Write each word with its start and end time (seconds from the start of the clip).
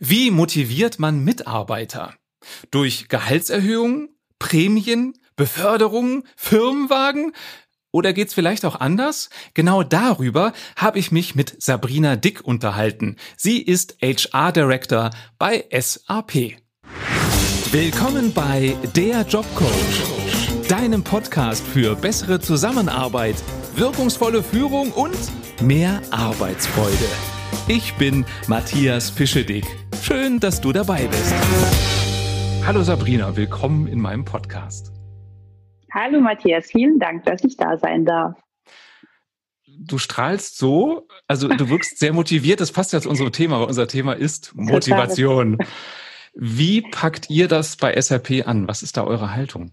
Wie 0.00 0.30
motiviert 0.30 0.98
man 1.00 1.24
Mitarbeiter? 1.24 2.14
Durch 2.70 3.08
Gehaltserhöhungen, 3.08 4.10
Prämien, 4.38 5.14
Beförderungen, 5.34 6.22
Firmenwagen? 6.36 7.32
Oder 7.90 8.12
geht's 8.12 8.34
vielleicht 8.34 8.64
auch 8.64 8.78
anders? 8.78 9.28
Genau 9.54 9.82
darüber 9.82 10.52
habe 10.76 11.00
ich 11.00 11.10
mich 11.10 11.34
mit 11.34 11.60
Sabrina 11.60 12.14
Dick 12.14 12.44
unterhalten. 12.44 13.16
Sie 13.36 13.60
ist 13.60 13.96
HR 14.00 14.52
Director 14.52 15.10
bei 15.36 15.64
SAP. 15.72 16.58
Willkommen 17.72 18.32
bei 18.32 18.76
Der 18.94 19.22
Jobcoach, 19.22 20.68
deinem 20.68 21.02
Podcast 21.02 21.66
für 21.66 21.96
bessere 21.96 22.38
Zusammenarbeit, 22.38 23.36
wirkungsvolle 23.74 24.44
Führung 24.44 24.92
und 24.92 25.18
mehr 25.60 26.00
Arbeitsfreude. 26.12 27.37
Ich 27.70 27.92
bin 27.96 28.24
Matthias 28.46 29.10
Fischedick. 29.10 29.66
Schön, 30.00 30.40
dass 30.40 30.58
du 30.58 30.72
dabei 30.72 31.06
bist. 31.06 31.34
Hallo 32.66 32.82
Sabrina, 32.82 33.36
willkommen 33.36 33.86
in 33.86 34.00
meinem 34.00 34.24
Podcast. 34.24 34.90
Hallo 35.92 36.18
Matthias, 36.18 36.68
vielen 36.70 36.98
Dank, 36.98 37.24
dass 37.26 37.44
ich 37.44 37.58
da 37.58 37.76
sein 37.76 38.06
darf. 38.06 38.38
Du 39.66 39.98
strahlst 39.98 40.56
so, 40.56 41.08
also 41.26 41.48
du 41.48 41.68
wirkst 41.68 41.98
sehr 41.98 42.14
motiviert, 42.14 42.62
das 42.62 42.72
passt 42.72 42.94
ja 42.94 43.02
zu 43.02 43.10
unserem 43.10 43.32
Thema, 43.32 43.56
aber 43.56 43.68
unser 43.68 43.86
Thema 43.86 44.14
ist 44.14 44.54
Motivation. 44.54 45.58
Wie 46.32 46.80
packt 46.80 47.28
ihr 47.28 47.48
das 47.48 47.76
bei 47.76 48.00
SAP 48.00 48.46
an? 48.46 48.66
Was 48.66 48.82
ist 48.82 48.96
da 48.96 49.04
eure 49.04 49.34
Haltung? 49.34 49.72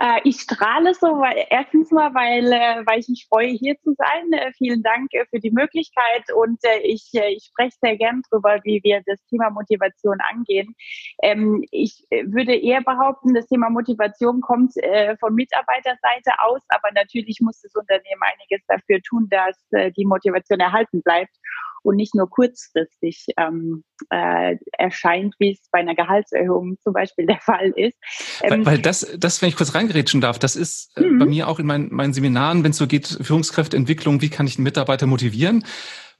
Äh, 0.00 0.20
ich 0.24 0.40
strahle 0.40 0.94
so, 0.94 1.08
weil 1.08 1.44
erstens 1.50 1.90
mal, 1.90 2.14
weil, 2.14 2.50
äh, 2.50 2.86
weil 2.86 3.00
ich 3.00 3.08
mich 3.08 3.26
freue, 3.28 3.48
hier 3.48 3.76
zu 3.80 3.94
sein. 3.98 4.32
Äh, 4.32 4.50
vielen 4.56 4.82
Dank 4.82 5.12
äh, 5.12 5.26
für 5.28 5.40
die 5.40 5.50
Möglichkeit 5.50 6.24
und 6.34 6.58
äh, 6.64 6.78
ich, 6.84 7.10
äh, 7.12 7.34
ich 7.34 7.50
spreche 7.50 7.76
sehr 7.82 7.96
gern 7.98 8.22
drüber, 8.30 8.60
wie 8.64 8.80
wir 8.82 9.02
das 9.04 9.22
Thema 9.26 9.50
Motivation 9.50 10.16
angehen. 10.30 10.74
Ähm, 11.22 11.62
ich 11.70 12.06
würde 12.10 12.54
eher 12.54 12.80
behaupten, 12.80 13.34
das 13.34 13.46
Thema 13.46 13.68
Motivation 13.68 14.40
kommt 14.40 14.72
von 15.20 15.34
Mitarbeiterseite 15.34 16.32
aus, 16.42 16.62
aber 16.68 16.90
natürlich 16.94 17.40
muss 17.40 17.60
das 17.60 17.74
Unternehmen 17.74 18.22
einiges 18.22 18.64
dafür 18.66 19.00
tun, 19.02 19.28
dass 19.30 19.56
die 19.96 20.04
Motivation 20.04 20.60
erhalten 20.60 21.02
bleibt 21.02 21.34
und 21.82 21.96
nicht 21.96 22.14
nur 22.14 22.28
kurzfristig 22.28 23.26
ähm, 23.36 23.84
äh, 24.10 24.56
erscheint, 24.72 25.34
wie 25.38 25.52
es 25.52 25.68
bei 25.70 25.80
einer 25.80 25.94
Gehaltserhöhung 25.94 26.76
zum 26.82 26.92
Beispiel 26.92 27.26
der 27.26 27.40
Fall 27.40 27.72
ist. 27.76 27.98
Ähm, 28.42 28.50
weil, 28.50 28.66
weil, 28.66 28.78
das, 28.78 29.06
das, 29.18 29.40
wenn 29.42 29.48
ich 29.48 29.56
kurz 29.56 29.74
reingerätschen 29.74 30.20
darf, 30.20 30.38
das 30.38 30.56
ist 30.56 30.96
äh, 30.96 31.02
bei 31.02 31.24
mhm. 31.24 31.28
mir 31.28 31.48
auch 31.48 31.58
in 31.58 31.66
meinen, 31.66 31.94
meinen 31.94 32.12
Seminaren, 32.12 32.64
wenn 32.64 32.70
es 32.70 32.78
so 32.78 32.86
geht, 32.86 33.06
Führungskräfteentwicklung, 33.06 34.20
wie 34.20 34.30
kann 34.30 34.46
ich 34.46 34.56
einen 34.56 34.64
Mitarbeiter 34.64 35.06
motivieren? 35.06 35.64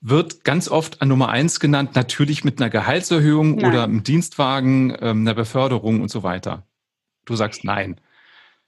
wird 0.02 0.44
ganz 0.44 0.68
oft 0.70 1.02
an 1.02 1.08
Nummer 1.08 1.28
eins 1.28 1.60
genannt, 1.60 1.94
natürlich 1.94 2.42
mit 2.42 2.60
einer 2.60 2.70
Gehaltserhöhung 2.70 3.56
nein. 3.56 3.70
oder 3.70 3.84
einem 3.84 4.02
Dienstwagen, 4.02 4.96
ähm, 5.00 5.20
einer 5.20 5.34
Beförderung 5.34 6.00
und 6.00 6.10
so 6.10 6.22
weiter. 6.22 6.66
Du 7.26 7.36
sagst 7.36 7.64
nein. 7.64 8.00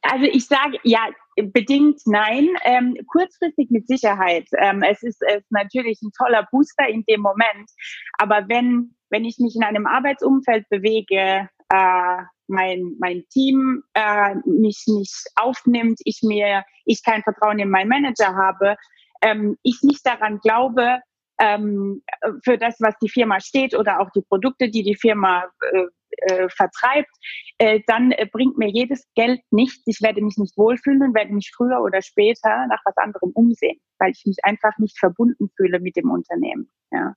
Also 0.02 0.24
ich 0.24 0.46
sage, 0.46 0.78
ja, 0.82 1.08
bedingt 1.36 2.00
nein. 2.06 2.48
Ähm, 2.64 2.96
kurzfristig 3.06 3.70
mit 3.70 3.86
Sicherheit. 3.86 4.48
Ähm, 4.58 4.82
es 4.82 5.02
ist, 5.02 5.22
ist 5.22 5.50
natürlich 5.50 6.00
ein 6.02 6.12
toller 6.16 6.46
Booster 6.50 6.88
in 6.88 7.04
dem 7.04 7.20
Moment. 7.20 7.70
Aber 8.18 8.48
wenn, 8.48 8.94
wenn 9.10 9.24
ich 9.24 9.38
mich 9.38 9.56
in 9.56 9.64
einem 9.64 9.86
Arbeitsumfeld 9.86 10.68
bewege, 10.68 11.48
äh, 11.68 12.22
mein, 12.48 12.96
mein 12.98 13.24
Team 13.30 13.82
äh, 13.94 14.34
mich 14.44 14.84
nicht 14.86 15.26
aufnimmt, 15.36 16.00
ich 16.04 16.20
mir, 16.22 16.64
ich 16.84 17.02
kein 17.02 17.22
Vertrauen 17.22 17.58
in 17.58 17.70
meinen 17.70 17.88
Manager 17.88 18.34
habe, 18.34 18.76
ähm, 19.22 19.56
ich 19.62 19.78
nicht 19.82 20.04
daran 20.04 20.38
glaube, 20.40 21.00
ähm, 21.38 22.02
für 22.44 22.58
das, 22.58 22.76
was 22.80 22.94
die 23.02 23.08
Firma 23.08 23.40
steht 23.40 23.74
oder 23.74 24.00
auch 24.00 24.10
die 24.10 24.22
Produkte, 24.22 24.68
die 24.68 24.82
die 24.82 24.96
Firma 24.96 25.44
äh, 25.72 25.84
äh, 26.18 26.48
vertreibt, 26.48 27.10
äh, 27.58 27.80
dann 27.86 28.12
äh, 28.12 28.26
bringt 28.30 28.58
mir 28.58 28.68
jedes 28.68 29.06
Geld 29.14 29.40
nichts. 29.50 29.82
Ich 29.86 30.02
werde 30.02 30.22
mich 30.22 30.36
nicht 30.36 30.56
wohlfühlen 30.56 31.02
und 31.02 31.14
werde 31.14 31.32
mich 31.32 31.52
früher 31.54 31.80
oder 31.80 32.02
später 32.02 32.66
nach 32.68 32.80
was 32.84 32.96
anderem 32.96 33.30
umsehen, 33.34 33.78
weil 33.98 34.12
ich 34.12 34.22
mich 34.26 34.38
einfach 34.42 34.76
nicht 34.78 34.98
verbunden 34.98 35.50
fühle 35.56 35.80
mit 35.80 35.96
dem 35.96 36.10
Unternehmen. 36.10 36.70
Ja. 36.90 37.14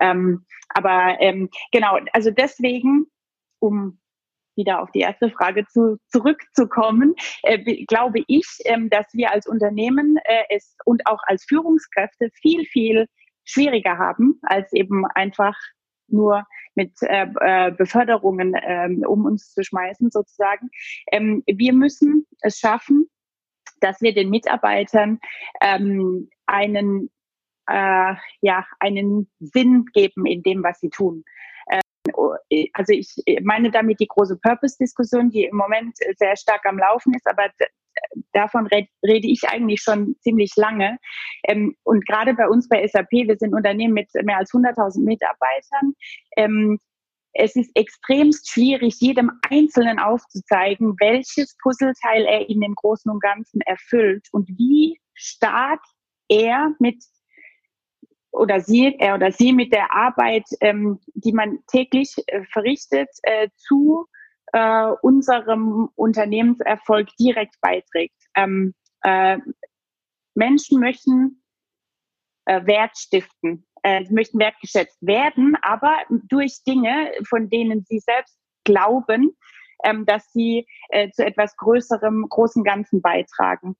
Ähm, 0.00 0.44
aber 0.70 1.16
ähm, 1.20 1.48
genau, 1.72 1.98
also 2.12 2.30
deswegen, 2.30 3.06
um 3.58 3.98
wieder 4.56 4.80
auf 4.80 4.90
die 4.90 5.00
erste 5.00 5.30
Frage 5.30 5.66
zu, 5.66 5.98
zurückzukommen, 6.08 7.14
äh, 7.42 7.84
glaube 7.84 8.22
ich, 8.26 8.46
ähm, 8.64 8.90
dass 8.90 9.06
wir 9.12 9.30
als 9.32 9.46
Unternehmen 9.46 10.16
äh, 10.24 10.44
es 10.50 10.76
und 10.84 11.06
auch 11.06 11.20
als 11.24 11.44
Führungskräfte 11.44 12.30
viel, 12.40 12.64
viel 12.64 13.06
schwieriger 13.44 13.98
haben, 13.98 14.40
als 14.42 14.72
eben 14.72 15.06
einfach 15.06 15.56
nur 16.08 16.44
mit 16.74 16.92
äh, 17.02 17.26
äh, 17.40 17.72
Beförderungen 17.72 18.54
ähm, 18.62 19.02
um 19.06 19.24
uns 19.24 19.52
zu 19.52 19.64
schmeißen 19.64 20.10
sozusagen. 20.10 20.68
Ähm, 21.12 21.42
wir 21.46 21.72
müssen 21.72 22.26
es 22.40 22.58
schaffen, 22.58 23.08
dass 23.80 24.00
wir 24.00 24.14
den 24.14 24.30
Mitarbeitern 24.30 25.18
ähm, 25.60 26.28
einen 26.46 27.10
äh, 27.68 28.14
ja 28.40 28.66
einen 28.78 29.30
Sinn 29.40 29.86
geben 29.92 30.26
in 30.26 30.42
dem, 30.42 30.62
was 30.62 30.80
sie 30.80 30.90
tun. 30.90 31.24
Ähm, 31.70 32.70
also 32.74 32.92
ich 32.92 33.14
meine 33.42 33.70
damit 33.70 34.00
die 34.00 34.06
große 34.06 34.38
Purpose-Diskussion, 34.38 35.30
die 35.30 35.44
im 35.44 35.56
Moment 35.56 35.96
sehr 36.16 36.36
stark 36.36 36.64
am 36.66 36.78
Laufen 36.78 37.14
ist, 37.14 37.26
aber 37.26 37.50
davon 38.32 38.66
red, 38.66 38.88
rede 39.02 39.28
ich 39.28 39.48
eigentlich 39.48 39.82
schon 39.82 40.16
ziemlich 40.20 40.52
lange. 40.56 40.98
Ähm, 41.44 41.76
und 41.84 42.06
gerade 42.06 42.34
bei 42.34 42.48
uns 42.48 42.68
bei 42.68 42.86
SAP, 42.86 43.10
wir 43.10 43.36
sind 43.36 43.54
Unternehmen 43.54 43.94
mit 43.94 44.08
mehr 44.24 44.38
als 44.38 44.52
100.000 44.52 45.04
Mitarbeitern. 45.04 45.94
Ähm, 46.36 46.78
es 47.38 47.54
ist 47.54 47.70
extremst 47.74 48.48
schwierig, 48.50 48.96
jedem 49.00 49.30
Einzelnen 49.50 49.98
aufzuzeigen, 49.98 50.94
welches 50.98 51.56
Puzzleteil 51.62 52.24
er 52.24 52.48
in 52.48 52.60
dem 52.60 52.74
Großen 52.74 53.10
und 53.10 53.20
Ganzen 53.20 53.60
erfüllt 53.60 54.26
und 54.32 54.48
wie 54.48 54.98
stark 55.14 55.80
er 56.28 56.74
mit 56.78 57.02
oder 58.32 58.60
sie, 58.60 58.94
er 58.98 59.14
oder 59.14 59.32
sie 59.32 59.52
mit 59.52 59.72
der 59.72 59.94
Arbeit, 59.94 60.44
ähm, 60.60 60.98
die 61.14 61.32
man 61.32 61.58
täglich 61.68 62.14
äh, 62.26 62.44
verrichtet, 62.52 63.08
äh, 63.22 63.48
zu 63.56 64.06
äh, 64.52 64.90
unserem 65.02 65.88
Unternehmenserfolg 65.94 67.08
direkt 67.18 67.56
beiträgt. 67.60 68.16
Ähm, 68.34 68.74
äh, 69.02 69.38
Menschen 70.34 70.80
möchten 70.80 71.42
äh, 72.46 72.64
Wert 72.66 72.96
stiften, 72.96 73.66
äh, 73.82 74.04
möchten 74.10 74.38
wertgeschätzt 74.38 74.98
werden, 75.00 75.56
aber 75.62 75.96
durch 76.08 76.62
Dinge, 76.66 77.12
von 77.28 77.48
denen 77.48 77.84
sie 77.88 78.00
selbst 78.00 78.38
glauben, 78.64 79.36
ähm, 79.84 80.06
dass 80.06 80.30
sie 80.32 80.66
äh, 80.88 81.10
zu 81.10 81.24
etwas 81.24 81.56
Größerem, 81.56 82.26
großen 82.28 82.64
Ganzen 82.64 83.00
beitragen. 83.00 83.76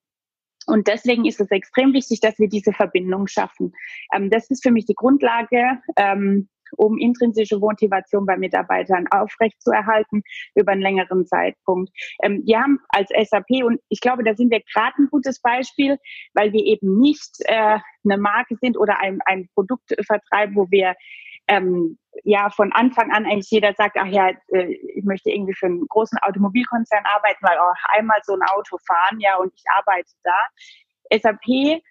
Und 0.67 0.89
deswegen 0.89 1.25
ist 1.25 1.41
es 1.41 1.51
extrem 1.51 1.93
wichtig, 1.93 2.21
dass 2.21 2.39
wir 2.39 2.49
diese 2.49 2.73
Verbindung 2.73 3.29
schaffen. 3.29 3.73
Ähm, 4.13 4.31
das 4.31 4.51
ist 4.51 4.63
für 4.63 4.73
mich 4.73 4.87
die 4.87 4.95
Grundlage 4.95 5.81
ähm, 5.97 6.49
um 6.77 6.99
intrinsische 6.99 7.59
Motivation 7.59 8.27
bei 8.27 8.37
Mitarbeitern 8.37 9.07
aufrechtzuerhalten 9.11 10.23
über 10.55 10.73
einen 10.73 10.83
längeren 10.83 11.27
Zeitpunkt. 11.27 11.91
Ähm, 12.23 12.43
wir 12.45 12.61
haben 12.61 12.81
als 12.89 13.11
SAP, 13.11 13.65
und 13.65 13.81
ich 13.89 14.01
glaube, 14.01 14.25
da 14.25 14.35
sind 14.35 14.51
wir 14.51 14.61
gerade 14.73 14.95
ein 14.99 15.09
gutes 15.11 15.41
Beispiel, 15.41 15.99
weil 16.35 16.53
wir 16.53 16.65
eben 16.65 16.99
nicht 16.99 17.37
äh, 17.45 17.79
eine 18.05 18.19
Marke 18.19 18.57
sind 18.61 18.77
oder 18.77 19.01
ein, 19.01 19.21
ein 19.27 19.49
Produkt 19.55 19.95
vertreiben, 20.07 20.57
wo 20.57 20.71
wir 20.71 20.95
ähm, 21.49 21.99
ja 22.25 22.51
von 22.51 22.73
Anfang 22.73 23.13
an 23.13 23.25
eigentlich 23.25 23.51
jeder 23.51 23.73
sagt, 23.75 23.97
ach 23.99 24.07
ja, 24.07 24.31
äh, 24.49 24.73
ich 24.95 25.05
möchte 25.05 25.31
irgendwie 25.31 25.55
für 25.55 25.67
einen 25.67 25.87
großen 25.89 26.19
Automobilkonzern 26.19 27.05
arbeiten, 27.05 27.39
weil 27.43 27.59
auch 27.59 27.75
einmal 27.97 28.19
so 28.25 28.35
ein 28.35 28.43
Auto 28.43 28.79
fahren, 28.87 29.21
ja, 29.21 29.37
und 29.37 29.53
ich 29.55 29.65
arbeite 29.77 30.11
da. 30.23 31.19
SAP 31.19 31.83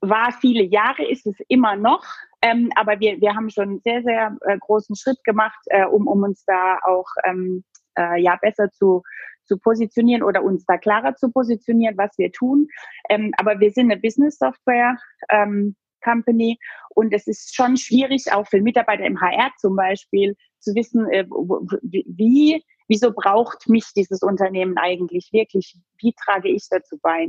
war 0.00 0.32
viele 0.32 0.62
Jahre, 0.62 1.08
ist 1.08 1.26
es 1.26 1.36
immer 1.48 1.76
noch, 1.76 2.04
ähm, 2.42 2.70
aber 2.76 3.00
wir, 3.00 3.20
wir 3.20 3.34
haben 3.34 3.50
schon 3.50 3.68
einen 3.68 3.80
sehr, 3.80 4.02
sehr 4.02 4.36
äh, 4.42 4.58
großen 4.58 4.94
Schritt 4.96 5.22
gemacht, 5.24 5.58
äh, 5.66 5.86
um, 5.86 6.06
um 6.06 6.22
uns 6.22 6.44
da 6.44 6.78
auch 6.84 7.06
ähm, 7.24 7.64
äh, 7.98 8.20
ja, 8.20 8.36
besser 8.40 8.70
zu, 8.70 9.02
zu 9.44 9.58
positionieren 9.58 10.22
oder 10.22 10.42
uns 10.42 10.64
da 10.66 10.76
klarer 10.76 11.14
zu 11.16 11.30
positionieren, 11.30 11.96
was 11.96 12.16
wir 12.18 12.30
tun. 12.32 12.68
Ähm, 13.08 13.32
aber 13.38 13.58
wir 13.60 13.70
sind 13.70 13.90
eine 13.90 14.00
Business 14.00 14.38
Software 14.38 14.96
ähm, 15.30 15.76
Company 16.02 16.58
und 16.90 17.12
es 17.12 17.26
ist 17.26 17.54
schon 17.54 17.76
schwierig, 17.76 18.32
auch 18.32 18.46
für 18.46 18.60
Mitarbeiter 18.60 19.04
im 19.04 19.20
HR 19.20 19.50
zum 19.58 19.76
Beispiel, 19.76 20.36
zu 20.60 20.74
wissen, 20.74 21.08
äh, 21.10 21.24
wie, 21.26 22.62
wieso 22.88 23.12
braucht 23.12 23.68
mich 23.68 23.86
dieses 23.96 24.22
Unternehmen 24.22 24.76
eigentlich 24.78 25.30
wirklich? 25.32 25.76
Wie 25.98 26.14
trage 26.24 26.48
ich 26.48 26.68
dazu 26.70 26.98
bei? 27.00 27.28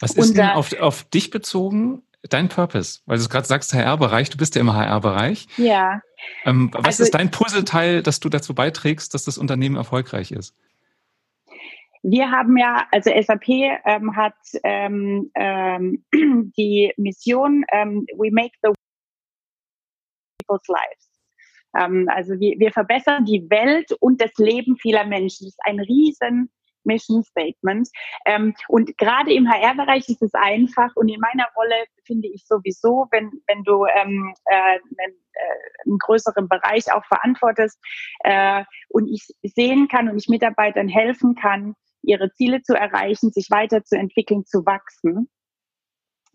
Was 0.00 0.14
ist 0.14 0.30
und, 0.30 0.38
denn 0.38 0.50
auf, 0.50 0.78
auf 0.80 1.04
dich 1.04 1.30
bezogen 1.30 2.02
dein 2.30 2.48
Purpose? 2.48 3.00
Weil 3.06 3.18
du 3.18 3.28
gerade 3.28 3.46
sagst 3.46 3.72
HR-Bereich, 3.74 4.30
du 4.30 4.36
bist 4.36 4.54
ja 4.54 4.60
im 4.60 4.72
HR-Bereich. 4.72 5.46
Ja. 5.56 6.00
Ähm, 6.44 6.70
was 6.72 6.86
also, 6.86 7.04
ist 7.04 7.14
dein 7.14 7.30
Puzzleteil, 7.30 8.02
dass 8.02 8.20
du 8.20 8.28
dazu 8.28 8.54
beiträgst, 8.54 9.14
dass 9.14 9.24
das 9.24 9.38
Unternehmen 9.38 9.76
erfolgreich 9.76 10.32
ist? 10.32 10.54
Wir 12.02 12.30
haben 12.30 12.56
ja, 12.58 12.86
also 12.92 13.10
SAP 13.10 13.48
ähm, 13.48 14.14
hat 14.14 14.34
ähm, 14.62 15.30
ähm, 15.34 16.04
die 16.56 16.92
Mission, 16.96 17.64
ähm, 17.72 18.06
we 18.16 18.30
make 18.30 18.52
the 18.62 18.72
people's 20.38 20.68
lives. 20.68 21.10
Ähm, 21.78 22.06
also 22.10 22.38
wir, 22.38 22.58
wir 22.58 22.72
verbessern 22.72 23.24
die 23.24 23.48
Welt 23.48 23.90
und 24.00 24.20
das 24.20 24.32
Leben 24.36 24.76
vieler 24.76 25.06
Menschen. 25.06 25.46
Das 25.46 25.54
ist 25.54 25.60
ein 25.64 25.80
riesen 25.80 26.50
Mission 26.84 27.22
Statement. 27.22 27.88
Ähm, 28.26 28.54
und 28.68 28.96
gerade 28.98 29.32
im 29.32 29.48
HR-Bereich 29.48 30.08
ist 30.08 30.22
es 30.22 30.34
einfach 30.34 30.94
und 30.96 31.08
in 31.08 31.20
meiner 31.20 31.48
Rolle 31.56 31.84
finde 32.04 32.28
ich 32.28 32.46
sowieso, 32.46 33.06
wenn, 33.10 33.30
wenn 33.46 33.62
du 33.64 33.86
ähm, 33.86 34.34
äh, 34.46 34.54
einen, 34.54 35.14
äh, 35.32 35.84
einen 35.86 35.98
größeren 35.98 36.48
Bereich 36.48 36.92
auch 36.92 37.04
verantwortest 37.06 37.78
äh, 38.20 38.64
und 38.88 39.08
ich 39.08 39.26
sehen 39.42 39.88
kann 39.88 40.08
und 40.08 40.18
ich 40.18 40.28
Mitarbeitern 40.28 40.88
helfen 40.88 41.34
kann, 41.34 41.74
ihre 42.02 42.32
Ziele 42.32 42.62
zu 42.62 42.74
erreichen, 42.74 43.32
sich 43.32 43.50
weiterzuentwickeln, 43.50 44.44
zu 44.44 44.66
wachsen, 44.66 45.28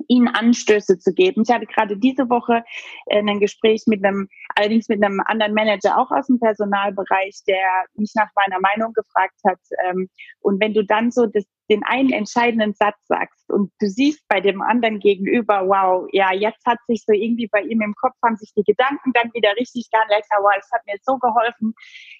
ihnen 0.07 0.27
Anstöße 0.27 0.97
zu 0.97 1.13
geben. 1.13 1.43
Ich 1.45 1.53
hatte 1.53 1.65
gerade 1.65 1.97
diese 1.97 2.29
Woche 2.29 2.63
äh, 3.07 3.19
ein 3.19 3.39
Gespräch 3.39 3.83
mit 3.87 4.03
einem, 4.03 4.27
allerdings 4.55 4.87
mit 4.87 5.03
einem 5.03 5.21
anderen 5.25 5.53
Manager 5.53 5.97
auch 5.97 6.11
aus 6.11 6.27
dem 6.27 6.39
Personalbereich, 6.39 7.41
der 7.47 7.85
mich 7.95 8.11
nach 8.15 8.29
meiner 8.35 8.59
Meinung 8.59 8.93
gefragt 8.93 9.39
hat. 9.45 9.59
Ähm, 9.85 10.09
und 10.39 10.61
wenn 10.61 10.73
du 10.73 10.83
dann 10.83 11.11
so 11.11 11.25
das, 11.25 11.45
den 11.69 11.83
einen 11.83 12.11
entscheidenden 12.11 12.73
Satz 12.73 12.97
sagst 13.07 13.49
und 13.51 13.71
du 13.79 13.87
siehst 13.87 14.27
bei 14.27 14.41
dem 14.41 14.61
anderen 14.61 14.99
gegenüber, 14.99 15.67
wow, 15.67 16.07
ja, 16.11 16.33
jetzt 16.33 16.65
hat 16.65 16.79
sich 16.87 17.03
so 17.05 17.13
irgendwie 17.13 17.47
bei 17.47 17.61
ihm 17.61 17.81
im 17.81 17.93
Kopf 17.95 18.15
haben 18.23 18.37
sich 18.37 18.51
die 18.55 18.63
Gedanken 18.63 19.13
dann 19.13 19.31
wieder 19.33 19.55
richtig 19.55 19.89
gehandelt, 19.91 20.23
wow, 20.41 20.51
das 20.55 20.69
hat 20.71 20.85
mir 20.87 20.97
so 21.01 21.17
geholfen. 21.17 21.75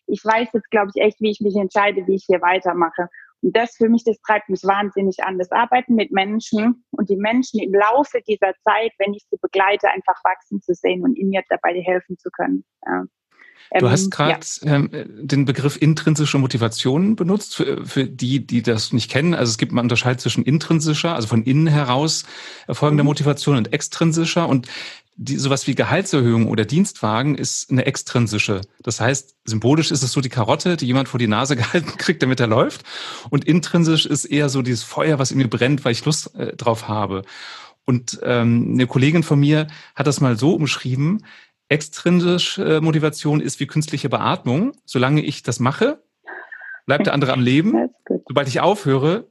Ich 0.05 0.23
weiß 0.23 0.49
jetzt, 0.53 0.69
glaube 0.69 0.91
ich, 0.93 1.01
echt, 1.01 1.19
wie 1.19 1.31
ich 1.31 1.41
mich 1.41 1.55
entscheide, 1.55 2.05
wie 2.05 2.15
ich 2.15 2.25
hier 2.27 2.41
weitermache. 2.41 3.09
Das 3.41 3.75
für 3.75 3.88
mich, 3.88 4.03
das 4.03 4.19
treibt 4.21 4.50
mich 4.50 4.63
wahnsinnig 4.63 5.24
an. 5.24 5.38
Das 5.38 5.51
Arbeiten 5.51 5.95
mit 5.95 6.12
Menschen 6.12 6.83
und 6.91 7.09
die 7.09 7.15
Menschen 7.15 7.59
im 7.62 7.74
Laufe 7.74 8.19
dieser 8.27 8.53
Zeit, 8.63 8.91
wenn 8.97 9.13
ich 9.13 9.24
sie 9.30 9.38
begleite, 9.41 9.89
einfach 9.89 10.21
wachsen 10.24 10.62
zu 10.62 10.74
sehen 10.74 11.03
und 11.03 11.15
ihnen 11.15 11.31
jetzt 11.31 11.50
dabei 11.50 11.80
helfen 11.81 12.18
zu 12.18 12.30
können. 12.31 12.65
Ja. 12.86 13.06
Du 13.71 13.86
ähm, 13.86 13.91
hast 13.91 14.09
gerade 14.09 14.45
ja. 14.62 14.75
ähm, 14.75 14.89
den 14.91 15.45
Begriff 15.45 15.80
intrinsische 15.80 16.39
Motivation 16.39 17.15
benutzt, 17.15 17.56
für, 17.56 17.86
für 17.86 18.06
die, 18.06 18.45
die 18.45 18.62
das 18.62 18.94
nicht 18.94 19.12
kennen. 19.12 19.36
Also 19.36 19.51
es 19.51 19.57
gibt 19.57 19.71
man 19.71 19.85
unterscheidet 19.85 20.21
zwischen 20.21 20.44
intrinsischer, 20.44 21.13
also 21.13 21.27
von 21.27 21.44
innen 21.44 21.68
heraus 21.68 22.25
erfolgender 22.68 23.03
mhm. 23.03 23.09
Motivation 23.09 23.57
und 23.57 23.71
extrinsischer. 23.71 24.50
Und 24.50 24.68
die, 25.21 25.36
sowas 25.36 25.68
wie 25.68 25.75
Gehaltserhöhung 25.75 26.48
oder 26.48 26.63
Dienstwagen 26.63 27.36
ist 27.36 27.69
eine 27.69 27.86
extrinsische. 27.86 28.62
Das 28.81 29.01
heißt, 29.01 29.36
symbolisch 29.44 29.92
ist 29.92 30.01
es 30.01 30.13
so 30.13 30.21
die 30.21 30.30
Karotte, 30.30 30.77
die 30.77 30.86
jemand 30.86 31.10
vor 31.10 31.19
die 31.19 31.27
Nase 31.27 31.56
gehalten 31.57 31.98
kriegt, 31.98 32.24
damit 32.24 32.39
er 32.39 32.48
läuft. 32.48 32.83
Und 33.30 33.44
intrinsisch 33.44 34.06
ist 34.06 34.24
eher 34.24 34.48
so 34.48 34.62
dieses 34.62 34.83
Feuer, 34.83 35.19
was 35.19 35.31
in 35.31 35.38
mir 35.38 35.50
brennt, 35.50 35.83
weil 35.83 35.92
ich 35.92 36.06
Lust 36.06 36.33
äh, 36.36 36.56
drauf 36.56 36.88
habe. 36.88 37.24
Und 37.83 38.19
ähm, 38.24 38.69
eine 38.74 38.88
Kollegin 38.88 39.24
von 39.24 39.42
mir 39.42 39.68
hat 39.94 40.07
das 40.07 40.21
mal 40.21 40.38
so 40.38 40.54
umschrieben, 40.54 41.25
extrinsische 41.68 42.77
äh, 42.77 42.81
Motivation 42.81 43.42
ist 43.42 43.60
wie 43.60 43.68
künstliche 43.68 44.07
Beatmung. 44.07 44.71
Solange 44.86 45.21
ich 45.21 45.44
das 45.44 45.60
mache, 45.60 46.01
bleibt 46.86 47.07
der 47.07 47.13
andere 47.13 47.33
am 47.33 47.42
Leben. 47.42 47.89
Sobald 48.27 48.48
ich 48.48 48.62
aufhöre, 48.62 49.27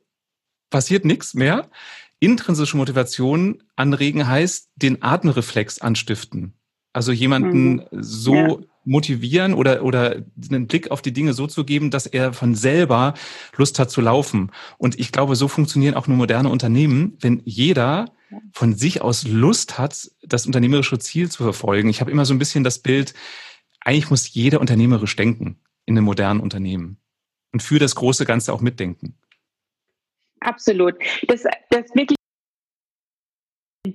passiert 0.68 1.06
nichts 1.06 1.32
mehr. 1.32 1.70
Intrinsische 2.20 2.76
Motivation 2.76 3.62
anregen 3.76 4.26
heißt, 4.26 4.70
den 4.76 5.02
Atemreflex 5.02 5.80
anstiften. 5.80 6.54
Also 6.92 7.12
jemanden 7.12 7.74
mhm. 7.74 7.82
so 7.92 8.34
ja. 8.34 8.56
motivieren 8.84 9.54
oder, 9.54 9.84
oder 9.84 10.24
einen 10.50 10.66
Blick 10.66 10.90
auf 10.90 11.02
die 11.02 11.12
Dinge 11.12 11.32
so 11.32 11.46
zu 11.46 11.64
geben, 11.64 11.90
dass 11.90 12.06
er 12.06 12.32
von 12.32 12.54
selber 12.54 13.14
Lust 13.56 13.78
hat 13.78 13.90
zu 13.90 14.00
laufen. 14.00 14.50
Und 14.78 14.98
ich 14.98 15.12
glaube, 15.12 15.36
so 15.36 15.46
funktionieren 15.46 15.94
auch 15.94 16.06
nur 16.06 16.16
moderne 16.16 16.48
Unternehmen, 16.48 17.16
wenn 17.20 17.42
jeder 17.44 18.06
von 18.52 18.74
sich 18.74 19.00
aus 19.00 19.26
Lust 19.26 19.78
hat, 19.78 20.10
das 20.22 20.46
unternehmerische 20.46 20.98
Ziel 20.98 21.30
zu 21.30 21.42
verfolgen. 21.42 21.88
Ich 21.88 22.00
habe 22.00 22.10
immer 22.10 22.24
so 22.24 22.34
ein 22.34 22.38
bisschen 22.38 22.64
das 22.64 22.78
Bild, 22.80 23.14
eigentlich 23.80 24.10
muss 24.10 24.32
jeder 24.32 24.60
unternehmerisch 24.60 25.16
denken 25.16 25.60
in 25.86 25.96
einem 25.96 26.04
modernen 26.04 26.40
Unternehmen 26.40 26.98
und 27.52 27.62
für 27.62 27.78
das 27.78 27.94
große 27.94 28.24
Ganze 28.24 28.52
auch 28.52 28.60
mitdenken. 28.60 29.17
Absolut. 30.40 30.94
Das, 31.26 31.44
das 31.70 31.94
wirklich 31.94 32.18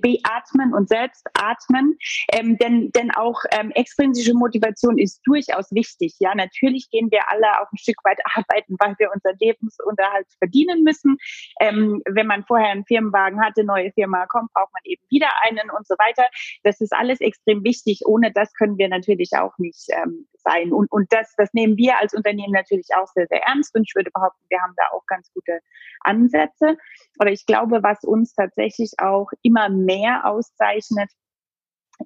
beatmen 0.00 0.74
und 0.74 0.88
selbst 0.88 1.26
atmen, 1.34 1.96
ähm, 2.32 2.58
denn, 2.58 2.90
denn 2.92 3.10
auch 3.10 3.40
ähm, 3.52 3.70
extrinsische 3.70 4.34
Motivation 4.34 4.98
ist 4.98 5.20
durchaus 5.24 5.70
wichtig. 5.72 6.16
Ja, 6.18 6.34
natürlich 6.34 6.90
gehen 6.90 7.10
wir 7.10 7.30
alle 7.30 7.60
auch 7.60 7.70
ein 7.72 7.78
Stück 7.78 7.96
weit 8.04 8.18
arbeiten, 8.34 8.76
weil 8.78 8.94
wir 8.98 9.10
unseren 9.12 9.36
Lebensunterhalt 9.40 10.26
verdienen 10.38 10.82
müssen. 10.82 11.16
Ähm, 11.60 12.02
wenn 12.06 12.26
man 12.26 12.44
vorher 12.44 12.70
einen 12.70 12.84
Firmenwagen 12.84 13.40
hatte, 13.40 13.64
neue 13.64 13.92
Firma 13.92 14.26
kommt, 14.26 14.52
braucht 14.52 14.72
man 14.72 14.82
eben 14.84 15.02
wieder 15.10 15.28
einen 15.46 15.70
und 15.70 15.86
so 15.86 15.94
weiter. 15.94 16.24
Das 16.62 16.80
ist 16.80 16.92
alles 16.92 17.20
extrem 17.20 17.64
wichtig. 17.64 18.02
Ohne 18.06 18.32
das 18.32 18.52
können 18.54 18.78
wir 18.78 18.88
natürlich 18.88 19.30
auch 19.34 19.56
nicht 19.58 19.86
ähm, 19.90 20.26
sein. 20.44 20.72
Und, 20.72 20.90
und 20.92 21.12
das, 21.12 21.34
das 21.36 21.52
nehmen 21.52 21.76
wir 21.76 21.98
als 21.98 22.14
Unternehmen 22.14 22.52
natürlich 22.52 22.88
auch 22.96 23.08
sehr, 23.08 23.26
sehr 23.28 23.42
ernst. 23.46 23.74
Und 23.74 23.82
ich 23.88 23.94
würde 23.94 24.10
behaupten, 24.12 24.44
wir 24.48 24.60
haben 24.60 24.74
da 24.76 24.84
auch 24.92 25.04
ganz 25.06 25.32
gute 25.32 25.60
Ansätze. 26.00 26.76
Aber 27.18 27.30
ich 27.30 27.46
glaube, 27.46 27.82
was 27.82 28.04
uns 28.04 28.34
tatsächlich 28.34 28.92
auch 28.98 29.30
immer 29.42 29.68
mehr 29.68 30.26
auszeichnet, 30.26 31.10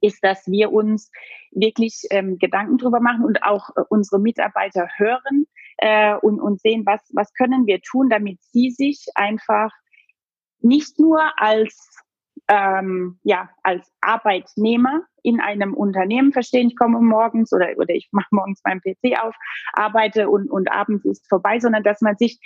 ist, 0.00 0.22
dass 0.22 0.46
wir 0.46 0.72
uns 0.72 1.10
wirklich 1.50 2.02
ähm, 2.10 2.38
Gedanken 2.38 2.78
drüber 2.78 3.00
machen 3.00 3.24
und 3.24 3.42
auch 3.42 3.70
äh, 3.70 3.82
unsere 3.88 4.20
Mitarbeiter 4.20 4.86
hören 4.96 5.46
äh, 5.78 6.14
und, 6.16 6.40
und 6.40 6.60
sehen, 6.60 6.84
was, 6.84 7.00
was 7.14 7.32
können 7.34 7.66
wir 7.66 7.80
tun, 7.80 8.10
damit 8.10 8.38
sie 8.42 8.70
sich 8.70 9.06
einfach 9.14 9.72
nicht 10.60 10.98
nur 10.98 11.20
als 11.36 11.96
ähm, 12.48 13.18
ja, 13.22 13.50
als 13.62 13.90
Arbeitnehmer 14.00 15.02
in 15.22 15.40
einem 15.40 15.74
Unternehmen 15.74 16.32
verstehen, 16.32 16.68
ich 16.68 16.76
komme 16.76 17.00
morgens 17.00 17.52
oder, 17.52 17.68
oder 17.76 17.94
ich 17.94 18.08
mache 18.12 18.28
morgens 18.30 18.62
meinen 18.64 18.80
PC 18.80 19.22
auf, 19.22 19.34
arbeite 19.74 20.28
und, 20.30 20.50
und 20.50 20.70
abends 20.70 21.04
ist 21.04 21.28
vorbei, 21.28 21.60
sondern 21.60 21.82
dass 21.82 22.00
man 22.00 22.16
sich 22.16 22.38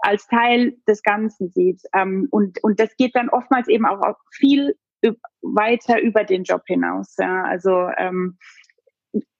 als 0.00 0.26
Teil 0.26 0.76
des 0.88 1.02
Ganzen 1.02 1.50
sieht. 1.50 1.82
Ähm, 1.94 2.28
und, 2.30 2.62
und 2.64 2.80
das 2.80 2.96
geht 2.96 3.14
dann 3.14 3.28
oftmals 3.28 3.68
eben 3.68 3.86
auch, 3.86 4.16
viel 4.32 4.74
weiter 5.42 6.00
über 6.00 6.24
den 6.24 6.44
Job 6.44 6.62
hinaus. 6.66 7.16
Ja. 7.18 7.44
Also 7.44 7.88
ähm, 7.96 8.38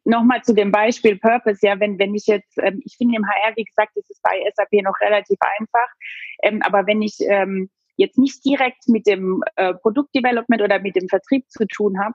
nochmal 0.05 0.43
zu 0.43 0.55
dem 0.55 0.73
Beispiel 0.73 1.19
Purpose, 1.19 1.59
ja, 1.63 1.79
wenn, 1.81 1.99
wenn 1.99 2.15
ich 2.15 2.27
jetzt, 2.27 2.59
ähm, 2.59 2.81
ich 2.85 2.97
finde 2.97 3.17
im 3.17 3.27
HR, 3.27 3.57
wie 3.57 3.65
gesagt, 3.65 3.97
ist 3.97 4.11
es 4.11 4.21
bei 4.23 4.43
SAP 4.55 4.83
noch 4.83 4.99
relativ 5.01 5.39
einfach, 5.59 5.89
ähm, 6.43 6.63
aber 6.63 6.87
wenn 6.87 7.03
ich 7.03 7.17
ähm, 7.21 7.71
jetzt 8.01 8.19
nicht 8.19 8.45
direkt 8.45 8.89
mit 8.89 9.07
dem 9.07 9.43
äh, 9.57 9.75
Produktdevelopment 9.75 10.63
oder 10.63 10.81
mit 10.81 10.97
dem 10.97 11.09
Vertrieb 11.09 11.49
zu 11.51 11.67
tun 11.67 11.99
habe, 12.03 12.15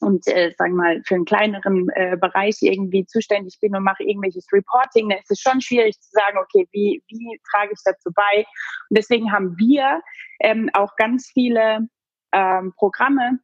und 0.00 0.26
äh, 0.28 0.52
sagen 0.56 0.74
mal 0.74 1.02
für 1.04 1.16
einen 1.16 1.24
kleineren 1.24 1.88
äh, 1.94 2.16
Bereich 2.16 2.58
irgendwie 2.60 3.04
zuständig 3.06 3.58
bin 3.60 3.74
und 3.74 3.82
mache 3.82 4.04
irgendwelches 4.04 4.46
Reporting, 4.52 5.08
dann 5.08 5.18
ist 5.18 5.30
es 5.30 5.40
schon 5.40 5.60
schwierig 5.60 5.98
zu 6.00 6.10
sagen, 6.10 6.38
okay, 6.38 6.68
wie, 6.72 7.02
wie 7.08 7.40
trage 7.50 7.72
ich 7.72 7.80
dazu 7.84 8.10
bei? 8.14 8.44
Und 8.90 8.98
deswegen 8.98 9.32
haben 9.32 9.56
wir 9.58 10.00
ähm, 10.40 10.70
auch 10.72 10.94
ganz 10.96 11.30
viele 11.32 11.88
ähm, 12.32 12.72
Programme 12.76 13.40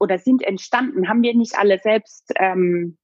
oder 0.00 0.18
sind 0.18 0.42
entstanden, 0.42 1.08
haben 1.08 1.22
wir 1.22 1.34
nicht 1.34 1.56
alle 1.56 1.78
selbst 1.78 2.32
ähm, 2.36 2.98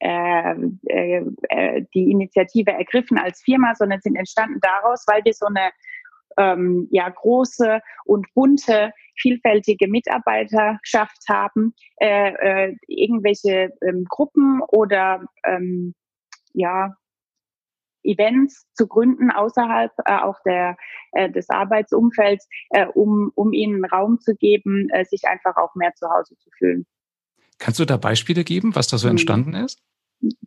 äh, 0.00 0.54
äh, 0.88 1.24
äh, 1.48 1.84
die 1.94 2.10
Initiative 2.10 2.72
ergriffen 2.72 3.18
als 3.18 3.40
Firma, 3.42 3.74
sondern 3.74 4.00
sind 4.00 4.16
entstanden 4.16 4.60
daraus, 4.60 5.04
weil 5.06 5.24
wir 5.24 5.32
so 5.32 5.46
eine 5.46 5.70
ähm, 6.38 6.88
ja 6.90 7.08
große 7.08 7.80
und 8.04 8.26
bunte, 8.34 8.92
vielfältige 9.16 9.88
Mitarbeiterschaft 9.88 11.28
haben, 11.28 11.74
äh, 12.00 12.68
äh, 12.68 12.76
irgendwelche 12.86 13.72
ähm, 13.82 14.04
Gruppen 14.08 14.60
oder 14.68 15.24
ähm, 15.44 15.94
ja 16.52 16.96
Events 18.06 18.66
zu 18.74 18.86
gründen 18.86 19.30
außerhalb 19.30 19.92
äh, 20.04 20.18
auch 20.18 20.38
der, 20.44 20.76
äh, 21.12 21.30
des 21.30 21.50
Arbeitsumfelds, 21.50 22.48
äh, 22.70 22.86
um, 22.86 23.32
um 23.34 23.52
ihnen 23.52 23.84
Raum 23.84 24.20
zu 24.20 24.34
geben, 24.34 24.88
äh, 24.90 25.04
sich 25.04 25.24
einfach 25.26 25.56
auch 25.56 25.74
mehr 25.74 25.92
zu 25.94 26.08
Hause 26.08 26.36
zu 26.38 26.50
fühlen. 26.56 26.86
Kannst 27.58 27.80
du 27.80 27.84
da 27.84 27.96
Beispiele 27.96 28.44
geben, 28.44 28.74
was 28.74 28.88
da 28.88 28.98
so 28.98 29.08
hm. 29.08 29.12
entstanden 29.12 29.54
ist? 29.54 29.82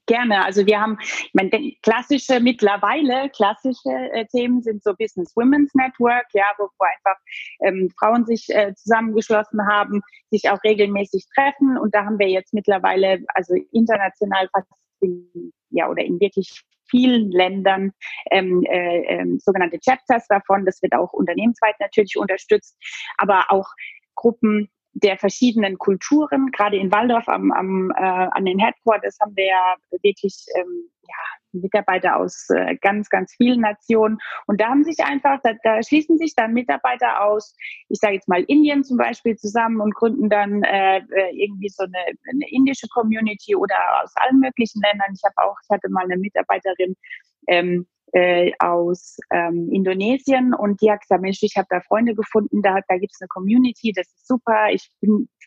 Gerne. 0.05 0.43
Also 0.43 0.65
wir 0.65 0.79
haben, 0.79 0.97
ich 1.01 1.31
meine, 1.33 1.51
klassische 1.81 2.39
mittlerweile 2.39 3.29
klassische 3.29 3.89
äh, 3.89 4.25
Themen 4.27 4.61
sind 4.61 4.83
so 4.83 4.93
Business 4.95 5.35
Women's 5.35 5.73
Network, 5.73 6.25
ja, 6.33 6.45
wo, 6.57 6.63
wo 6.77 6.85
einfach 6.85 7.21
ähm, 7.61 7.89
Frauen 7.99 8.25
sich 8.25 8.47
äh, 8.49 8.73
zusammengeschlossen 8.75 9.59
haben, 9.67 10.01
sich 10.31 10.49
auch 10.49 10.61
regelmäßig 10.63 11.25
treffen. 11.35 11.77
Und 11.77 11.93
da 11.93 12.05
haben 12.05 12.19
wir 12.19 12.27
jetzt 12.27 12.53
mittlerweile, 12.53 13.23
also 13.33 13.55
international 13.71 14.49
fast 14.51 14.67
in, 15.01 15.53
ja 15.69 15.89
oder 15.89 16.03
in 16.03 16.19
wirklich 16.19 16.63
vielen 16.89 17.31
Ländern 17.31 17.91
ähm, 18.31 18.63
äh, 18.63 19.03
äh, 19.03 19.37
sogenannte 19.39 19.79
Chapters 19.79 20.25
davon. 20.27 20.65
Das 20.65 20.81
wird 20.81 20.93
auch 20.93 21.13
unternehmensweit 21.13 21.75
natürlich 21.79 22.17
unterstützt, 22.17 22.75
aber 23.17 23.45
auch 23.49 23.67
Gruppen 24.15 24.69
der 24.93 25.17
verschiedenen 25.17 25.77
Kulturen. 25.77 26.51
Gerade 26.51 26.77
in 26.77 26.91
Waldorf 26.91 27.27
am, 27.27 27.51
am, 27.51 27.91
äh, 27.91 28.01
an 28.01 28.45
den 28.45 28.59
Headquarters 28.59 29.17
haben 29.21 29.35
wir 29.35 29.45
ja 29.45 29.75
wirklich 30.01 30.45
ähm, 30.55 30.89
ja, 31.03 31.59
Mitarbeiter 31.61 32.17
aus 32.17 32.47
äh, 32.49 32.75
ganz, 32.77 33.09
ganz 33.09 33.33
vielen 33.35 33.61
Nationen. 33.61 34.19
Und 34.47 34.61
da 34.61 34.69
haben 34.69 34.83
sich 34.83 34.99
einfach, 35.03 35.39
da, 35.43 35.53
da 35.63 35.81
schließen 35.81 36.17
sich 36.17 36.35
dann 36.35 36.53
Mitarbeiter 36.53 37.23
aus, 37.23 37.55
ich 37.87 37.99
sage 37.99 38.15
jetzt 38.15 38.27
mal 38.27 38.43
Indien 38.43 38.83
zum 38.83 38.97
Beispiel 38.97 39.35
zusammen 39.35 39.81
und 39.81 39.95
gründen 39.95 40.29
dann 40.29 40.63
äh, 40.63 40.97
äh, 40.97 41.31
irgendwie 41.33 41.69
so 41.69 41.83
eine, 41.83 41.97
eine 42.31 42.49
indische 42.49 42.87
Community 42.89 43.55
oder 43.55 43.75
aus 44.03 44.11
allen 44.15 44.39
möglichen 44.39 44.81
Ländern. 44.81 45.13
Ich 45.13 45.21
habe 45.23 45.49
auch, 45.49 45.55
ich 45.63 45.69
hatte 45.69 45.89
mal 45.89 46.03
eine 46.03 46.17
Mitarbeiterin, 46.17 46.95
ähm, 47.47 47.87
äh, 48.13 48.51
aus 48.59 49.17
ähm, 49.31 49.69
Indonesien. 49.71 50.53
Und 50.53 50.81
die 50.81 50.91
hat 50.91 51.01
gesagt, 51.01 51.21
Mensch, 51.21 51.39
ich 51.41 51.55
habe 51.57 51.67
da 51.69 51.81
Freunde 51.81 52.15
gefunden, 52.15 52.61
da, 52.61 52.79
da 52.87 52.97
gibt 52.97 53.13
es 53.13 53.21
eine 53.21 53.27
Community, 53.27 53.91
das 53.93 54.07
ist 54.07 54.27
super, 54.27 54.69
ich 54.71 54.89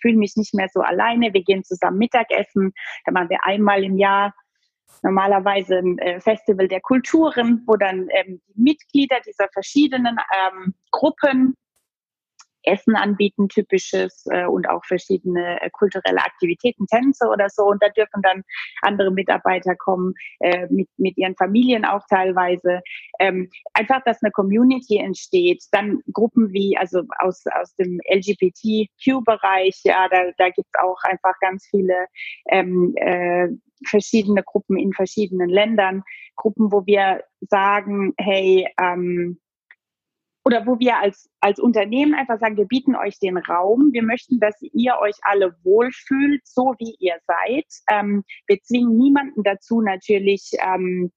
fühle 0.00 0.16
mich 0.16 0.36
nicht 0.36 0.54
mehr 0.54 0.68
so 0.72 0.80
alleine, 0.80 1.32
wir 1.32 1.42
gehen 1.42 1.64
zusammen 1.64 1.98
Mittagessen, 1.98 2.72
da 3.04 3.12
machen 3.12 3.30
wir 3.30 3.44
einmal 3.44 3.84
im 3.84 3.98
Jahr 3.98 4.34
normalerweise 5.02 5.78
ein 5.78 5.98
äh, 5.98 6.20
Festival 6.20 6.68
der 6.68 6.80
Kulturen, 6.80 7.62
wo 7.66 7.76
dann 7.76 8.08
ähm, 8.10 8.40
die 8.48 8.60
Mitglieder 8.60 9.16
dieser 9.26 9.48
verschiedenen 9.52 10.16
ähm, 10.32 10.74
Gruppen 10.90 11.56
Essen 12.64 12.96
anbieten, 12.96 13.48
typisches 13.48 14.24
äh, 14.30 14.46
und 14.46 14.68
auch 14.68 14.84
verschiedene 14.84 15.60
äh, 15.60 15.70
kulturelle 15.70 16.20
Aktivitäten, 16.20 16.86
Tänze 16.86 17.26
oder 17.28 17.48
so. 17.48 17.64
Und 17.64 17.82
da 17.82 17.88
dürfen 17.88 18.22
dann 18.22 18.42
andere 18.82 19.10
Mitarbeiter 19.10 19.74
kommen, 19.74 20.14
äh, 20.40 20.66
mit, 20.70 20.88
mit 20.96 21.16
ihren 21.16 21.36
Familien 21.36 21.84
auch 21.84 22.02
teilweise. 22.08 22.80
Ähm, 23.18 23.50
einfach, 23.74 24.02
dass 24.04 24.22
eine 24.22 24.32
Community 24.32 24.98
entsteht. 24.98 25.64
Dann 25.72 26.00
Gruppen 26.12 26.52
wie, 26.52 26.76
also 26.76 27.02
aus, 27.18 27.44
aus 27.60 27.74
dem 27.76 28.00
LGBTQ-Bereich, 28.08 29.80
ja, 29.84 30.08
da, 30.08 30.30
da 30.38 30.46
gibt 30.50 30.68
es 30.72 30.82
auch 30.82 30.98
einfach 31.04 31.34
ganz 31.40 31.66
viele 31.70 32.06
ähm, 32.48 32.94
äh, 32.96 33.48
verschiedene 33.86 34.42
Gruppen 34.42 34.76
in 34.78 34.92
verschiedenen 34.92 35.48
Ländern. 35.48 36.02
Gruppen, 36.36 36.72
wo 36.72 36.86
wir 36.86 37.24
sagen, 37.40 38.14
hey, 38.18 38.66
ähm, 38.80 39.38
oder 40.44 40.66
wo 40.66 40.78
wir 40.78 40.98
als, 40.98 41.30
als 41.40 41.60
Unternehmen 41.60 42.14
einfach 42.14 42.38
sagen, 42.40 42.56
wir 42.56 42.66
bieten 42.66 42.96
euch 42.96 43.18
den 43.18 43.36
Raum, 43.36 43.90
wir 43.92 44.02
möchten, 44.02 44.40
dass 44.40 44.60
ihr 44.60 44.98
euch 45.00 45.16
alle 45.22 45.54
wohlfühlt, 45.62 46.42
so 46.44 46.74
wie 46.78 46.96
ihr 46.98 47.16
seid. 47.26 47.66
Ähm, 47.90 48.24
wir 48.46 48.60
zwingen 48.62 48.96
niemanden 48.96 49.42
dazu, 49.44 49.80
natürlich 49.80 50.50
ähm, 50.60 51.12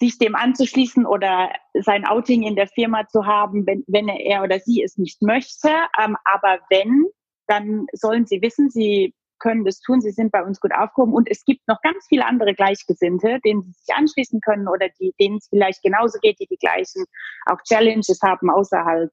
sich 0.00 0.18
dem 0.18 0.34
anzuschließen 0.34 1.06
oder 1.06 1.52
sein 1.74 2.06
Outing 2.06 2.42
in 2.42 2.56
der 2.56 2.66
Firma 2.66 3.06
zu 3.06 3.26
haben, 3.26 3.66
wenn, 3.66 3.84
wenn 3.86 4.08
er 4.08 4.42
oder 4.42 4.58
sie 4.58 4.82
es 4.82 4.96
nicht 4.96 5.22
möchte. 5.22 5.68
Ähm, 6.02 6.16
aber 6.24 6.58
wenn, 6.70 7.04
dann 7.46 7.86
sollen 7.92 8.26
sie 8.26 8.42
wissen, 8.42 8.70
sie 8.70 9.14
können 9.40 9.64
das 9.64 9.80
tun, 9.80 10.00
sie 10.00 10.12
sind 10.12 10.30
bei 10.30 10.44
uns 10.44 10.60
gut 10.60 10.72
aufgehoben 10.72 11.12
und 11.14 11.28
es 11.28 11.44
gibt 11.44 11.66
noch 11.66 11.80
ganz 11.82 12.06
viele 12.08 12.26
andere 12.26 12.54
Gleichgesinnte, 12.54 13.40
denen 13.44 13.62
sie 13.62 13.72
sich 13.72 13.94
anschließen 13.94 14.40
können 14.40 14.68
oder 14.68 14.88
die, 15.00 15.12
denen 15.18 15.38
es 15.38 15.48
vielleicht 15.48 15.82
genauso 15.82 16.18
geht, 16.20 16.38
die 16.38 16.46
die 16.46 16.56
gleichen 16.56 17.04
auch 17.46 17.58
Challenges 17.66 18.20
haben 18.22 18.50
außerhalb 18.50 19.10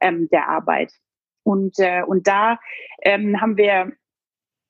ähm, 0.00 0.28
der 0.30 0.48
Arbeit. 0.48 0.92
Und, 1.42 1.78
äh, 1.78 2.02
und 2.02 2.26
da 2.26 2.58
ähm, 3.02 3.40
haben 3.40 3.56
wir, 3.56 3.92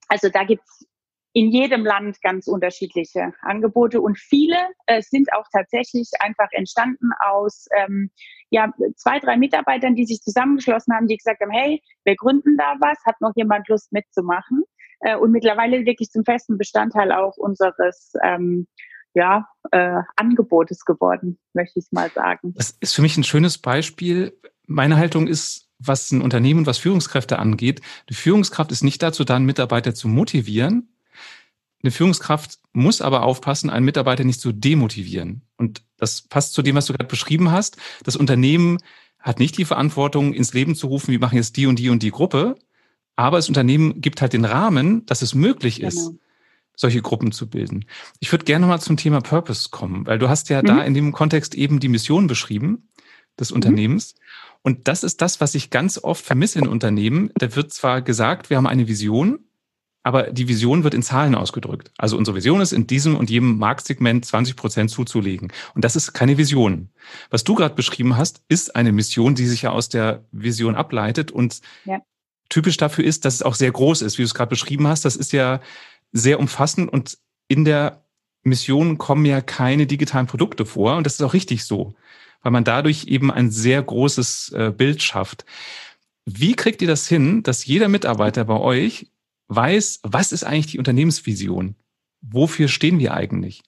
also 0.09 0.29
da 0.29 0.45
gibt's 0.45 0.87
in 1.33 1.51
jedem 1.51 1.85
Land 1.85 2.21
ganz 2.23 2.49
unterschiedliche 2.49 3.33
Angebote 3.43 4.01
und 4.01 4.19
viele 4.19 4.57
äh, 4.87 5.01
sind 5.03 5.33
auch 5.33 5.47
tatsächlich 5.53 6.11
einfach 6.19 6.49
entstanden 6.53 7.11
aus 7.21 7.67
ähm, 7.77 8.11
ja, 8.51 8.73
zwei, 8.97 9.21
drei 9.21 9.37
Mitarbeitern, 9.37 9.95
die 9.95 10.07
sich 10.07 10.21
zusammengeschlossen 10.21 10.95
haben, 10.95 11.07
die 11.07 11.17
gesagt 11.17 11.41
haben, 11.41 11.53
hey, 11.53 11.81
wir 12.05 12.17
gründen 12.17 12.57
da 12.57 12.75
was, 12.81 12.99
hat 13.07 13.21
noch 13.21 13.33
jemand 13.37 13.69
Lust 13.69 13.93
mitzumachen? 13.93 14.65
äh, 15.01 15.17
und 15.17 15.33
mittlerweile 15.33 15.85
wirklich 15.85 16.11
zum 16.11 16.25
festen 16.25 16.59
Bestandteil 16.59 17.13
auch 17.13 17.37
unseres 17.37 18.13
ähm, 18.23 18.67
ja, 19.15 19.49
äh, 19.73 20.01
Angebotes 20.17 20.85
geworden, 20.85 21.39
möchte 21.53 21.81
ich 21.81 21.87
mal 21.91 22.11
sagen. 22.11 22.55
Das 22.55 22.77
ist 22.81 22.95
für 22.95 23.03
mich 23.03 23.17
ein 23.17 23.25
schönes 23.25 23.59
Beispiel. 23.59 24.39
Meine 24.67 24.97
Haltung 24.97 25.27
ist, 25.27 25.69
was 25.79 26.13
ein 26.13 26.23
Unternehmen 26.23 26.61
und 26.61 26.67
was 26.67 26.79
Führungskräfte 26.79 27.39
angeht, 27.39 27.81
die 28.09 28.15
Führungskraft 28.15 28.71
ist 28.71 28.85
nicht 28.85 29.03
dazu 29.03 29.25
da, 29.25 29.37
einen 29.37 29.47
Mitarbeiter 29.47 29.95
zu 29.95 30.07
motivieren. 30.07 30.89
Eine 31.83 31.91
Führungskraft 31.91 32.59
muss 32.73 33.01
aber 33.01 33.23
aufpassen, 33.23 33.71
einen 33.71 33.85
Mitarbeiter 33.85 34.25
nicht 34.25 34.41
zu 34.41 34.53
demotivieren. 34.53 35.43
Und 35.57 35.83
das 35.97 36.23
passt 36.23 36.53
zu 36.53 36.63
dem, 36.63 36.77
was 36.77 36.87
du 36.87 36.93
gerade 36.93 37.09
beschrieben 37.09 37.51
hast. 37.51 37.77
Das 38.05 38.17
Unternehmen 38.17 38.79
hat 39.19 39.39
nicht 39.39 39.57
die 39.59 39.65
Verantwortung, 39.65 40.33
ins 40.33 40.53
Leben 40.55 40.75
zu 40.75 40.87
rufen, 40.87 41.13
wir 41.13 41.21
machen 41.21 41.37
jetzt 41.37 41.57
die 41.57 41.67
und 41.67 41.79
die 41.79 41.91
und 41.91 42.03
die 42.03 42.11
Gruppe, 42.11 42.57
aber 43.17 43.37
das 43.37 43.49
Unternehmen 43.49 44.01
gibt 44.01 44.23
halt 44.23 44.33
den 44.33 44.47
Rahmen, 44.47 45.05
dass 45.05 45.21
es 45.21 45.35
möglich 45.35 45.77
genau. 45.77 45.89
ist, 45.89 46.13
solche 46.75 47.03
Gruppen 47.03 47.33
zu 47.33 47.51
bilden. 47.51 47.85
Ich 48.19 48.33
würde 48.33 48.47
gerne 48.47 48.67
mal 48.67 48.81
zum 48.81 48.97
Thema 48.97 49.21
Purpose 49.21 49.69
kommen, 49.71 50.07
weil 50.07 50.19
du 50.19 50.31
hast 50.31 50.49
ja 50.49 50.63
mhm. 50.63 50.67
da 50.67 50.83
in 50.83 50.95
dem 50.95 51.13
Kontext 51.13 51.55
eben 51.55 51.81
die 51.81 51.89
Mission 51.89 52.27
beschrieben 52.27 52.89
des 53.39 53.51
mhm. 53.51 53.57
Unternehmens. 53.57 54.15
Und 54.63 54.89
das 54.89 55.05
ist 55.05 55.21
das, 55.21 55.41
was 55.41 55.55
ich 55.55 55.69
ganz 55.69 56.03
oft 56.03 56.25
vermisse 56.25 56.59
in 56.59 56.69
Unternehmen. 56.69 57.31
Da 57.35 57.55
wird 57.55 57.73
zwar 57.73 58.01
gesagt, 58.01 58.49
wir 58.49 58.57
haben 58.57 58.67
eine 58.67 58.89
Vision, 58.89 59.41
aber 60.03 60.31
die 60.31 60.49
Vision 60.49 60.85
wird 60.85 60.95
in 60.95 61.03
Zahlen 61.03 61.35
ausgedrückt. 61.35 61.93
Also 61.99 62.17
unsere 62.17 62.37
Vision 62.37 62.61
ist, 62.61 62.73
in 62.73 62.87
diesem 62.87 63.17
und 63.17 63.31
jedem 63.31 63.59
Marktsegment 63.59 64.25
20 64.25 64.57
Prozent 64.57 64.91
zuzulegen. 64.91 65.53
Und 65.75 65.85
das 65.85 65.97
ist 65.97 66.13
keine 66.13 66.39
Vision. 66.39 66.89
Was 67.31 67.45
du 67.45 67.55
gerade 67.55 67.75
beschrieben 67.75 68.17
hast, 68.17 68.43
ist 68.49 68.77
eine 68.77 68.93
Mission, 68.93 69.35
die 69.35 69.47
sich 69.47 69.63
ja 69.63 69.71
aus 69.71 69.89
der 69.89 70.25
Vision 70.33 70.75
ableitet 70.75 71.31
und 71.31 71.61
ja 71.85 72.01
typisch 72.51 72.77
dafür 72.77 73.05
ist, 73.05 73.25
dass 73.25 73.35
es 73.35 73.43
auch 73.43 73.55
sehr 73.55 73.73
groß 73.73 74.03
ist, 74.03 74.19
wie 74.19 74.23
du 74.23 74.27
es 74.27 74.35
gerade 74.35 74.51
beschrieben 74.51 74.87
hast. 74.87 75.07
Das 75.07 75.17
ist 75.17 75.33
ja 75.33 75.61
sehr 76.13 76.39
umfassend 76.39 76.93
und 76.93 77.17
in 77.49 77.65
der 77.65 78.05
Mission 78.43 78.99
kommen 78.99 79.25
ja 79.25 79.41
keine 79.41 79.87
digitalen 79.87 80.27
Produkte 80.27 80.67
vor 80.67 80.97
und 80.97 81.05
das 81.05 81.15
ist 81.15 81.23
auch 81.23 81.33
richtig 81.33 81.65
so, 81.65 81.95
weil 82.43 82.53
man 82.53 82.65
dadurch 82.65 83.05
eben 83.07 83.31
ein 83.31 83.51
sehr 83.51 83.83
großes 83.83 84.53
äh, 84.53 84.73
Bild 84.77 85.03
schafft. 85.03 85.45
Wie 86.27 86.55
kriegt 86.55 86.83
ihr 86.83 86.89
das 86.89 87.09
hin, 87.09 87.43
dass 87.43 87.65
jeder 87.65 87.89
Mitarbeiter 87.89 88.45
bei 88.45 88.59
euch 88.59 89.11
weiß, 89.51 90.01
was 90.05 90.33
ist 90.33 90.45
eigentlich 90.45 90.69
die 90.69 90.79
Unternehmensvision? 90.79 91.75
Wofür 92.23 92.69
stehen 92.69 92.99
wir 92.99 93.15
eigentlich? 93.15 93.63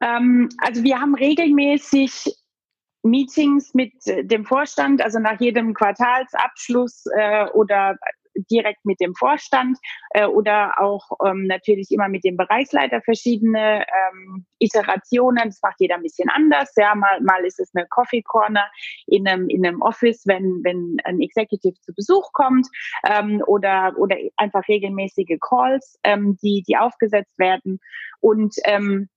Ähm, 0.00 0.48
also 0.58 0.82
wir 0.82 1.00
haben 1.00 1.14
regelmäßig 1.14 2.34
Meetings 3.02 3.74
mit 3.74 3.92
äh, 4.06 4.24
dem 4.24 4.44
Vorstand, 4.44 5.02
also 5.02 5.18
nach 5.18 5.40
jedem 5.40 5.74
Quartalsabschluss 5.74 7.04
äh, 7.16 7.46
oder 7.50 7.98
direkt 8.50 8.84
mit 8.84 9.00
dem 9.00 9.14
Vorstand 9.14 9.78
äh, 10.10 10.26
oder 10.26 10.74
auch 10.80 11.10
ähm, 11.24 11.46
natürlich 11.46 11.90
immer 11.90 12.08
mit 12.08 12.24
dem 12.24 12.36
Bereichsleiter 12.36 13.00
verschiedene 13.02 13.84
ähm, 13.86 14.46
Iterationen. 14.58 15.44
Das 15.48 15.60
macht 15.62 15.76
jeder 15.78 15.96
ein 15.96 16.02
bisschen 16.02 16.28
anders. 16.28 16.72
Ja, 16.76 16.94
mal, 16.94 17.20
mal 17.20 17.44
ist 17.44 17.60
es 17.60 17.70
eine 17.74 17.86
Coffee 17.88 18.22
Corner 18.22 18.70
in 19.06 19.26
einem, 19.28 19.48
in 19.48 19.66
einem 19.66 19.82
Office, 19.82 20.22
wenn, 20.26 20.60
wenn 20.62 20.96
ein 21.04 21.20
Executive 21.20 21.78
zu 21.80 21.92
Besuch 21.94 22.32
kommt 22.32 22.66
ähm, 23.06 23.42
oder, 23.46 23.94
oder 23.96 24.16
einfach 24.36 24.66
regelmäßige 24.68 25.38
Calls, 25.40 25.98
ähm, 26.04 26.36
die, 26.42 26.62
die 26.66 26.76
aufgesetzt 26.76 27.38
werden. 27.38 27.80
Und 28.20 28.54
ähm, 28.64 29.08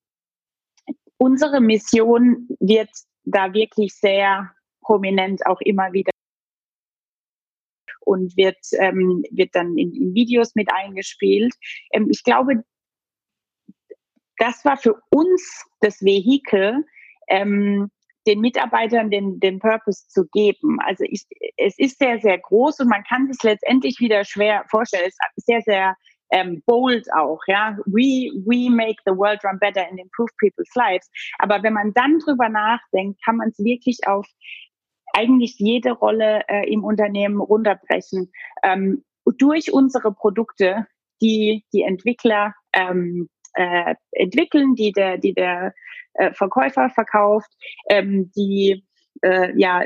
unsere 1.17 1.61
Mission 1.61 2.47
wird 2.59 2.89
da 3.23 3.53
wirklich 3.53 3.93
sehr 3.93 4.51
prominent 4.81 5.45
auch 5.45 5.61
immer 5.61 5.91
wieder 5.93 6.11
und 8.05 8.35
wird, 8.37 8.57
ähm, 8.79 9.23
wird 9.31 9.53
dann 9.53 9.77
in, 9.77 9.93
in 9.93 10.13
Videos 10.13 10.55
mit 10.55 10.71
eingespielt. 10.71 11.53
Ähm, 11.91 12.07
ich 12.09 12.23
glaube, 12.23 12.63
das 14.37 14.63
war 14.65 14.77
für 14.77 14.95
uns 15.09 15.65
das 15.81 16.01
Vehikel, 16.01 16.85
ähm, 17.27 17.89
den 18.27 18.41
Mitarbeitern 18.41 19.11
den, 19.11 19.39
den 19.39 19.59
Purpose 19.59 20.07
zu 20.07 20.25
geben. 20.33 20.79
Also 20.81 21.03
ich, 21.07 21.25
es 21.57 21.77
ist 21.77 21.99
sehr, 21.99 22.19
sehr 22.19 22.39
groß 22.39 22.79
und 22.79 22.89
man 22.89 23.03
kann 23.03 23.31
sich 23.31 23.41
letztendlich 23.43 23.99
wieder 23.99 24.23
schwer 24.25 24.65
vorstellen. 24.69 25.05
Es 25.07 25.17
ist 25.35 25.45
sehr, 25.45 25.61
sehr 25.61 25.95
ähm, 26.31 26.63
bold 26.65 27.07
auch, 27.13 27.39
ja. 27.47 27.77
We, 27.85 28.31
we 28.45 28.69
make 28.69 28.97
the 29.05 29.15
world 29.15 29.43
run 29.43 29.59
better 29.59 29.87
and 29.87 29.99
improve 29.99 30.31
people's 30.39 30.73
lives. 30.75 31.09
Aber 31.39 31.61
wenn 31.61 31.73
man 31.73 31.93
dann 31.93 32.19
drüber 32.19 32.49
nachdenkt, 32.49 33.23
kann 33.23 33.37
man 33.37 33.49
es 33.49 33.59
wirklich 33.59 33.99
auf 34.07 34.25
eigentlich 35.15 35.55
jede 35.57 35.91
Rolle 35.91 36.41
äh, 36.47 36.69
im 36.69 36.83
Unternehmen 36.83 37.39
runterbrechen. 37.39 38.31
Ähm, 38.63 39.03
durch 39.37 39.71
unsere 39.71 40.13
Produkte, 40.13 40.85
die 41.21 41.65
die 41.73 41.81
Entwickler 41.81 42.53
ähm, 42.73 43.29
äh, 43.53 43.95
entwickeln, 44.11 44.75
die 44.75 44.91
der, 44.91 45.17
die 45.17 45.33
der 45.33 45.73
äh, 46.15 46.33
Verkäufer 46.33 46.89
verkauft, 46.89 47.49
ähm, 47.89 48.31
die 48.35 48.85
äh, 49.21 49.57
ja, 49.57 49.85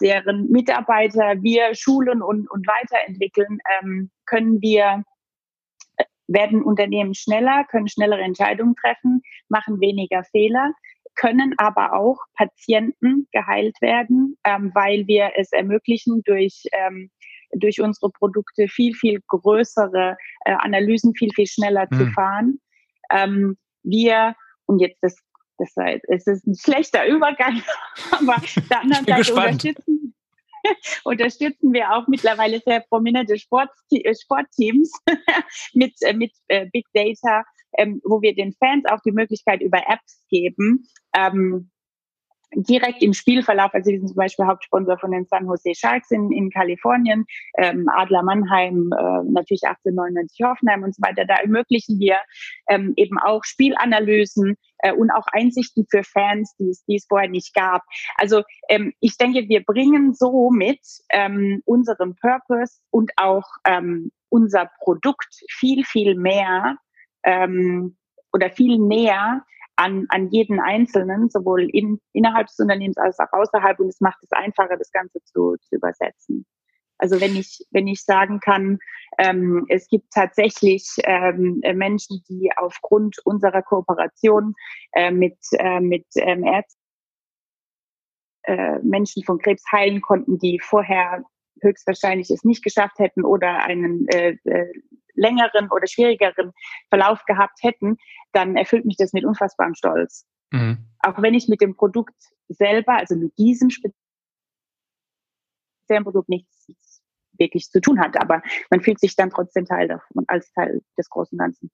deren 0.00 0.48
Mitarbeiter 0.50 1.42
wir 1.42 1.74
schulen 1.74 2.22
und, 2.22 2.48
und 2.50 2.66
weiterentwickeln, 2.66 3.58
ähm, 3.80 4.10
können 4.26 4.62
wir 4.62 5.02
werden 6.28 6.62
Unternehmen 6.62 7.14
schneller, 7.14 7.64
können 7.64 7.88
schnellere 7.88 8.22
Entscheidungen 8.22 8.76
treffen, 8.76 9.22
machen 9.48 9.80
weniger 9.80 10.22
Fehler, 10.22 10.72
können 11.20 11.54
aber 11.58 11.92
auch 11.92 12.18
Patienten 12.34 13.28
geheilt 13.32 13.76
werden, 13.82 14.38
ähm, 14.44 14.72
weil 14.74 15.06
wir 15.06 15.32
es 15.36 15.52
ermöglichen, 15.52 16.22
durch, 16.24 16.64
ähm, 16.72 17.10
durch 17.52 17.80
unsere 17.80 18.10
Produkte 18.10 18.68
viel, 18.68 18.94
viel 18.94 19.20
größere 19.28 20.16
äh, 20.46 20.52
Analysen 20.52 21.14
viel, 21.14 21.30
viel 21.34 21.46
schneller 21.46 21.86
mhm. 21.90 21.96
zu 21.96 22.06
fahren. 22.12 22.60
Ähm, 23.10 23.58
wir, 23.82 24.34
und 24.66 24.80
jetzt 24.80 24.98
das, 25.02 25.16
das 25.58 25.74
es 26.08 26.26
ist 26.26 26.46
ein 26.46 26.56
schlechter 26.56 27.06
Übergang, 27.06 27.62
aber 28.12 28.36
der 28.70 28.80
anderen 28.80 29.04
Seite 29.04 29.34
unterstützen, 29.34 30.14
unterstützen 31.04 31.72
wir 31.72 31.92
auch 31.92 32.08
mittlerweile 32.08 32.60
sehr 32.60 32.80
prominente 32.88 33.38
Sport, 33.38 33.70
Sportteams 34.22 34.90
mit, 35.74 35.92
äh, 36.00 36.14
mit 36.14 36.32
äh, 36.48 36.66
Big 36.72 36.86
Data, 36.94 37.44
ähm, 37.78 38.00
wo 38.04 38.22
wir 38.22 38.34
den 38.34 38.52
Fans 38.52 38.84
auch 38.90 39.00
die 39.04 39.12
Möglichkeit 39.12 39.60
über 39.62 39.78
Apps 39.88 40.24
geben, 40.28 40.86
ähm, 41.16 41.70
direkt 42.54 43.02
im 43.02 43.12
Spielverlauf, 43.12 43.72
also 43.72 43.90
wir 43.90 43.98
sind 43.98 44.08
zum 44.08 44.16
Beispiel 44.16 44.46
Hauptsponsor 44.46 44.98
von 44.98 45.12
den 45.12 45.26
San 45.26 45.46
Jose 45.46 45.72
Sharks 45.74 46.10
in, 46.10 46.32
in 46.32 46.50
Kalifornien, 46.50 47.24
ähm, 47.58 47.88
Adler 47.94 48.22
Mannheim, 48.22 48.90
äh, 48.92 49.22
natürlich 49.30 49.62
1899 49.62 50.40
Hoffenheim 50.44 50.82
und 50.82 50.94
so 50.94 51.02
weiter, 51.02 51.24
da 51.24 51.36
ermöglichen 51.36 51.98
wir 51.98 52.18
ähm, 52.68 52.92
eben 52.96 53.18
auch 53.18 53.44
Spielanalysen 53.44 54.56
äh, 54.78 54.92
und 54.92 55.10
auch 55.10 55.26
Einsichten 55.32 55.86
für 55.90 56.02
Fans, 56.02 56.54
die 56.58 56.70
es, 56.70 57.06
vorher 57.08 57.30
nicht 57.30 57.54
gab. 57.54 57.82
Also 58.16 58.42
ähm, 58.68 58.92
ich 59.00 59.16
denke, 59.16 59.48
wir 59.48 59.64
bringen 59.64 60.14
somit 60.14 60.80
ähm, 61.10 61.62
unseren 61.64 62.16
Purpose 62.16 62.80
und 62.90 63.12
auch 63.16 63.46
ähm, 63.64 64.10
unser 64.28 64.70
Produkt 64.82 65.40
viel, 65.50 65.84
viel 65.84 66.14
mehr 66.16 66.76
ähm, 67.24 67.96
oder 68.32 68.50
viel 68.50 68.78
näher 68.78 69.44
an, 69.76 70.06
an 70.10 70.28
jeden 70.28 70.60
Einzelnen, 70.60 71.30
sowohl 71.30 71.68
in, 71.70 72.00
innerhalb 72.12 72.48
des 72.48 72.58
Unternehmens 72.58 72.98
als 72.98 73.18
auch 73.18 73.32
außerhalb. 73.32 73.78
Und 73.80 73.88
es 73.88 74.00
macht 74.00 74.22
es 74.22 74.32
einfacher, 74.32 74.76
das 74.76 74.90
Ganze 74.92 75.22
zu, 75.24 75.56
zu 75.60 75.76
übersetzen. 75.76 76.46
Also 76.98 77.18
wenn 77.20 77.34
ich, 77.34 77.64
wenn 77.70 77.88
ich 77.88 78.04
sagen 78.04 78.40
kann, 78.40 78.78
ähm, 79.18 79.64
es 79.68 79.88
gibt 79.88 80.12
tatsächlich 80.12 80.86
ähm, 81.04 81.62
Menschen, 81.74 82.22
die 82.28 82.50
aufgrund 82.56 83.16
unserer 83.24 83.62
Kooperation 83.62 84.54
äh, 84.92 85.10
mit, 85.10 85.38
äh, 85.52 85.80
mit 85.80 86.04
ähm, 86.16 86.44
Ärzten 86.44 86.78
äh, 88.42 88.78
Menschen 88.80 89.24
von 89.24 89.38
Krebs 89.38 89.62
heilen 89.72 90.02
konnten, 90.02 90.38
die 90.38 90.60
vorher 90.60 91.24
höchstwahrscheinlich 91.62 92.30
es 92.30 92.44
nicht 92.44 92.62
geschafft 92.62 92.98
hätten 92.98 93.24
oder 93.24 93.64
einen 93.64 94.06
äh, 94.08 94.36
äh, 94.44 94.72
längeren 95.14 95.70
oder 95.70 95.86
schwierigeren 95.86 96.52
Verlauf 96.88 97.24
gehabt 97.24 97.58
hätten, 97.62 97.96
dann 98.32 98.56
erfüllt 98.56 98.84
mich 98.84 98.96
das 98.96 99.12
mit 99.12 99.24
unfassbarem 99.24 99.74
Stolz. 99.74 100.26
Mhm. 100.50 100.86
Auch 101.00 101.20
wenn 101.22 101.34
ich 101.34 101.48
mit 101.48 101.60
dem 101.60 101.76
Produkt 101.76 102.14
selber, 102.48 102.94
also 102.94 103.16
mit 103.16 103.36
diesem 103.38 103.70
speziellen 103.70 103.94
Produkt 106.04 106.28
nichts 106.28 106.66
wirklich 107.40 107.70
zu 107.70 107.80
tun 107.80 107.98
hat, 107.98 108.20
aber 108.20 108.42
man 108.70 108.80
fühlt 108.80 109.00
sich 109.00 109.16
dann 109.16 109.30
trotzdem 109.30 109.64
Teil 109.64 109.88
davon, 109.88 110.24
als 110.28 110.52
Teil 110.52 110.82
des 110.96 111.08
großen 111.08 111.38
Ganzen. 111.38 111.70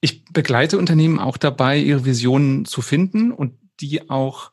Ich 0.00 0.24
begleite 0.26 0.78
Unternehmen 0.78 1.18
auch 1.18 1.36
dabei, 1.36 1.76
ihre 1.76 2.04
Visionen 2.04 2.64
zu 2.64 2.80
finden 2.80 3.32
und 3.32 3.58
die 3.80 4.08
auch 4.08 4.52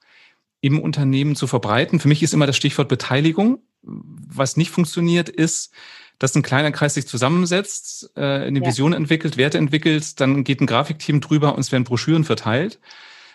im 0.60 0.80
Unternehmen 0.82 1.36
zu 1.36 1.48
verbreiten. 1.48 2.00
Für 2.00 2.10
mich 2.10 2.24
ist 2.24 2.34
immer 2.34 2.48
das 2.48 2.58
Stichwort 2.58 2.90
Beteiligung. 2.90 3.64
Was 3.82 4.58
nicht 4.58 4.72
funktioniert, 4.72 5.30
ist, 5.30 5.74
dass 6.20 6.36
ein 6.36 6.44
kleiner 6.44 6.72
Kreis 6.72 6.94
sich 6.94 7.08
zusammensetzt, 7.08 8.12
äh, 8.16 8.22
eine 8.22 8.60
ja. 8.60 8.66
Vision 8.66 8.94
entwickelt, 8.94 9.38
Werte 9.38 9.58
entwickelt, 9.58 10.20
dann 10.20 10.44
geht 10.44 10.62
ein 10.62 10.68
Grafikteam 10.68 11.22
drüber 11.22 11.56
und 11.56 11.62
es 11.62 11.72
werden 11.72 11.86
Broschüren 11.86 12.26
verteilt. 12.26 12.80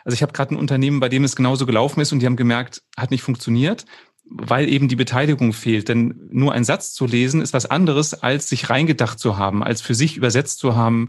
Also 0.04 0.14
ich 0.14 0.22
habe 0.22 0.32
gerade 0.32 0.54
ein 0.54 0.58
Unternehmen, 0.58 1.00
bei 1.00 1.08
dem 1.08 1.24
es 1.24 1.34
genauso 1.34 1.64
gelaufen 1.64 2.00
ist 2.00 2.12
und 2.12 2.20
die 2.20 2.26
haben 2.26 2.36
gemerkt, 2.36 2.82
hat 2.96 3.10
nicht 3.10 3.22
funktioniert, 3.22 3.86
weil 4.26 4.68
eben 4.68 4.88
die 4.88 4.96
Beteiligung 4.96 5.54
fehlt. 5.54 5.88
Denn 5.88 6.28
nur 6.30 6.52
ein 6.52 6.64
Satz 6.64 6.92
zu 6.92 7.06
lesen 7.06 7.40
ist 7.40 7.54
was 7.54 7.66
anderes, 7.66 8.12
als 8.12 8.50
sich 8.50 8.68
reingedacht 8.68 9.18
zu 9.18 9.38
haben, 9.38 9.64
als 9.64 9.80
für 9.80 9.94
sich 9.94 10.18
übersetzt 10.18 10.58
zu 10.58 10.76
haben. 10.76 11.08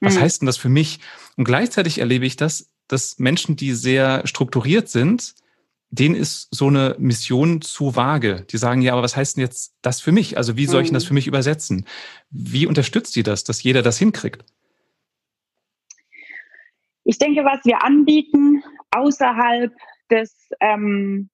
Was 0.00 0.16
mhm. 0.16 0.20
heißt 0.20 0.42
denn 0.42 0.46
das 0.46 0.58
für 0.58 0.68
mich? 0.68 1.00
Und 1.36 1.44
gleichzeitig 1.44 1.98
erlebe 1.98 2.26
ich 2.26 2.36
das, 2.36 2.68
dass 2.86 3.18
Menschen, 3.18 3.56
die 3.56 3.72
sehr 3.72 4.26
strukturiert 4.26 4.90
sind, 4.90 5.34
denen 5.90 6.14
ist 6.14 6.48
so 6.54 6.66
eine 6.66 6.96
Mission 6.98 7.62
zu 7.62 7.96
vage. 7.96 8.44
Die 8.50 8.58
sagen, 8.58 8.82
ja, 8.82 8.92
aber 8.92 9.02
was 9.02 9.16
heißt 9.16 9.36
denn 9.36 9.44
jetzt 9.44 9.74
das 9.82 10.00
für 10.00 10.12
mich? 10.12 10.36
Also 10.36 10.56
wie 10.56 10.66
soll 10.66 10.82
ich 10.82 10.88
denn 10.88 10.94
das 10.94 11.06
für 11.06 11.14
mich 11.14 11.26
übersetzen? 11.26 11.86
Wie 12.30 12.66
unterstützt 12.66 13.16
ihr 13.16 13.22
das, 13.22 13.44
dass 13.44 13.62
jeder 13.62 13.82
das 13.82 13.98
hinkriegt? 13.98 14.44
Ich 17.04 17.18
denke, 17.18 17.42
was 17.44 17.64
wir 17.64 17.82
anbieten 17.82 18.62
außerhalb 18.90 19.72
des, 20.10 20.50
ähm, 20.60 21.30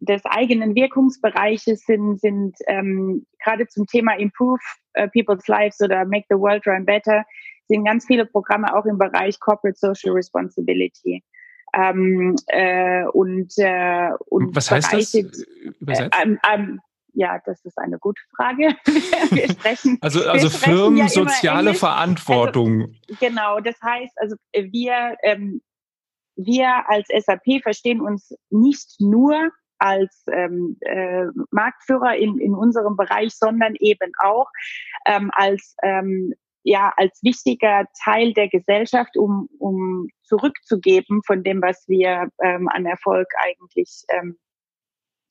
des 0.00 0.22
eigenen 0.26 0.74
Wirkungsbereiches 0.74 1.84
sind, 1.86 2.20
sind 2.20 2.56
ähm, 2.66 3.26
gerade 3.42 3.66
zum 3.68 3.86
Thema 3.86 4.18
Improve 4.18 4.60
uh, 4.98 5.08
People's 5.08 5.48
Lives 5.48 5.80
oder 5.80 6.04
Make 6.04 6.26
the 6.28 6.36
World 6.36 6.66
Run 6.66 6.84
Better, 6.84 7.24
sind 7.68 7.84
ganz 7.84 8.06
viele 8.06 8.26
Programme 8.26 8.74
auch 8.74 8.84
im 8.84 8.98
Bereich 8.98 9.40
Corporate 9.40 9.78
Social 9.78 10.12
Responsibility. 10.12 11.22
Ähm, 11.74 12.36
äh, 12.46 13.04
und, 13.04 13.52
äh, 13.58 14.10
und 14.26 14.56
Was 14.56 14.70
heißt 14.70 14.90
Bereiche, 14.90 15.24
das 15.24 15.42
übersetzt? 15.80 16.14
Äh, 16.14 16.22
ähm, 16.22 16.38
ähm, 16.52 16.80
ja, 17.14 17.40
das 17.44 17.64
ist 17.64 17.78
eine 17.78 17.98
gute 17.98 18.22
Frage. 18.36 18.76
wir 19.30 19.50
sprechen, 19.50 19.98
also 20.00 20.22
also 20.28 20.48
Firmen 20.50 20.98
ja 20.98 21.08
soziale 21.08 21.74
Verantwortung. 21.74 22.94
Also, 23.08 23.16
genau, 23.20 23.60
das 23.60 23.74
heißt, 23.82 24.12
also 24.16 24.36
wir 24.52 25.16
ähm, 25.22 25.60
wir 26.36 26.88
als 26.88 27.08
SAP 27.08 27.62
verstehen 27.62 28.00
uns 28.00 28.32
nicht 28.50 29.00
nur 29.00 29.50
als 29.78 30.24
ähm, 30.30 30.76
äh, 30.80 31.26
Marktführer 31.50 32.16
in, 32.16 32.38
in 32.38 32.54
unserem 32.54 32.96
Bereich, 32.96 33.34
sondern 33.34 33.74
eben 33.80 34.12
auch 34.18 34.48
ähm, 35.06 35.30
als 35.34 35.74
ähm, 35.82 36.34
ja 36.62 36.92
als 36.96 37.22
wichtiger 37.22 37.86
Teil 38.02 38.32
der 38.32 38.48
Gesellschaft, 38.48 39.16
um, 39.16 39.48
um 39.58 40.08
zurückzugeben 40.22 41.22
von 41.24 41.42
dem, 41.42 41.62
was 41.62 41.88
wir 41.88 42.28
ähm, 42.42 42.68
an 42.68 42.86
Erfolg 42.86 43.28
eigentlich 43.38 44.04
ähm, 44.10 44.38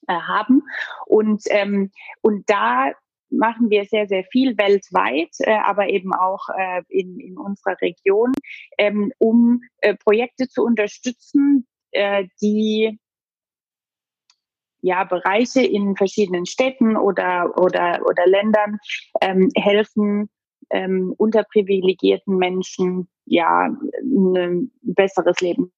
äh, 0.07 0.13
haben. 0.13 0.63
Und, 1.05 1.43
ähm, 1.49 1.91
und 2.21 2.49
da 2.49 2.91
machen 3.29 3.69
wir 3.69 3.85
sehr, 3.85 4.07
sehr 4.07 4.23
viel 4.31 4.57
weltweit, 4.57 5.31
äh, 5.39 5.57
aber 5.57 5.89
eben 5.89 6.13
auch 6.13 6.47
äh, 6.57 6.81
in, 6.87 7.19
in 7.19 7.37
unserer 7.37 7.75
Region, 7.81 8.31
ähm, 8.77 9.11
um 9.17 9.61
äh, 9.81 9.95
Projekte 9.95 10.47
zu 10.47 10.63
unterstützen, 10.63 11.67
äh, 11.91 12.25
die 12.41 12.97
ja, 14.81 15.03
Bereiche 15.03 15.61
in 15.61 15.95
verschiedenen 15.95 16.45
Städten 16.45 16.95
oder, 16.95 17.57
oder, 17.57 18.01
oder 18.05 18.25
Ländern 18.27 18.77
ähm, 19.21 19.49
helfen, 19.55 20.29
ähm, 20.69 21.13
unterprivilegierten 21.17 22.37
Menschen 22.37 23.07
ja 23.25 23.69
ein 24.01 24.71
besseres 24.81 25.39
Leben 25.41 25.71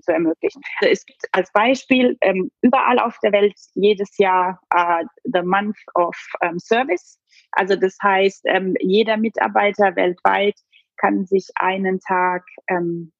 zu 0.00 0.12
ermöglichen. 0.12 0.62
Also 0.80 0.92
es 0.92 1.04
gibt 1.04 1.22
als 1.32 1.52
Beispiel 1.52 2.16
ähm, 2.20 2.50
überall 2.62 2.98
auf 2.98 3.18
der 3.22 3.32
Welt 3.32 3.54
jedes 3.74 4.16
Jahr 4.18 4.60
äh, 4.74 5.04
the 5.24 5.42
Month 5.42 5.76
of 5.94 6.16
ähm, 6.40 6.58
Service. 6.58 7.20
Also 7.52 7.76
das 7.76 7.96
heißt, 8.02 8.42
ähm, 8.46 8.74
jeder 8.80 9.16
Mitarbeiter 9.16 9.94
weltweit 9.96 10.54
kann 10.96 11.26
sich 11.26 11.48
einen 11.56 12.00
Tag 12.00 12.44
ähm, 12.68 13.12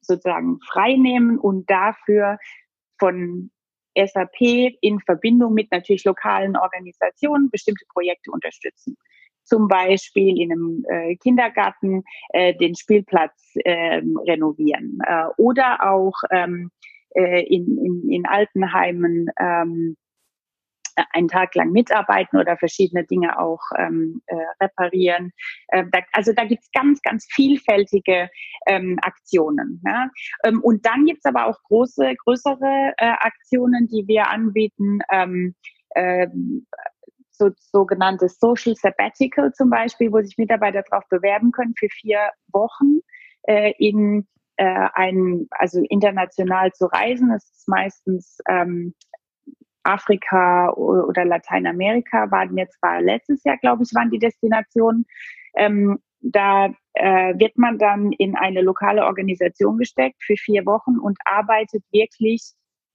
sozusagen 0.00 0.58
frei 0.72 0.94
nehmen 0.94 1.38
und 1.38 1.68
dafür 1.68 2.38
von 2.98 3.50
SAP 3.96 4.40
in 4.80 5.00
Verbindung 5.00 5.54
mit 5.54 5.70
natürlich 5.70 6.04
lokalen 6.04 6.56
Organisationen 6.56 7.50
bestimmte 7.50 7.84
Projekte 7.92 8.30
unterstützen. 8.30 8.96
Zum 9.42 9.68
Beispiel 9.68 10.40
in 10.40 10.52
einem 10.52 10.84
äh, 10.88 11.16
Kindergarten 11.16 12.02
äh, 12.30 12.54
den 12.54 12.76
Spielplatz 12.76 13.52
äh, 13.64 14.00
renovieren 14.26 14.98
oder 15.36 15.90
auch 15.90 16.14
ähm, 16.30 16.70
äh, 17.14 17.42
in, 17.42 17.76
in, 17.78 18.10
in 18.10 18.26
Altenheimen 18.26 19.26
ähm, 19.40 19.96
einen 21.12 21.28
Tag 21.28 21.54
lang 21.54 21.70
mitarbeiten 21.72 22.38
oder 22.38 22.56
verschiedene 22.56 23.04
Dinge 23.04 23.38
auch 23.38 23.60
ähm, 23.78 24.22
äh, 24.26 24.36
reparieren. 24.60 25.32
Äh, 25.68 25.84
da, 25.90 26.00
also 26.12 26.32
da 26.32 26.44
gibt's 26.44 26.70
ganz, 26.72 27.00
ganz 27.02 27.26
vielfältige 27.30 28.30
ähm, 28.66 28.98
Aktionen. 29.02 29.82
Ja? 29.86 30.08
Ähm, 30.44 30.60
und 30.62 30.84
dann 30.86 31.04
gibt's 31.04 31.24
aber 31.24 31.46
auch 31.46 31.58
große, 31.64 32.14
größere 32.24 32.92
äh, 32.96 33.12
Aktionen, 33.20 33.88
die 33.88 34.04
wir 34.06 34.28
anbieten. 34.28 35.00
Ähm, 35.10 35.54
äh, 35.90 36.28
so, 37.30 37.50
sogenanntes 37.56 38.38
Social 38.38 38.74
Sabbatical 38.76 39.52
zum 39.52 39.70
Beispiel, 39.70 40.12
wo 40.12 40.20
sich 40.20 40.36
Mitarbeiter 40.36 40.82
darauf 40.88 41.08
bewerben 41.08 41.52
können 41.52 41.74
für 41.78 41.88
vier 41.88 42.30
Wochen 42.52 43.00
äh, 43.44 43.72
in 43.78 44.26
äh, 44.56 44.88
ein, 44.92 45.48
also 45.50 45.80
international 45.88 46.70
zu 46.72 46.84
reisen. 46.86 47.30
Das 47.30 47.44
ist 47.50 47.66
meistens 47.66 48.38
ähm, 48.46 48.94
Afrika 49.82 50.72
oder 50.72 51.24
Lateinamerika 51.24 52.30
waren 52.30 52.56
jetzt 52.56 52.80
war 52.82 53.00
letztes 53.00 53.42
Jahr, 53.44 53.56
glaube 53.58 53.82
ich, 53.82 53.94
waren 53.94 54.10
die 54.10 54.18
Destinationen. 54.18 55.06
Ähm, 55.54 55.98
da 56.20 56.70
äh, 56.94 57.38
wird 57.38 57.56
man 57.56 57.78
dann 57.78 58.12
in 58.12 58.36
eine 58.36 58.60
lokale 58.60 59.04
Organisation 59.04 59.78
gesteckt 59.78 60.22
für 60.22 60.36
vier 60.36 60.66
Wochen 60.66 60.98
und 60.98 61.18
arbeitet 61.24 61.82
wirklich 61.92 62.52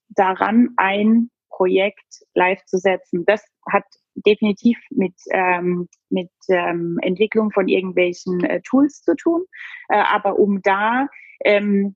daran, 0.09 0.69
ein 0.77 1.29
Projekt 1.49 2.23
live 2.33 2.63
zu 2.65 2.77
setzen. 2.77 3.25
Das 3.25 3.43
hat 3.71 3.85
definitiv 4.15 4.77
mit, 4.91 5.15
ähm, 5.31 5.87
mit 6.09 6.29
ähm, 6.49 6.99
Entwicklung 7.01 7.51
von 7.51 7.67
irgendwelchen 7.67 8.43
äh, 8.43 8.61
Tools 8.61 9.01
zu 9.01 9.15
tun. 9.15 9.45
Äh, 9.89 9.97
aber 9.97 10.37
um 10.37 10.61
da 10.61 11.07
ähm, 11.43 11.95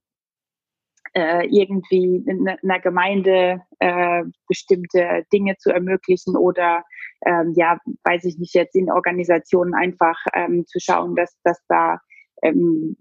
äh, 1.14 1.48
irgendwie 1.48 2.24
einer 2.28 2.80
Gemeinde 2.80 3.62
äh, 3.80 4.24
bestimmte 4.48 5.26
Dinge 5.32 5.56
zu 5.58 5.72
ermöglichen 5.72 6.36
oder 6.36 6.84
ähm, 7.26 7.54
ja, 7.56 7.80
weiß 8.04 8.26
ich 8.26 8.38
nicht, 8.38 8.54
jetzt 8.54 8.76
in 8.76 8.92
Organisationen 8.92 9.74
einfach 9.74 10.18
ähm, 10.34 10.66
zu 10.68 10.80
schauen, 10.80 11.16
dass, 11.16 11.38
dass 11.44 11.60
da 11.68 12.00
ähm, 12.42 12.96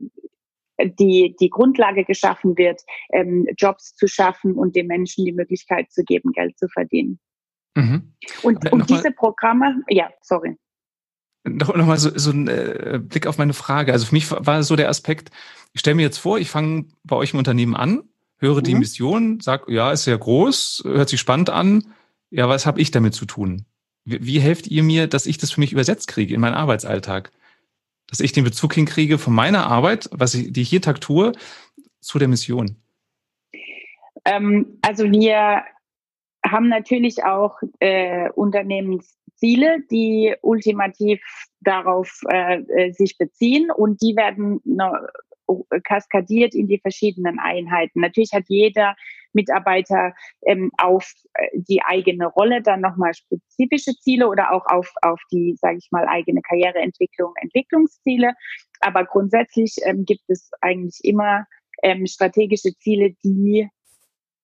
die, 0.82 1.36
die 1.40 1.50
Grundlage 1.50 2.04
geschaffen 2.04 2.56
wird, 2.56 2.82
ähm, 3.12 3.46
Jobs 3.56 3.94
zu 3.94 4.06
schaffen 4.06 4.54
und 4.54 4.76
den 4.76 4.86
Menschen 4.86 5.24
die 5.24 5.32
Möglichkeit 5.32 5.90
zu 5.90 6.04
geben, 6.04 6.32
Geld 6.32 6.58
zu 6.58 6.68
verdienen. 6.68 7.18
Mhm. 7.76 8.14
Und, 8.42 8.72
und 8.72 8.88
diese 8.90 9.10
Programme, 9.12 9.82
ja, 9.88 10.10
sorry. 10.22 10.56
Noch, 11.44 11.74
noch 11.74 11.86
mal 11.86 11.98
so, 11.98 12.10
so 12.16 12.30
ein 12.30 12.48
äh, 12.48 13.00
Blick 13.02 13.26
auf 13.26 13.38
meine 13.38 13.54
Frage. 13.54 13.92
Also 13.92 14.06
für 14.06 14.14
mich 14.14 14.30
war 14.30 14.62
so 14.62 14.76
der 14.76 14.88
Aspekt, 14.88 15.30
ich 15.72 15.80
stelle 15.80 15.94
mir 15.94 16.02
jetzt 16.02 16.18
vor, 16.18 16.38
ich 16.38 16.50
fange 16.50 16.86
bei 17.04 17.16
euch 17.16 17.32
im 17.32 17.38
Unternehmen 17.38 17.76
an, 17.76 18.02
höre 18.38 18.58
mhm. 18.58 18.64
die 18.64 18.74
Mission, 18.74 19.40
sag, 19.40 19.68
ja, 19.68 19.92
ist 19.92 20.04
sehr 20.04 20.18
groß, 20.18 20.82
hört 20.84 21.08
sich 21.08 21.20
spannend 21.20 21.50
an. 21.50 21.94
Ja, 22.30 22.48
was 22.48 22.66
habe 22.66 22.80
ich 22.80 22.90
damit 22.90 23.14
zu 23.14 23.24
tun? 23.24 23.64
Wie, 24.04 24.24
wie 24.24 24.40
helft 24.40 24.66
ihr 24.66 24.82
mir, 24.82 25.06
dass 25.06 25.26
ich 25.26 25.38
das 25.38 25.50
für 25.50 25.60
mich 25.60 25.72
übersetzt 25.72 26.08
kriege 26.08 26.34
in 26.34 26.40
meinen 26.40 26.54
Arbeitsalltag? 26.54 27.30
Dass 28.08 28.20
ich 28.20 28.32
den 28.32 28.44
Bezug 28.44 28.74
hinkriege 28.74 29.18
von 29.18 29.34
meiner 29.34 29.66
Arbeit, 29.66 30.08
was 30.12 30.34
ich, 30.34 30.52
die 30.52 30.62
ich 30.62 30.70
jeden 30.70 30.82
Tag 30.82 31.00
tue, 31.00 31.32
zu 32.00 32.18
der 32.18 32.28
Mission? 32.28 32.76
Ähm, 34.24 34.78
also 34.82 35.04
wir 35.04 35.62
haben 36.44 36.68
natürlich 36.68 37.24
auch 37.24 37.58
äh, 37.80 38.30
Unternehmensziele, 38.30 39.80
die 39.90 40.34
ultimativ 40.42 41.20
darauf 41.60 42.20
äh, 42.28 42.60
äh 42.60 42.92
sich 42.92 43.18
beziehen 43.18 43.70
und 43.70 44.00
die 44.02 44.16
werden 44.16 44.60
noch 44.64 44.94
kaskadiert 45.84 46.54
in 46.54 46.68
die 46.68 46.78
verschiedenen 46.78 47.38
Einheiten. 47.38 48.00
Natürlich 48.00 48.32
hat 48.32 48.44
jeder 48.48 48.94
Mitarbeiter 49.32 50.14
ähm, 50.46 50.70
auf 50.78 51.12
äh, 51.34 51.48
die 51.54 51.82
eigene 51.82 52.26
Rolle 52.26 52.62
dann 52.62 52.80
nochmal 52.80 53.14
spezifische 53.14 53.94
Ziele 54.00 54.28
oder 54.28 54.52
auch 54.52 54.66
auf, 54.66 54.92
auf 55.02 55.20
die, 55.30 55.56
sage 55.60 55.78
ich 55.78 55.88
mal, 55.90 56.06
eigene 56.08 56.40
Karriereentwicklung, 56.42 57.32
Entwicklungsziele. 57.40 58.32
Aber 58.80 59.04
grundsätzlich 59.04 59.76
ähm, 59.82 60.04
gibt 60.04 60.24
es 60.28 60.50
eigentlich 60.60 61.00
immer 61.02 61.46
ähm, 61.82 62.06
strategische 62.06 62.74
Ziele, 62.78 63.14
die 63.24 63.68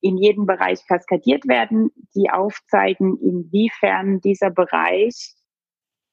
in 0.04 0.18
jedem 0.18 0.44
Bereich 0.44 0.86
kaskadiert 0.86 1.48
werden, 1.48 1.90
die 2.14 2.28
aufzeigen, 2.28 3.16
inwiefern 3.22 4.20
dieser 4.20 4.50
Bereich 4.50 5.34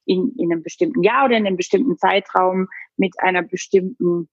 in, 0.06 0.34
in 0.38 0.50
einem 0.50 0.64
bestimmten 0.64 1.04
Jahr 1.04 1.26
oder 1.26 1.36
in 1.36 1.46
einem 1.46 1.58
bestimmten 1.58 1.98
Zeitraum 1.98 2.68
mit 2.96 3.12
einer 3.20 3.42
bestimmten, 3.42 4.30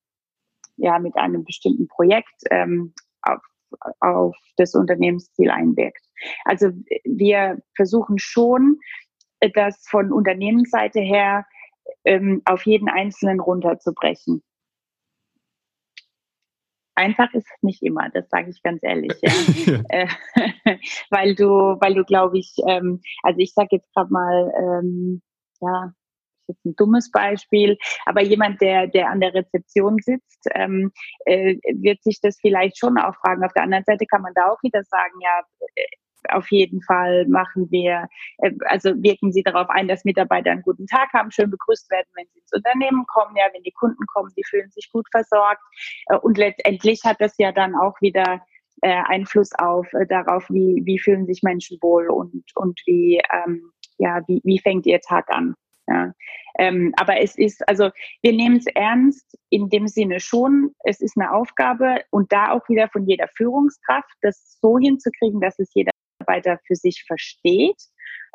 ja, 0.77 1.01
mit 1.01 1.17
einem 1.17 1.43
bestimmten 1.43 1.89
Projekt 1.89 2.37
ähm, 2.53 2.95
auf, 3.23 3.43
auf 3.99 4.37
das 4.59 4.77
Unternehmensziel 4.77 5.51
einwirkt. 5.51 6.07
Also 6.45 6.69
wir 7.05 7.59
versuchen 7.75 8.19
schon, 8.19 8.79
das 9.55 9.85
von 9.89 10.13
Unternehmensseite 10.13 11.01
her 11.01 11.45
ähm, 12.05 12.43
auf 12.45 12.65
jeden 12.65 12.89
Einzelnen 12.89 13.41
runterzubrechen. 13.41 14.41
Einfach 16.99 17.33
ist 17.33 17.47
es 17.47 17.63
nicht 17.63 17.81
immer, 17.85 18.11
das 18.11 18.29
sage 18.29 18.51
ich 18.51 18.61
ganz 18.61 18.81
ehrlich, 18.83 19.13
ja. 19.23 19.31
Äh, 19.89 20.09
weil 21.11 21.37
du, 21.37 21.47
weil 21.81 21.95
du, 21.95 22.05
glaube 22.05 22.39
ich, 22.39 22.57
ähm, 22.67 23.01
also 23.23 23.39
ich 23.39 23.55
sage 23.55 23.69
jetzt 23.71 23.95
gerade 23.95 24.13
mal, 24.13 24.53
ähm, 24.59 25.23
ja, 25.61 25.93
jetzt 26.49 26.65
ein 26.65 26.75
dummes 26.75 27.13
Beispiel, 27.13 27.79
aber 28.05 28.23
jemand, 28.23 28.61
der, 28.61 28.89
der 28.89 29.11
an 29.11 29.21
der 29.21 29.33
Rezeption 29.33 29.99
sitzt, 30.01 30.49
ähm, 30.55 30.91
äh, 31.25 31.57
wird 31.73 32.03
sich 32.03 32.19
das 32.21 32.37
vielleicht 32.41 32.79
schon 32.79 32.99
auch 32.99 33.15
fragen. 33.15 33.45
Auf 33.45 33.53
der 33.53 33.63
anderen 33.63 33.85
Seite 33.85 34.05
kann 34.07 34.23
man 34.23 34.33
da 34.35 34.51
auch 34.51 34.63
wieder 34.65 34.83
sagen, 34.83 35.21
ja, 35.21 35.41
äh, 35.77 35.85
auf 36.31 36.51
jeden 36.51 36.83
Fall 36.83 37.27
machen 37.27 37.71
wir, 37.71 38.09
äh, 38.39 38.53
also 38.67 38.91
wirken 39.03 39.33
Sie 39.33 39.43
darauf 39.43 39.69
ein, 39.71 39.89
dass 39.89 40.05
Mitarbeiter 40.05 40.51
einen 40.51 40.63
guten 40.63 40.87
Tag 40.87 41.13
haben, 41.13 41.31
schön 41.31 41.51
begrüßt 41.51 41.91
werden, 41.91 42.09
wenn 42.15 42.27
sie 42.33 42.41
ins 42.41 42.53
Unternehmen 42.53 43.05
kommen, 43.07 43.37
ja, 43.37 43.45
wenn 43.53 43.63
die 43.63 43.73
Kunden 43.73 44.05
kommen, 44.07 44.33
die 44.37 44.45
fühlen 44.45 44.71
sich 44.71 44.91
gut 44.93 45.07
versorgt. 45.11 45.63
Äh, 46.07 46.17
und 46.19 46.39
letztendlich 46.39 47.03
hat 47.05 47.21
das 47.21 47.37
ja 47.39 47.53
dann 47.53 47.75
auch 47.75 48.01
wieder 48.01 48.41
äh, 48.83 49.03
Einfluss 49.07 49.51
auf 49.59 49.87
darauf, 50.09 50.49
wie, 50.51 50.83
wie 50.85 50.99
fühlen 50.99 51.27
sich 51.27 51.43
Menschen 51.43 51.79
wohl 51.81 52.09
und, 52.09 52.45
und 52.55 52.81
wie, 52.87 53.21
ähm, 53.33 53.73
ja, 53.99 54.23
wie, 54.27 54.41
wie 54.45 54.59
fängt 54.61 54.87
ihr 54.87 55.01
Tag 55.01 55.29
an. 55.31 55.55
Ja. 55.89 56.13
Ähm, 56.59 56.93
aber 56.97 57.21
es 57.21 57.37
ist, 57.39 57.67
also 57.69 57.91
wir 58.23 58.33
nehmen 58.33 58.57
es 58.57 58.67
ernst 58.67 59.39
in 59.49 59.69
dem 59.71 59.87
Sinne 59.87 60.21
schon, 60.21 60.75
es 60.85 61.01
ist 61.01 61.17
eine 61.17 61.33
Aufgabe 61.33 62.03
und 62.11 62.31
da 62.33 62.53
auch 62.53 62.69
wieder 62.69 62.89
von 62.89 63.07
jeder 63.07 63.29
Führungskraft, 63.37 64.13
das 64.21 64.59
so 64.61 64.79
hinzukriegen, 64.79 65.41
dass 65.41 65.59
es 65.59 65.71
jeder 65.75 65.93
Mitarbeiter 66.29 66.59
für 66.67 66.77
sich 66.77 67.05
versteht, 67.07 67.77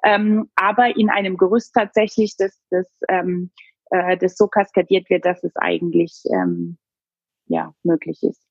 ähm, 0.03 0.49
aber 0.56 0.95
in 0.97 1.10
einem 1.10 1.38
Gerüst 1.38 1.73
tatsächlich, 1.73 2.36
das, 2.38 2.60
das, 2.69 2.88
ähm, 3.10 3.51
äh, 3.89 4.17
das 4.17 4.36
so 4.36 4.47
kaskadiert 4.47 5.10
wird, 5.10 5.25
dass 5.25 5.43
es 5.43 5.56
eigentlich 5.56 6.23
ähm, 6.34 6.77
ja, 7.47 7.73
möglich 7.84 8.21
ist. 8.23 8.41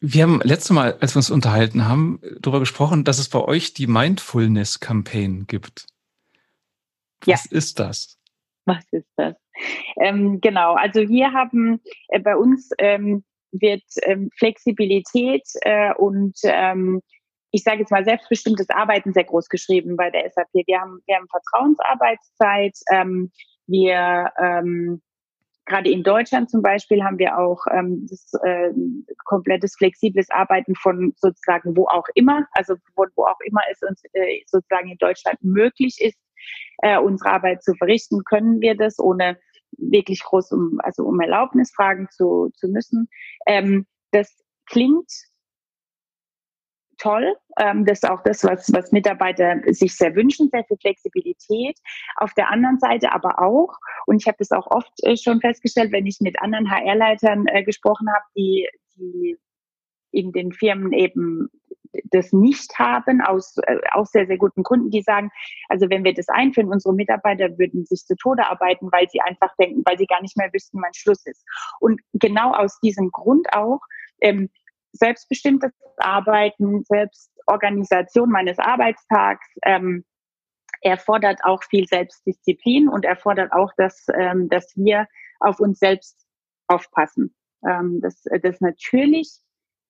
Wir 0.00 0.24
haben 0.24 0.40
letztes 0.42 0.70
Mal, 0.70 0.98
als 1.00 1.14
wir 1.14 1.18
uns 1.18 1.30
unterhalten 1.30 1.88
haben, 1.88 2.20
darüber 2.40 2.60
gesprochen, 2.60 3.04
dass 3.04 3.18
es 3.18 3.30
bei 3.30 3.40
euch 3.40 3.72
die 3.72 3.86
Mindfulness 3.86 4.78
Campaign 4.78 5.46
gibt. 5.46 5.86
Was 7.24 7.50
ja. 7.50 7.56
ist 7.56 7.78
das? 7.78 8.18
Was 8.66 8.84
ist 8.90 9.08
das? 9.16 9.36
Ähm, 9.98 10.40
genau, 10.42 10.74
also 10.74 11.08
wir 11.08 11.32
haben 11.32 11.80
äh, 12.08 12.20
bei 12.20 12.36
uns 12.36 12.70
ähm, 12.78 13.24
wird 13.52 13.84
ähm, 14.02 14.30
Flexibilität 14.36 15.44
äh, 15.62 15.94
und 15.94 16.36
ähm, 16.44 17.00
ich 17.50 17.62
sage 17.62 17.80
jetzt 17.80 17.90
mal, 17.90 18.04
selbstbestimmtes 18.04 18.70
Arbeiten 18.70 19.12
sehr 19.12 19.24
groß 19.24 19.48
geschrieben 19.48 19.96
bei 19.96 20.10
der 20.10 20.30
SAP. 20.30 20.48
Wir 20.52 20.80
haben, 20.80 21.00
wir 21.06 21.16
haben 21.16 21.28
Vertrauensarbeitszeit. 21.28 22.76
Ähm, 22.90 23.30
wir 23.66 24.30
ähm, 24.38 25.02
gerade 25.66 25.90
in 25.90 26.02
Deutschland 26.02 26.48
zum 26.50 26.62
Beispiel 26.62 27.02
haben 27.02 27.18
wir 27.18 27.38
auch 27.38 27.66
ähm, 27.70 28.06
das 28.08 28.32
äh, 28.42 28.70
komplettes 29.24 29.74
flexibles 29.76 30.30
Arbeiten 30.30 30.74
von 30.76 31.12
sozusagen 31.16 31.76
wo 31.76 31.86
auch 31.88 32.06
immer, 32.14 32.46
also 32.52 32.74
wo, 32.94 33.04
wo 33.16 33.24
auch 33.24 33.40
immer 33.44 33.60
es 33.70 33.82
uns 33.82 34.00
äh, 34.12 34.40
sozusagen 34.46 34.90
in 34.90 34.98
Deutschland 34.98 35.42
möglich 35.42 35.98
ist, 36.00 36.18
äh, 36.78 36.98
unsere 36.98 37.30
Arbeit 37.30 37.62
zu 37.62 37.74
verrichten, 37.74 38.22
können 38.24 38.60
wir 38.60 38.76
das 38.76 38.98
ohne 38.98 39.38
wirklich 39.78 40.22
groß 40.22 40.52
um 40.52 40.78
also 40.82 41.04
um 41.04 41.20
Erlaubnis 41.20 41.72
fragen 41.74 42.08
zu, 42.10 42.50
zu 42.54 42.68
müssen. 42.68 43.08
Ähm, 43.46 43.86
das 44.12 44.32
klingt 44.66 45.10
toll. 46.98 47.36
Ähm, 47.58 47.84
das 47.84 48.02
ist 48.02 48.10
auch 48.10 48.22
das, 48.22 48.44
was, 48.44 48.72
was 48.72 48.92
Mitarbeiter 48.92 49.60
sich 49.66 49.96
sehr 49.96 50.14
wünschen, 50.14 50.48
sehr 50.50 50.64
viel 50.64 50.76
Flexibilität. 50.78 51.78
Auf 52.16 52.34
der 52.34 52.50
anderen 52.50 52.78
Seite 52.78 53.12
aber 53.12 53.40
auch, 53.40 53.76
und 54.06 54.20
ich 54.20 54.26
habe 54.26 54.38
das 54.38 54.50
auch 54.50 54.66
oft 54.70 54.92
äh, 55.02 55.16
schon 55.16 55.40
festgestellt, 55.40 55.92
wenn 55.92 56.06
ich 56.06 56.18
mit 56.20 56.40
anderen 56.40 56.70
HR-Leitern 56.70 57.46
äh, 57.46 57.62
gesprochen 57.62 58.08
habe, 58.08 58.24
die, 58.36 58.68
die 58.96 59.38
in 60.12 60.32
den 60.32 60.52
Firmen 60.52 60.92
eben 60.92 61.50
das 62.04 62.32
nicht 62.32 62.78
haben, 62.78 63.20
aus 63.20 63.56
äh, 63.62 63.78
auch 63.92 64.06
sehr, 64.06 64.26
sehr 64.26 64.38
guten 64.38 64.62
Gründen, 64.62 64.90
die 64.90 65.02
sagen, 65.02 65.30
also 65.68 65.88
wenn 65.90 66.04
wir 66.04 66.14
das 66.14 66.28
einführen, 66.28 66.68
unsere 66.68 66.94
Mitarbeiter 66.94 67.58
würden 67.58 67.84
sich 67.84 68.04
zu 68.04 68.16
Tode 68.16 68.46
arbeiten, 68.46 68.90
weil 68.92 69.08
sie 69.08 69.20
einfach 69.20 69.54
denken, 69.58 69.82
weil 69.84 69.98
sie 69.98 70.06
gar 70.06 70.22
nicht 70.22 70.36
mehr 70.36 70.52
wüssten, 70.52 70.80
wann 70.82 70.94
Schluss 70.94 71.24
ist. 71.26 71.44
Und 71.80 72.00
genau 72.14 72.52
aus 72.52 72.78
diesem 72.80 73.10
Grund 73.10 73.46
auch 73.52 73.80
ähm, 74.20 74.50
selbstbestimmtes 74.96 75.72
Arbeiten, 75.98 76.84
Selbstorganisation 76.84 78.30
meines 78.30 78.58
Arbeitstags 78.58 79.46
ähm, 79.64 80.04
erfordert 80.80 81.40
auch 81.44 81.62
viel 81.64 81.86
Selbstdisziplin 81.86 82.88
und 82.88 83.04
erfordert 83.04 83.52
auch, 83.52 83.72
dass, 83.76 84.06
ähm, 84.14 84.48
dass 84.48 84.76
wir 84.76 85.06
auf 85.40 85.60
uns 85.60 85.78
selbst 85.78 86.26
aufpassen. 86.68 87.34
Ähm, 87.66 88.00
das, 88.00 88.24
das 88.42 88.60
natürlich 88.60 89.40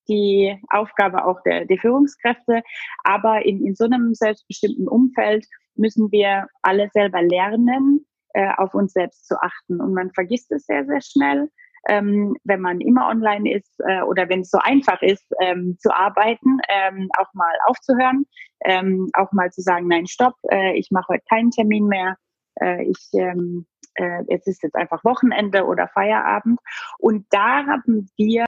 die 0.07 0.57
Aufgabe 0.69 1.25
auch 1.25 1.41
der, 1.43 1.65
der 1.65 1.77
Führungskräfte, 1.77 2.63
aber 3.03 3.45
in, 3.45 3.65
in 3.65 3.75
so 3.75 3.85
einem 3.85 4.13
selbstbestimmten 4.13 4.87
Umfeld 4.87 5.45
müssen 5.75 6.11
wir 6.11 6.47
alle 6.61 6.89
selber 6.93 7.21
lernen, 7.21 8.05
äh, 8.33 8.51
auf 8.57 8.73
uns 8.73 8.93
selbst 8.93 9.27
zu 9.27 9.41
achten. 9.41 9.81
Und 9.81 9.93
man 9.93 10.11
vergisst 10.11 10.51
es 10.51 10.65
sehr, 10.65 10.85
sehr 10.85 11.01
schnell 11.01 11.49
ähm, 11.89 12.35
wenn 12.43 12.61
man 12.61 12.81
immer 12.81 13.07
online 13.07 13.53
ist 13.53 13.79
äh, 13.87 14.01
oder 14.01 14.29
wenn 14.29 14.41
es 14.41 14.49
so 14.49 14.59
einfach 14.59 15.01
ist, 15.01 15.25
ähm, 15.41 15.77
zu 15.79 15.93
arbeiten, 15.93 16.59
ähm, 16.69 17.09
auch 17.17 17.33
mal 17.33 17.53
aufzuhören, 17.65 18.25
ähm, 18.65 19.09
auch 19.13 19.31
mal 19.31 19.51
zu 19.51 19.61
sagen, 19.61 19.87
nein, 19.87 20.07
stopp, 20.07 20.35
äh, 20.51 20.77
ich 20.77 20.89
mache 20.91 21.13
heute 21.13 21.25
keinen 21.29 21.51
Termin 21.51 21.87
mehr, 21.87 22.17
äh, 22.61 22.83
ich 22.83 23.09
ähm, 23.13 23.65
äh, 23.97 24.23
es 24.27 24.47
ist 24.47 24.63
jetzt 24.63 24.75
einfach 24.75 25.03
Wochenende 25.03 25.65
oder 25.65 25.87
Feierabend. 25.87 26.59
Und 26.99 27.25
da 27.31 27.65
haben 27.65 28.09
wir 28.15 28.45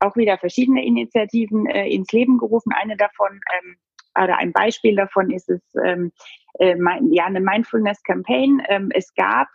auch 0.00 0.16
wieder 0.16 0.38
verschiedene 0.38 0.84
Initiativen 0.84 1.66
äh, 1.66 1.88
ins 1.88 2.10
Leben 2.12 2.38
gerufen. 2.38 2.72
Eine 2.72 2.96
davon 2.96 3.40
ähm, 3.58 3.76
oder 4.20 4.36
ein 4.38 4.52
Beispiel 4.52 4.96
davon 4.96 5.30
ist 5.30 5.48
es 5.48 5.62
ähm, 5.82 6.12
äh, 6.58 6.76
ja 7.10 7.24
eine 7.24 7.40
Mindfulness 7.40 8.02
Campaign. 8.02 8.62
Ähm, 8.68 8.90
es 8.94 9.14
gab 9.14 9.48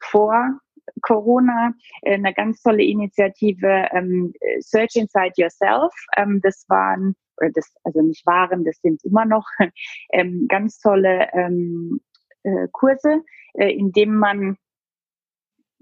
vor 0.00 0.58
Corona 1.02 1.72
äh, 2.02 2.14
eine 2.14 2.34
ganz 2.34 2.62
tolle 2.62 2.82
Initiative 2.82 3.88
ähm, 3.92 4.32
Search 4.60 4.96
Inside 4.96 5.34
Yourself. 5.36 5.92
Ähm, 6.16 6.40
das 6.42 6.64
waren 6.68 7.14
oder 7.38 7.50
das 7.50 7.72
also 7.84 8.02
nicht 8.02 8.26
waren, 8.26 8.64
das 8.64 8.80
sind 8.80 9.02
immer 9.04 9.24
noch 9.24 9.46
ähm, 10.12 10.46
ganz 10.48 10.80
tolle 10.80 11.28
ähm, 11.32 12.00
äh, 12.42 12.68
Kurse, 12.72 13.22
äh, 13.54 13.72
in 13.72 13.92
dem 13.92 14.16
man 14.16 14.56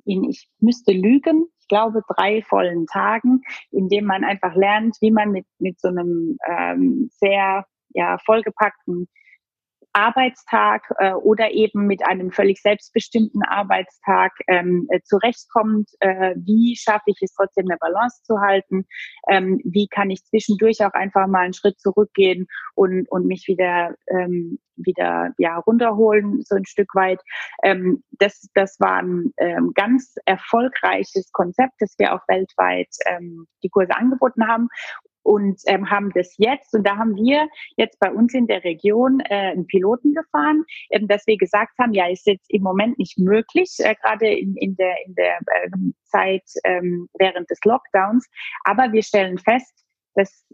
in 0.04 0.24
ich 0.24 0.48
müsste 0.60 0.92
lügen, 0.92 1.46
ich 1.58 1.68
glaube 1.68 2.02
drei 2.08 2.42
vollen 2.42 2.86
Tagen, 2.86 3.42
in 3.70 3.88
dem 3.88 4.04
man 4.04 4.22
einfach 4.22 4.54
lernt, 4.54 4.96
wie 5.00 5.10
man 5.10 5.32
mit 5.32 5.46
mit 5.58 5.80
so 5.80 5.88
einem 5.88 6.38
ähm, 6.48 7.10
sehr 7.12 7.64
ja 7.90 8.18
vollgepackten 8.24 9.08
Arbeitstag 9.96 10.82
äh, 10.98 11.12
oder 11.12 11.52
eben 11.52 11.86
mit 11.86 12.06
einem 12.06 12.30
völlig 12.30 12.60
selbstbestimmten 12.60 13.42
Arbeitstag 13.42 14.32
ähm, 14.46 14.86
äh, 14.90 15.00
zurechtkommt. 15.02 15.88
Äh, 16.00 16.34
wie 16.36 16.76
schaffe 16.76 17.04
ich 17.06 17.16
es 17.22 17.32
trotzdem 17.32 17.64
eine 17.66 17.78
Balance 17.78 18.22
zu 18.22 18.38
halten? 18.40 18.86
Ähm, 19.26 19.58
wie 19.64 19.88
kann 19.88 20.10
ich 20.10 20.22
zwischendurch 20.24 20.84
auch 20.84 20.92
einfach 20.92 21.26
mal 21.26 21.44
einen 21.44 21.54
Schritt 21.54 21.80
zurückgehen 21.80 22.46
und, 22.74 23.10
und 23.10 23.26
mich 23.26 23.46
wieder 23.48 23.94
ähm, 24.08 24.58
wieder 24.76 25.32
ja 25.38 25.58
runterholen 25.58 26.42
so 26.42 26.56
ein 26.56 26.66
Stück 26.66 26.94
weit. 26.94 27.20
Ähm, 27.62 28.02
das 28.12 28.48
das 28.54 28.78
war 28.80 29.02
ein 29.02 29.32
ähm, 29.38 29.72
ganz 29.74 30.14
erfolgreiches 30.24 31.30
Konzept, 31.32 31.74
das 31.80 31.94
wir 31.98 32.14
auch 32.14 32.26
weltweit 32.28 32.88
ähm, 33.06 33.46
die 33.62 33.68
Kurse 33.68 33.96
angeboten 33.96 34.46
haben 34.46 34.68
und 35.26 35.60
ähm, 35.66 35.90
haben 35.90 36.10
das 36.14 36.34
jetzt. 36.38 36.72
Und 36.72 36.86
da 36.86 36.96
haben 36.96 37.16
wir 37.16 37.48
jetzt 37.76 37.98
bei 37.98 38.10
uns 38.10 38.32
in 38.32 38.46
der 38.46 38.62
Region 38.62 39.20
äh, 39.20 39.50
einen 39.50 39.66
Piloten 39.66 40.14
gefahren, 40.14 40.64
ähm, 40.90 41.08
dass 41.08 41.26
wir 41.26 41.36
gesagt 41.36 41.72
haben, 41.80 41.92
ja, 41.92 42.08
ist 42.08 42.26
jetzt 42.26 42.46
im 42.48 42.62
Moment 42.62 42.98
nicht 42.98 43.18
möglich, 43.18 43.74
äh, 43.78 43.96
gerade 43.96 44.28
in, 44.28 44.56
in 44.56 44.76
der, 44.76 44.94
in 45.04 45.14
der 45.16 45.38
äh, 45.38 45.70
Zeit 46.04 46.44
ähm, 46.64 47.08
während 47.18 47.50
des 47.50 47.58
Lockdowns. 47.64 48.28
Aber 48.64 48.92
wir 48.92 49.02
stellen 49.02 49.38
fest, 49.38 49.84
dass 50.14 50.46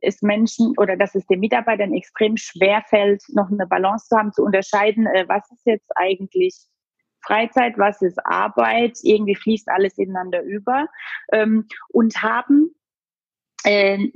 es 0.00 0.22
Menschen 0.22 0.74
oder 0.78 0.96
dass 0.96 1.14
es 1.14 1.26
den 1.26 1.40
Mitarbeitern 1.40 1.92
extrem 1.94 2.36
schwer 2.36 2.82
fällt, 2.88 3.22
noch 3.28 3.50
eine 3.50 3.66
Balance 3.66 4.08
zu 4.08 4.16
haben, 4.16 4.32
zu 4.32 4.42
unterscheiden, 4.42 5.06
äh, 5.06 5.24
was 5.28 5.50
ist 5.50 5.66
jetzt 5.66 5.90
eigentlich 5.96 6.56
Freizeit, 7.22 7.76
was 7.76 8.00
ist 8.00 8.18
Arbeit, 8.24 8.98
irgendwie 9.02 9.34
fließt 9.34 9.68
alles 9.68 9.98
ineinander 9.98 10.42
über. 10.42 10.86
Ähm, 11.32 11.66
und 11.88 12.22
haben 12.22 12.74
äh, 13.64 14.08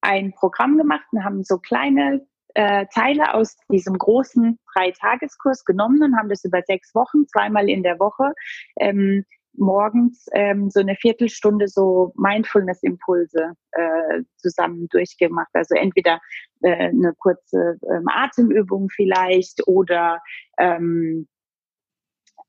ein 0.00 0.32
Programm 0.32 0.78
gemacht 0.78 1.06
und 1.12 1.24
haben 1.24 1.44
so 1.44 1.58
kleine 1.58 2.26
äh, 2.54 2.86
Teile 2.92 3.34
aus 3.34 3.56
diesem 3.70 3.96
großen 3.98 4.58
Dreitageskurs 4.74 5.64
genommen 5.64 6.02
und 6.02 6.16
haben 6.16 6.28
das 6.28 6.44
über 6.44 6.62
sechs 6.62 6.94
Wochen, 6.94 7.26
zweimal 7.28 7.68
in 7.68 7.82
der 7.82 7.98
Woche, 7.98 8.32
ähm, 8.76 9.24
morgens 9.54 10.26
ähm, 10.32 10.70
so 10.70 10.80
eine 10.80 10.96
Viertelstunde 10.96 11.68
so 11.68 12.12
Mindfulness-Impulse 12.16 13.52
äh, 13.72 14.22
zusammen 14.36 14.88
durchgemacht. 14.90 15.50
Also 15.52 15.74
entweder 15.74 16.20
äh, 16.62 16.88
eine 16.88 17.12
kurze 17.18 17.78
ähm, 17.90 18.06
Atemübung 18.08 18.88
vielleicht 18.90 19.66
oder 19.66 20.20
ähm, 20.58 21.26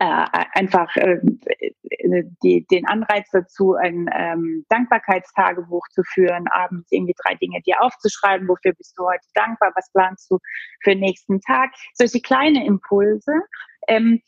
äh, 0.01 0.27
einfach 0.53 0.95
äh, 0.95 1.19
die, 2.43 2.65
den 2.71 2.87
Anreiz 2.87 3.29
dazu, 3.31 3.75
ein 3.75 4.09
ähm, 4.11 4.65
Dankbarkeitstagebuch 4.69 5.87
zu 5.89 6.01
führen, 6.03 6.47
abends 6.47 6.87
irgendwie 6.91 7.13
drei 7.23 7.35
Dinge 7.35 7.61
dir 7.61 7.81
aufzuschreiben, 7.81 8.47
wofür 8.47 8.73
bist 8.73 8.97
du 8.97 9.05
heute 9.05 9.27
dankbar, 9.35 9.71
was 9.75 9.91
planst 9.91 10.31
du 10.31 10.39
für 10.83 10.91
den 10.91 11.01
nächsten 11.01 11.39
Tag. 11.41 11.69
Solche 11.93 12.19
kleine 12.19 12.65
Impulse. 12.65 13.31
Ähm, 13.87 14.21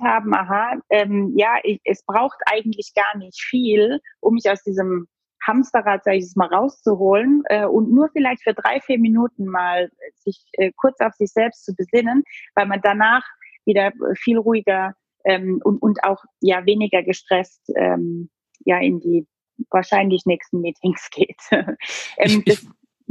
haben, 0.00 0.34
aha, 0.34 0.74
ähm, 0.90 1.34
ja, 1.36 1.56
ich, 1.62 1.80
es 1.84 2.04
braucht 2.04 2.38
eigentlich 2.46 2.92
gar 2.94 3.16
nicht 3.18 3.40
viel, 3.40 4.00
um 4.20 4.34
mich 4.34 4.50
aus 4.50 4.62
diesem 4.62 5.06
Hamsterrad, 5.46 6.04
sage 6.04 6.18
ich 6.18 6.24
es 6.24 6.36
mal, 6.36 6.48
rauszuholen 6.48 7.42
äh, 7.46 7.64
und 7.64 7.90
nur 7.90 8.08
vielleicht 8.12 8.42
für 8.42 8.54
drei, 8.54 8.80
vier 8.80 8.98
Minuten 8.98 9.46
mal 9.46 9.90
sich 10.16 10.44
äh, 10.52 10.72
kurz 10.76 11.00
auf 11.00 11.14
sich 11.14 11.30
selbst 11.30 11.64
zu 11.64 11.74
besinnen, 11.74 12.24
weil 12.54 12.66
man 12.66 12.80
danach 12.82 13.24
wieder 13.64 13.92
viel 14.16 14.38
ruhiger 14.38 14.94
ähm, 15.24 15.60
und, 15.64 15.80
und 15.80 16.02
auch 16.04 16.22
ja 16.40 16.64
weniger 16.66 17.02
gestresst 17.02 17.62
ähm, 17.76 18.30
ja 18.64 18.78
in 18.78 19.00
die 19.00 19.26
wahrscheinlich 19.70 20.24
nächsten 20.26 20.60
Meetings 20.60 21.08
geht. 21.10 21.40
ähm, 21.50 22.42
ich, 22.44 22.46
ich, 22.46 22.68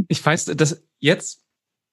ich 0.07 0.25
weiß, 0.25 0.45
dass 0.45 0.83
jetzt 0.99 1.46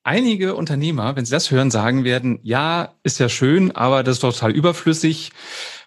einige 0.05 0.55
Unternehmer, 0.55 1.17
wenn 1.17 1.25
sie 1.25 1.33
das 1.33 1.51
hören, 1.51 1.71
sagen 1.71 2.05
werden, 2.05 2.39
ja, 2.43 2.95
ist 3.03 3.19
ja 3.19 3.29
schön, 3.29 3.73
aber 3.73 4.03
das 4.03 4.17
ist 4.17 4.21
total 4.21 4.53
überflüssig. 4.53 5.33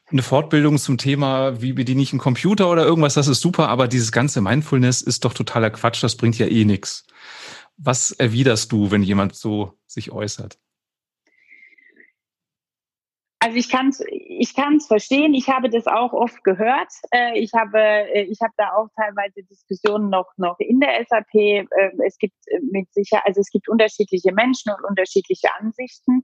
Eine 0.09 0.23
Fortbildung 0.23 0.77
zum 0.77 0.97
Thema, 0.97 1.61
wie 1.61 1.73
bediene 1.73 2.01
ich 2.01 2.11
einen 2.11 2.19
Computer 2.19 2.69
oder 2.69 2.85
irgendwas, 2.85 3.13
das 3.13 3.27
ist 3.27 3.41
super, 3.41 3.69
aber 3.69 3.87
dieses 3.87 4.11
ganze 4.11 4.41
Mindfulness 4.41 5.01
ist 5.01 5.25
doch 5.25 5.33
totaler 5.33 5.69
Quatsch, 5.69 6.03
das 6.03 6.15
bringt 6.15 6.37
ja 6.37 6.47
eh 6.47 6.65
nichts. 6.65 7.05
Was 7.77 8.11
erwiderst 8.11 8.71
du, 8.71 8.89
wenn 8.89 9.03
jemand 9.03 9.35
so 9.35 9.77
sich 9.85 10.11
äußert? 10.11 10.57
Also 13.47 13.59
ich 13.59 13.69
kann 13.69 13.87
es 13.87 14.03
ich 14.09 14.53
kann's 14.53 14.87
verstehen. 14.87 15.33
Ich 15.33 15.47
habe 15.47 15.69
das 15.69 15.87
auch 15.87 16.11
oft 16.11 16.43
gehört. 16.43 16.91
Äh, 17.11 17.39
ich 17.39 17.53
habe 17.53 17.79
äh, 17.79 18.23
ich 18.23 18.41
habe 18.41 18.51
da 18.57 18.73
auch 18.73 18.89
teilweise 18.93 19.41
Diskussionen 19.43 20.09
noch 20.09 20.27
noch 20.35 20.59
in 20.59 20.81
der 20.81 21.05
SAP. 21.07 21.33
Äh, 21.33 21.65
es 22.05 22.17
gibt 22.17 22.35
mit 22.69 22.91
sicher 22.93 23.25
also 23.25 23.39
es 23.39 23.49
gibt 23.49 23.69
unterschiedliche 23.69 24.33
Menschen 24.33 24.73
und 24.73 24.83
unterschiedliche 24.83 25.47
Ansichten. 25.57 26.23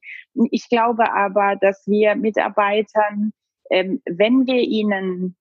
Ich 0.51 0.67
glaube 0.67 1.13
aber, 1.13 1.55
dass 1.55 1.87
wir 1.87 2.15
Mitarbeitern, 2.15 3.31
ähm, 3.69 4.01
wenn 4.05 4.45
wir 4.45 4.59
ihnen 4.59 5.37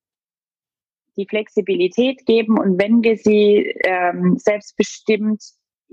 die 1.17 1.27
Flexibilität 1.27 2.25
geben 2.27 2.61
und 2.61 2.81
wenn 2.81 3.03
wir 3.03 3.17
sie 3.17 3.75
ähm, 3.85 4.39
selbstbestimmt 4.39 5.43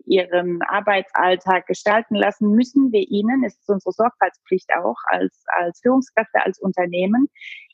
ihren 0.06 0.62
Arbeitsalltag 0.64 1.68
gestalten 1.68 2.16
lassen, 2.16 2.52
müssen 2.52 2.92
wir 2.92 3.02
ihnen, 3.10 3.44
es 3.44 3.56
ist 3.56 3.70
unsere 3.70 3.92
Sorgfaltspflicht 3.92 4.70
auch 4.76 4.98
als, 5.06 5.44
als 5.58 5.80
Führungskräfte, 5.82 6.44
als 6.44 6.60
Unternehmen, 6.60 7.28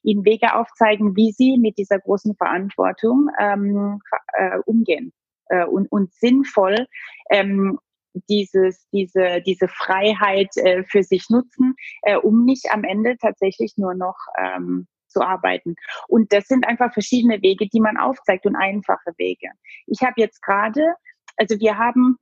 ihnen 0.03 0.25
Wege 0.25 0.55
aufzeigen, 0.55 1.15
wie 1.15 1.31
sie 1.31 1.57
mit 1.57 1.77
dieser 1.77 1.99
großen 1.99 2.35
Verantwortung 2.35 3.29
ähm, 3.39 3.99
äh, 4.33 4.59
umgehen 4.65 5.13
äh, 5.47 5.65
und, 5.65 5.91
und 5.91 6.13
sinnvoll 6.13 6.87
ähm, 7.29 7.79
dieses, 8.29 8.87
diese, 8.91 9.41
diese 9.41 9.67
Freiheit 9.67 10.55
äh, 10.57 10.83
für 10.83 11.03
sich 11.03 11.29
nutzen, 11.29 11.75
äh, 12.03 12.15
um 12.15 12.45
nicht 12.45 12.71
am 12.71 12.83
Ende 12.83 13.17
tatsächlich 13.17 13.73
nur 13.77 13.93
noch 13.93 14.17
ähm, 14.39 14.87
zu 15.07 15.21
arbeiten. 15.21 15.75
Und 16.07 16.33
das 16.33 16.47
sind 16.47 16.67
einfach 16.67 16.93
verschiedene 16.93 17.41
Wege, 17.41 17.67
die 17.67 17.79
man 17.79 17.97
aufzeigt 17.97 18.45
und 18.45 18.55
einfache 18.55 19.11
Wege. 19.17 19.49
Ich 19.87 20.01
habe 20.01 20.15
jetzt 20.17 20.41
gerade 20.41 20.95
also 21.37 21.59
wir 21.59 21.77
haben 21.77 22.17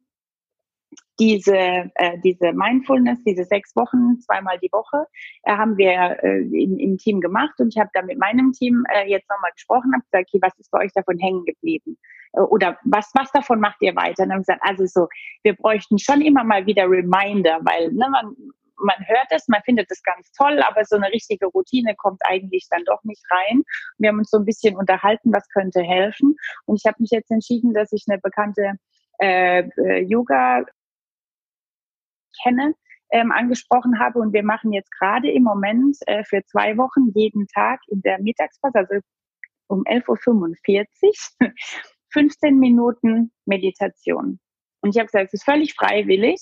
diese, 1.19 1.55
äh, 1.95 2.17
diese 2.23 2.53
Mindfulness, 2.53 3.23
diese 3.23 3.43
sechs 3.45 3.75
Wochen, 3.75 4.19
zweimal 4.19 4.57
die 4.59 4.71
Woche, 4.71 5.05
äh, 5.43 5.55
haben 5.55 5.77
wir 5.77 6.17
äh, 6.23 6.39
im, 6.39 6.77
im 6.79 6.97
Team 6.97 7.21
gemacht 7.21 7.53
und 7.59 7.69
ich 7.69 7.79
habe 7.79 7.89
da 7.93 8.01
mit 8.01 8.17
meinem 8.17 8.51
Team 8.51 8.83
äh, 8.93 9.07
jetzt 9.09 9.29
nochmal 9.29 9.51
gesprochen, 9.51 9.93
habe 9.93 10.03
gesagt, 10.03 10.29
okay, 10.29 10.39
was 10.41 10.57
ist 10.59 10.71
bei 10.71 10.83
euch 10.83 10.91
davon 10.93 11.19
hängen 11.19 11.45
geblieben? 11.45 11.97
Äh, 12.33 12.41
oder 12.41 12.77
was, 12.83 13.11
was 13.13 13.31
davon 13.31 13.59
macht 13.59 13.81
ihr 13.81 13.95
weiter? 13.95 14.23
Und 14.23 14.29
dann 14.29 14.31
haben 14.33 14.41
gesagt, 14.41 14.61
also 14.63 14.85
so, 14.85 15.07
wir 15.43 15.55
bräuchten 15.55 15.99
schon 15.99 16.21
immer 16.21 16.43
mal 16.43 16.65
wieder 16.65 16.89
Reminder, 16.89 17.59
weil 17.63 17.91
ne, 17.91 18.07
man, 18.09 18.35
man 18.77 18.97
hört 19.07 19.27
es, 19.29 19.47
man 19.47 19.61
findet 19.63 19.89
es 19.91 20.01
ganz 20.01 20.31
toll, 20.31 20.61
aber 20.61 20.83
so 20.83 20.95
eine 20.95 21.09
richtige 21.11 21.45
Routine 21.45 21.95
kommt 21.95 22.21
eigentlich 22.25 22.67
dann 22.71 22.83
doch 22.85 23.03
nicht 23.03 23.23
rein. 23.29 23.63
Wir 23.99 24.09
haben 24.09 24.17
uns 24.17 24.31
so 24.31 24.37
ein 24.37 24.45
bisschen 24.45 24.75
unterhalten, 24.75 25.31
was 25.31 25.47
könnte 25.49 25.81
helfen. 25.81 26.35
Und 26.65 26.77
ich 26.77 26.85
habe 26.87 26.97
mich 26.99 27.11
jetzt 27.11 27.29
entschieden, 27.29 27.73
dass 27.73 27.91
ich 27.91 28.05
eine 28.07 28.19
bekannte 28.19 28.73
äh, 29.19 29.67
äh, 29.77 30.01
Yoga 30.03 30.65
kenne, 32.41 32.73
ähm, 33.11 33.31
angesprochen 33.31 33.99
habe. 33.99 34.19
Und 34.19 34.33
wir 34.33 34.43
machen 34.43 34.73
jetzt 34.73 34.91
gerade 34.91 35.31
im 35.31 35.43
Moment 35.43 35.97
äh, 36.07 36.23
für 36.23 36.43
zwei 36.45 36.77
Wochen 36.77 37.11
jeden 37.13 37.47
Tag 37.47 37.79
in 37.87 38.01
der 38.01 38.19
Mittagspause, 38.21 38.79
also 38.79 38.95
um 39.67 39.83
11.45 39.83 41.35
Uhr, 41.41 41.51
15 42.11 42.59
Minuten 42.59 43.31
Meditation. 43.45 44.39
Und 44.81 44.89
ich 44.89 44.97
habe 44.97 45.05
gesagt, 45.05 45.27
es 45.27 45.33
ist 45.33 45.45
völlig 45.45 45.73
freiwillig. 45.75 46.39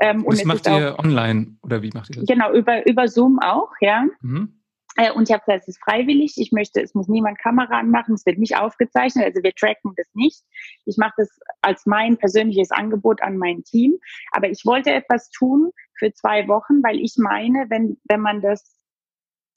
Ähm, 0.00 0.24
und 0.24 0.38
das 0.38 0.44
macht 0.44 0.66
ihr 0.66 0.96
online 0.98 1.56
oder 1.62 1.82
wie 1.82 1.90
macht 1.92 2.10
ihr 2.10 2.20
das? 2.20 2.26
Genau, 2.26 2.52
über, 2.52 2.86
über 2.86 3.08
Zoom 3.08 3.38
auch, 3.40 3.70
ja. 3.80 4.06
Mhm. 4.20 4.59
Äh, 4.96 5.12
und 5.12 5.28
ich 5.28 5.32
habe 5.32 5.44
gesagt, 5.44 5.62
es 5.62 5.76
ist 5.76 5.82
freiwillig. 5.82 6.34
Ich 6.36 6.52
möchte, 6.52 6.80
es 6.82 6.94
muss 6.94 7.08
niemand 7.08 7.38
Kamera 7.38 7.78
anmachen. 7.78 8.14
Es 8.14 8.26
wird 8.26 8.38
nicht 8.38 8.56
aufgezeichnet. 8.56 9.24
Also 9.24 9.42
wir 9.42 9.54
tracken 9.54 9.92
das 9.96 10.08
nicht. 10.14 10.42
Ich 10.84 10.96
mache 10.96 11.14
das 11.18 11.38
als 11.62 11.86
mein 11.86 12.16
persönliches 12.16 12.70
Angebot 12.70 13.22
an 13.22 13.36
mein 13.36 13.62
Team. 13.64 13.98
Aber 14.32 14.48
ich 14.48 14.64
wollte 14.64 14.92
etwas 14.92 15.30
tun 15.30 15.70
für 15.98 16.12
zwei 16.12 16.48
Wochen, 16.48 16.82
weil 16.82 16.98
ich 16.98 17.14
meine, 17.16 17.66
wenn, 17.68 17.98
wenn 18.04 18.20
man 18.20 18.40
das, 18.40 18.76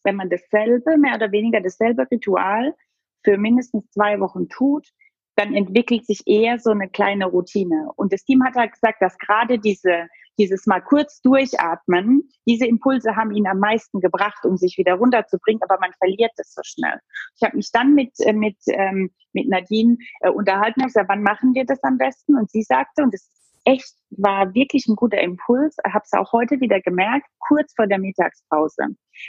wenn 0.04 0.16
man 0.16 0.30
dasselbe, 0.30 0.98
mehr 0.98 1.16
oder 1.16 1.32
weniger 1.32 1.62
dasselbe 1.62 2.10
Ritual 2.12 2.76
für 3.24 3.38
mindestens 3.38 3.90
zwei 3.92 4.20
Wochen 4.20 4.50
tut, 4.50 4.90
dann 5.36 5.56
entwickelt 5.56 6.06
sich 6.06 6.22
eher 6.28 6.60
so 6.60 6.70
eine 6.70 6.90
kleine 6.90 7.26
Routine. 7.26 7.90
Und 7.96 8.14
das 8.14 8.24
Team 8.24 8.44
hat 8.44 8.56
halt 8.56 8.74
gesagt, 8.74 9.02
dass 9.02 9.18
gerade 9.18 9.58
diese, 9.58 10.08
dieses 10.38 10.66
mal 10.66 10.82
kurz 10.82 11.22
durchatmen, 11.22 12.30
diese 12.48 12.66
Impulse 12.66 13.16
haben 13.16 13.32
ihn 13.32 13.48
am 13.48 13.60
meisten 13.60 14.00
gebracht, 14.00 14.46
um 14.46 14.58
sich 14.58 14.78
wieder 14.78 14.96
runterzubringen, 14.96 15.62
aber 15.62 15.80
man 15.80 15.94
verliert 15.94 16.32
das 16.38 16.54
so 16.54 16.62
schnell. 16.64 17.00
Ich 17.36 17.44
habe 17.44 17.58
mich 17.58 17.72
dann 17.72 17.94
mit, 17.94 18.12
äh, 18.20 18.34
mit, 18.34 18.58
ähm, 18.68 19.12
mit 19.34 19.48
Nadine 19.48 19.98
äh, 20.22 20.30
unterhalten 20.30 20.82
und 20.82 20.88
gesagt, 20.88 21.10
wann 21.10 21.24
machen 21.24 21.54
wir 21.54 21.66
das 21.66 21.84
am 21.84 21.98
besten? 21.98 22.38
Und 22.38 22.52
sie 22.52 22.64
sagte, 22.64 23.04
und 23.04 23.14
das 23.14 23.30
echt 23.66 23.94
war 24.12 24.54
wirklich 24.54 24.88
ein 24.88 24.96
guter 24.96 25.22
Impuls, 25.22 25.78
habe 25.86 26.04
es 26.04 26.14
auch 26.14 26.34
heute 26.34 26.60
wieder 26.60 26.82
gemerkt, 26.82 27.28
kurz 27.40 27.74
vor 27.76 27.88
der 27.88 28.00
Mittagspause. 28.00 28.88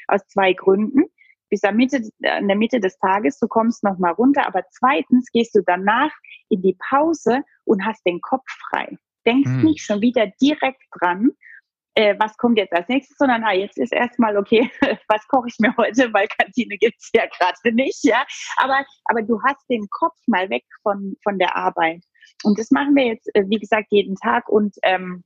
Aus 0.08 0.26
zwei 0.26 0.52
Gründen 0.52 1.04
bis 1.50 1.62
am 1.62 1.76
Mitte, 1.76 2.02
äh, 2.22 2.40
in 2.40 2.48
der 2.48 2.56
Mitte 2.56 2.80
des 2.80 2.98
Tages, 2.98 3.38
du 3.38 3.46
kommst 3.46 3.84
noch 3.84 3.98
mal 3.98 4.12
runter, 4.12 4.46
aber 4.46 4.64
zweitens 4.70 5.30
gehst 5.30 5.54
du 5.54 5.62
danach 5.64 6.10
in 6.48 6.62
die 6.62 6.76
Pause 6.90 7.42
und 7.64 7.84
hast 7.84 8.04
den 8.04 8.20
Kopf 8.20 8.44
frei. 8.70 8.98
Denkst 9.26 9.50
hm. 9.50 9.64
nicht 9.64 9.84
schon 9.84 10.00
wieder 10.00 10.26
direkt 10.40 10.82
dran, 10.98 11.30
äh, 11.94 12.14
was 12.18 12.36
kommt 12.36 12.58
jetzt 12.58 12.72
als 12.72 12.88
nächstes, 12.88 13.16
sondern 13.16 13.44
ah, 13.44 13.52
jetzt 13.52 13.78
ist 13.78 13.92
erstmal 13.92 14.36
okay, 14.36 14.70
was 15.08 15.26
koche 15.28 15.48
ich 15.48 15.56
mir 15.58 15.74
heute, 15.76 16.08
weil 16.12 16.26
Kantine 16.38 16.76
gibt's 16.76 17.10
ja 17.14 17.24
gerade 17.26 17.74
nicht, 17.74 18.04
ja. 18.04 18.24
Aber, 18.56 18.84
aber 19.06 19.22
du 19.22 19.40
hast 19.42 19.64
den 19.70 19.86
Kopf 19.90 20.16
mal 20.26 20.50
weg 20.50 20.64
von, 20.82 21.16
von 21.22 21.38
der 21.38 21.56
Arbeit. 21.56 22.02
Und 22.42 22.58
das 22.58 22.70
machen 22.70 22.94
wir 22.94 23.06
jetzt, 23.06 23.28
äh, 23.34 23.44
wie 23.48 23.58
gesagt, 23.58 23.86
jeden 23.90 24.16
Tag 24.16 24.48
und 24.48 24.74
ähm, 24.82 25.24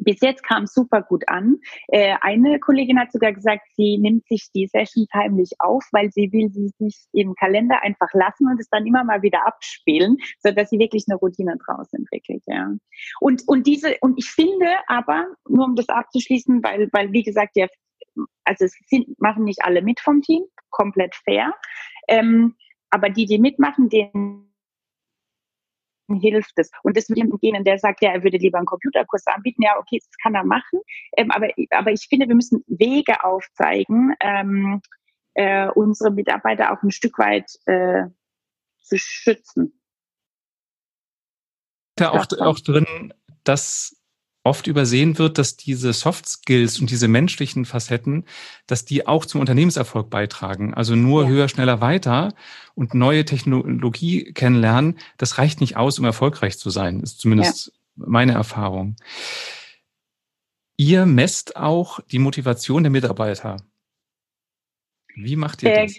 bis 0.00 0.20
jetzt 0.20 0.42
kam 0.42 0.66
super 0.66 1.02
gut 1.02 1.28
an. 1.28 1.58
Äh, 1.88 2.16
eine 2.20 2.58
Kollegin 2.58 2.98
hat 2.98 3.12
sogar 3.12 3.32
gesagt, 3.32 3.62
sie 3.76 3.98
nimmt 3.98 4.26
sich 4.26 4.50
die 4.54 4.66
Sessions 4.66 5.08
heimlich 5.14 5.50
auf, 5.58 5.84
weil 5.92 6.10
sie 6.12 6.32
will 6.32 6.50
sie 6.50 6.68
sich 6.78 7.06
im 7.12 7.34
Kalender 7.34 7.82
einfach 7.82 8.12
lassen 8.12 8.48
und 8.48 8.60
es 8.60 8.68
dann 8.70 8.86
immer 8.86 9.04
mal 9.04 9.22
wieder 9.22 9.46
abspielen, 9.46 10.16
so 10.42 10.50
dass 10.50 10.70
sie 10.70 10.78
wirklich 10.78 11.04
eine 11.08 11.18
Routine 11.18 11.56
draus 11.64 11.92
entwickelt. 11.92 12.42
Ja. 12.46 12.72
Und 13.20 13.42
und 13.46 13.66
diese 13.66 13.96
und 14.00 14.18
ich 14.18 14.30
finde 14.30 14.74
aber 14.86 15.26
nur 15.48 15.66
um 15.66 15.76
das 15.76 15.88
abzuschließen, 15.88 16.62
weil 16.62 16.88
weil 16.92 17.12
wie 17.12 17.22
gesagt 17.22 17.56
ja 17.56 17.66
also 18.44 18.64
es 18.64 18.76
sind, 18.86 19.18
machen 19.20 19.44
nicht 19.44 19.64
alle 19.64 19.82
mit 19.82 20.00
vom 20.00 20.22
Team, 20.22 20.42
komplett 20.70 21.14
fair. 21.14 21.54
Ähm, 22.08 22.56
aber 22.90 23.08
die, 23.08 23.24
die 23.24 23.38
mitmachen, 23.38 23.88
denen 23.88 24.51
hilft 26.14 26.52
es. 26.56 26.70
Und 26.82 26.96
das 26.96 27.08
mit 27.08 27.18
jemandem 27.18 27.40
gehen, 27.40 27.64
der 27.64 27.78
sagt, 27.78 28.02
ja, 28.02 28.12
er 28.12 28.22
würde 28.22 28.36
lieber 28.38 28.58
einen 28.58 28.66
Computerkurs 28.66 29.26
anbieten, 29.26 29.62
ja, 29.62 29.78
okay, 29.78 29.98
das 29.98 30.16
kann 30.22 30.34
er 30.34 30.44
machen. 30.44 30.80
Ähm, 31.16 31.30
aber, 31.30 31.48
aber 31.70 31.92
ich 31.92 32.06
finde, 32.08 32.28
wir 32.28 32.34
müssen 32.34 32.64
Wege 32.66 33.24
aufzeigen, 33.24 34.14
ähm, 34.20 34.80
äh, 35.34 35.68
unsere 35.68 36.10
Mitarbeiter 36.10 36.72
auch 36.72 36.82
ein 36.82 36.90
Stück 36.90 37.18
weit 37.18 37.50
äh, 37.66 38.04
zu 38.80 38.98
schützen. 38.98 39.80
Da 41.96 42.10
auch, 42.10 42.26
auch 42.40 42.58
drin, 42.58 43.12
dass 43.44 44.01
oft 44.44 44.66
übersehen 44.66 45.18
wird, 45.18 45.38
dass 45.38 45.56
diese 45.56 45.92
Soft 45.92 46.28
Skills 46.28 46.80
und 46.80 46.90
diese 46.90 47.08
menschlichen 47.08 47.64
Facetten, 47.64 48.24
dass 48.66 48.84
die 48.84 49.06
auch 49.06 49.24
zum 49.24 49.40
Unternehmenserfolg 49.40 50.10
beitragen. 50.10 50.74
Also 50.74 50.96
nur 50.96 51.24
ja. 51.24 51.28
höher, 51.28 51.48
schneller, 51.48 51.80
weiter 51.80 52.34
und 52.74 52.94
neue 52.94 53.24
Technologie 53.24 54.32
kennenlernen, 54.32 54.98
das 55.16 55.38
reicht 55.38 55.60
nicht 55.60 55.76
aus, 55.76 55.98
um 55.98 56.04
erfolgreich 56.04 56.58
zu 56.58 56.70
sein. 56.70 57.00
Ist 57.00 57.20
zumindest 57.20 57.66
ja. 57.66 57.72
meine 58.06 58.32
Erfahrung. 58.32 58.96
Ihr 60.76 61.06
messt 61.06 61.56
auch 61.56 62.00
die 62.00 62.18
Motivation 62.18 62.82
der 62.82 62.90
Mitarbeiter. 62.90 63.58
Wie 65.14 65.36
macht 65.36 65.62
ihr 65.62 65.72
äh, 65.72 65.86
das? 65.86 65.96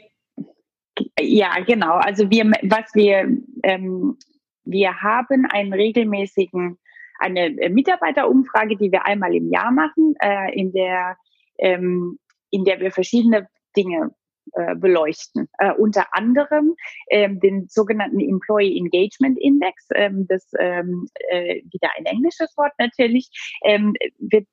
Ja, 1.20 1.60
genau. 1.62 1.94
Also 1.94 2.30
wir, 2.30 2.46
was 2.64 2.94
wir, 2.94 3.38
ähm, 3.64 4.18
wir 4.66 5.02
haben 5.02 5.46
einen 5.46 5.74
regelmäßigen 5.74 6.78
eine 7.24 7.48
äh, 7.60 7.70
Mitarbeiterumfrage, 7.70 8.78
die 8.78 8.92
wir 8.92 9.06
einmal 9.06 9.34
im 9.34 9.50
Jahr 9.50 9.72
machen, 9.72 10.16
äh, 10.22 10.54
in 10.54 10.72
der 10.72 11.18
ähm, 11.58 12.20
in 12.52 12.66
der 12.66 12.80
wir 12.80 12.92
verschiedene 12.92 13.48
Dinge 13.76 14.12
äh, 14.52 14.76
beleuchten. 14.76 15.50
Äh, 15.58 15.74
unter 15.74 16.06
anderem 16.12 16.76
ähm, 17.10 17.40
den 17.40 17.68
sogenannten 17.70 18.20
Employee 18.20 18.78
Engagement 18.78 19.40
Index, 19.40 19.88
ähm, 19.96 20.28
das 20.28 20.52
ähm, 20.60 21.08
äh, 21.30 21.62
wieder 21.72 21.90
ein 21.98 22.06
englisches 22.06 22.56
Wort 22.58 22.74
natürlich, 22.78 23.30
ähm, 23.64 23.96
wird 24.20 24.48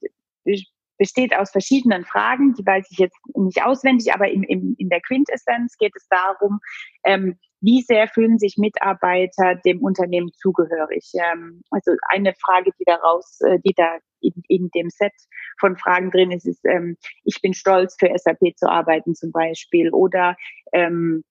besteht 1.00 1.34
aus 1.34 1.50
verschiedenen 1.50 2.04
Fragen, 2.04 2.52
die 2.52 2.64
weiß 2.64 2.86
ich 2.90 2.98
jetzt 2.98 3.16
nicht 3.34 3.64
auswendig, 3.64 4.12
aber 4.12 4.28
in, 4.28 4.42
in, 4.42 4.74
in 4.78 4.90
der 4.90 5.00
Quintessenz 5.00 5.78
geht 5.78 5.96
es 5.96 6.06
darum, 6.08 6.60
ähm, 7.04 7.38
wie 7.62 7.80
sehr 7.80 8.06
fühlen 8.06 8.38
sich 8.38 8.58
Mitarbeiter 8.58 9.54
dem 9.64 9.82
Unternehmen 9.82 10.30
zugehörig? 10.34 11.10
Ähm, 11.14 11.62
also 11.70 11.92
eine 12.10 12.34
Frage, 12.34 12.72
die 12.78 12.84
daraus, 12.84 13.40
äh, 13.40 13.58
die 13.64 13.72
da 13.74 13.96
in, 14.20 14.34
in 14.48 14.68
dem 14.74 14.90
Set 14.90 15.14
von 15.58 15.78
Fragen 15.78 16.10
drin 16.10 16.32
ist, 16.32 16.46
ist, 16.46 16.64
ähm, 16.66 16.98
ich 17.24 17.40
bin 17.40 17.54
stolz 17.54 17.96
für 17.98 18.12
SAP 18.14 18.56
zu 18.56 18.68
arbeiten 18.68 19.14
zum 19.14 19.32
Beispiel 19.32 19.90
oder 19.92 20.36
ähm, 20.74 21.24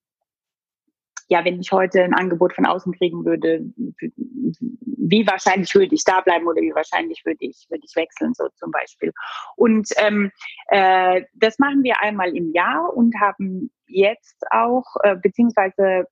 ja, 1.30 1.44
wenn 1.44 1.60
ich 1.60 1.70
heute 1.70 2.02
ein 2.02 2.12
Angebot 2.12 2.52
von 2.54 2.66
außen 2.66 2.92
kriegen 2.92 3.24
würde, 3.24 3.64
wie 3.76 5.26
wahrscheinlich 5.26 5.72
würde 5.76 5.94
ich 5.94 6.02
da 6.04 6.20
bleiben 6.20 6.46
oder 6.46 6.60
wie 6.60 6.74
wahrscheinlich 6.74 7.24
würde 7.24 7.38
ich, 7.40 7.66
würde 7.70 7.84
ich 7.84 7.94
wechseln, 7.94 8.34
so 8.34 8.48
zum 8.56 8.72
Beispiel. 8.72 9.12
Und 9.54 9.88
ähm, 9.98 10.32
äh, 10.68 11.22
das 11.34 11.60
machen 11.60 11.84
wir 11.84 12.00
einmal 12.00 12.36
im 12.36 12.52
Jahr 12.52 12.92
und 12.94 13.14
haben 13.20 13.70
jetzt 13.86 14.44
auch, 14.50 14.84
äh, 15.04 15.14
beziehungsweise 15.16 16.06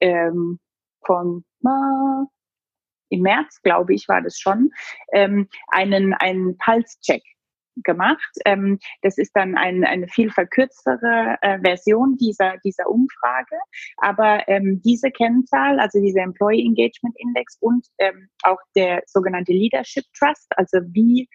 ähm, 0.00 0.58
von 1.06 1.44
äh, 1.64 2.26
im 3.10 3.22
März, 3.22 3.62
glaube 3.62 3.94
ich, 3.94 4.08
war 4.08 4.22
das 4.22 4.40
schon, 4.40 4.70
ähm, 5.12 5.48
einen, 5.68 6.14
einen 6.14 6.58
Pulse-Check 6.58 7.22
gemacht. 7.82 8.30
Ähm, 8.44 8.78
das 9.02 9.18
ist 9.18 9.32
dann 9.34 9.56
ein, 9.56 9.84
eine 9.84 10.08
viel 10.08 10.30
verkürztere 10.30 11.36
äh, 11.42 11.58
Version 11.60 12.16
dieser, 12.16 12.56
dieser 12.64 12.88
Umfrage. 12.88 13.56
Aber 13.98 14.46
ähm, 14.48 14.80
diese 14.84 15.10
Kennzahl, 15.10 15.80
also 15.80 16.00
dieser 16.00 16.22
Employee 16.22 16.64
Engagement 16.64 17.14
Index 17.18 17.56
und 17.60 17.86
ähm, 17.98 18.28
auch 18.42 18.58
der 18.74 19.02
sogenannte 19.06 19.52
Leadership 19.52 20.04
Trust, 20.18 20.46
also 20.56 20.78
wie, 20.92 21.28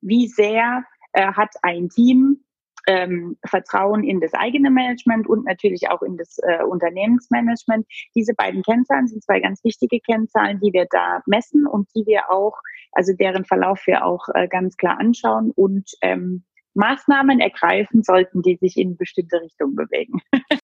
wie 0.00 0.28
sehr 0.28 0.84
äh, 1.12 1.32
hat 1.32 1.50
ein 1.62 1.88
Team 1.88 2.44
ähm, 2.86 3.36
Vertrauen 3.44 4.04
in 4.04 4.20
das 4.20 4.32
eigene 4.34 4.70
Management 4.70 5.26
und 5.26 5.44
natürlich 5.44 5.90
auch 5.90 6.02
in 6.02 6.16
das 6.16 6.38
äh, 6.38 6.62
Unternehmensmanagement. 6.62 7.86
Diese 8.14 8.34
beiden 8.34 8.62
Kennzahlen 8.62 9.08
sind 9.08 9.24
zwei 9.24 9.40
ganz 9.40 9.62
wichtige 9.64 10.00
Kennzahlen, 10.00 10.60
die 10.60 10.72
wir 10.72 10.86
da 10.90 11.22
messen 11.26 11.66
und 11.66 11.88
die 11.94 12.06
wir 12.06 12.30
auch, 12.30 12.54
also 12.96 13.12
deren 13.12 13.44
Verlauf 13.44 13.86
wir 13.86 14.04
auch 14.04 14.28
äh, 14.34 14.48
ganz 14.48 14.76
klar 14.76 14.98
anschauen 14.98 15.50
und 15.50 15.90
ähm, 16.00 16.44
Maßnahmen 16.74 17.40
ergreifen 17.40 18.02
sollten, 18.02 18.42
die 18.42 18.56
sich 18.56 18.76
in 18.76 18.96
bestimmte 18.96 19.40
Richtungen 19.40 19.76
bewegen. 19.76 20.20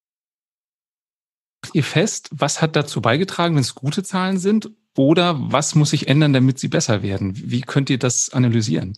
ihr 1.75 1.85
fest, 1.85 2.31
was 2.33 2.63
hat 2.63 2.75
dazu 2.75 3.03
beigetragen, 3.03 3.55
wenn 3.55 3.61
es 3.61 3.75
gute 3.75 4.03
Zahlen 4.03 4.39
sind? 4.39 4.71
Oder 4.97 5.37
was 5.39 5.75
muss 5.75 5.91
sich 5.91 6.09
ändern, 6.09 6.33
damit 6.33 6.59
sie 6.59 6.69
besser 6.69 7.03
werden? 7.03 7.33
Wie 7.35 7.63
könnt 7.63 7.91
ihr 7.91 7.99
das 7.99 8.31
analysieren? 8.33 8.97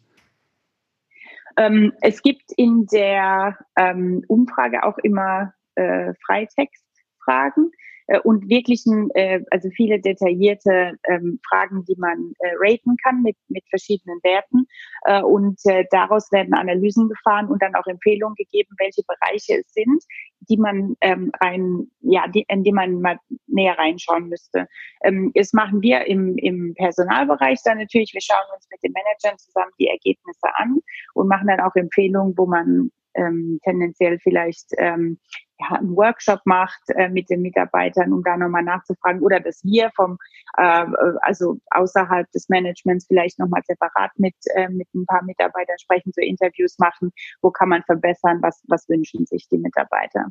Ähm, 1.56 1.92
es 2.00 2.22
gibt 2.22 2.52
in 2.56 2.86
der 2.86 3.58
ähm, 3.76 4.24
Umfrage 4.28 4.82
auch 4.84 4.98
immer 4.98 5.54
äh, 5.76 6.12
Freitextfragen 6.26 7.70
äh, 8.06 8.20
und 8.20 8.48
wirklichen, 8.48 9.10
äh, 9.14 9.40
also 9.50 9.68
viele 9.70 10.00
detaillierte 10.00 10.94
ähm, 11.08 11.40
Fragen, 11.48 11.84
die 11.84 11.96
man 11.96 12.32
äh, 12.40 12.52
raten 12.58 12.96
kann 13.02 13.22
mit, 13.22 13.36
mit 13.48 13.64
verschiedenen 13.68 14.18
Werten. 14.22 14.66
Äh, 15.06 15.22
und 15.22 15.58
äh, 15.64 15.84
daraus 15.90 16.30
werden 16.32 16.54
Analysen 16.54 17.08
gefahren 17.08 17.48
und 17.48 17.62
dann 17.62 17.74
auch 17.74 17.86
Empfehlungen 17.86 18.36
gegeben, 18.36 18.74
welche 18.78 19.02
Bereiche 19.06 19.60
es 19.60 19.72
sind, 19.72 20.02
die 20.48 20.56
man 20.56 20.96
ähm, 21.00 21.32
rein, 21.40 21.90
ja, 22.00 22.26
die, 22.28 22.44
in 22.48 22.64
die 22.64 22.72
man 22.72 23.00
mal 23.00 23.18
näher 23.46 23.78
reinschauen 23.78 24.28
müsste. 24.28 24.68
Ähm, 25.02 25.32
das 25.34 25.52
machen 25.52 25.80
wir 25.82 26.06
im, 26.06 26.36
im 26.36 26.74
Personalbereich 26.74 27.60
dann 27.64 27.78
natürlich. 27.78 28.12
Wir 28.12 28.20
schauen 28.20 28.44
uns 28.54 28.66
mit 28.70 28.82
den 28.82 28.92
Managern 28.92 29.38
zusammen 29.38 29.72
die 29.78 29.88
Ergebnisse 29.88 30.48
an 30.56 30.80
und 31.14 31.28
machen 31.28 31.48
dann 31.48 31.60
auch 31.60 31.74
Empfehlungen, 31.74 32.36
wo 32.36 32.46
man 32.46 32.90
ähm, 33.14 33.58
tendenziell 33.62 34.18
vielleicht 34.18 34.66
ähm, 34.78 35.18
ja, 35.60 35.76
einen 35.76 35.96
Workshop 35.96 36.40
macht 36.44 36.82
äh, 36.88 37.08
mit 37.08 37.30
den 37.30 37.42
Mitarbeitern, 37.42 38.12
um 38.12 38.22
da 38.22 38.36
nochmal 38.36 38.62
nachzufragen. 38.62 39.22
Oder 39.22 39.40
dass 39.40 39.64
wir 39.64 39.90
vom, 39.94 40.18
äh, 40.56 40.86
also 41.20 41.58
außerhalb 41.70 42.30
des 42.32 42.48
Managements 42.48 43.06
vielleicht 43.06 43.38
nochmal 43.38 43.62
separat 43.64 44.10
mit, 44.16 44.34
äh, 44.54 44.68
mit 44.68 44.92
ein 44.94 45.06
paar 45.06 45.22
Mitarbeitern 45.24 45.78
sprechen, 45.78 46.12
so 46.14 46.20
Interviews 46.20 46.78
machen, 46.78 47.12
wo 47.42 47.50
kann 47.50 47.68
man 47.68 47.82
verbessern, 47.84 48.38
was, 48.42 48.62
was 48.68 48.88
wünschen 48.88 49.26
sich 49.26 49.48
die 49.48 49.58
Mitarbeiter. 49.58 50.26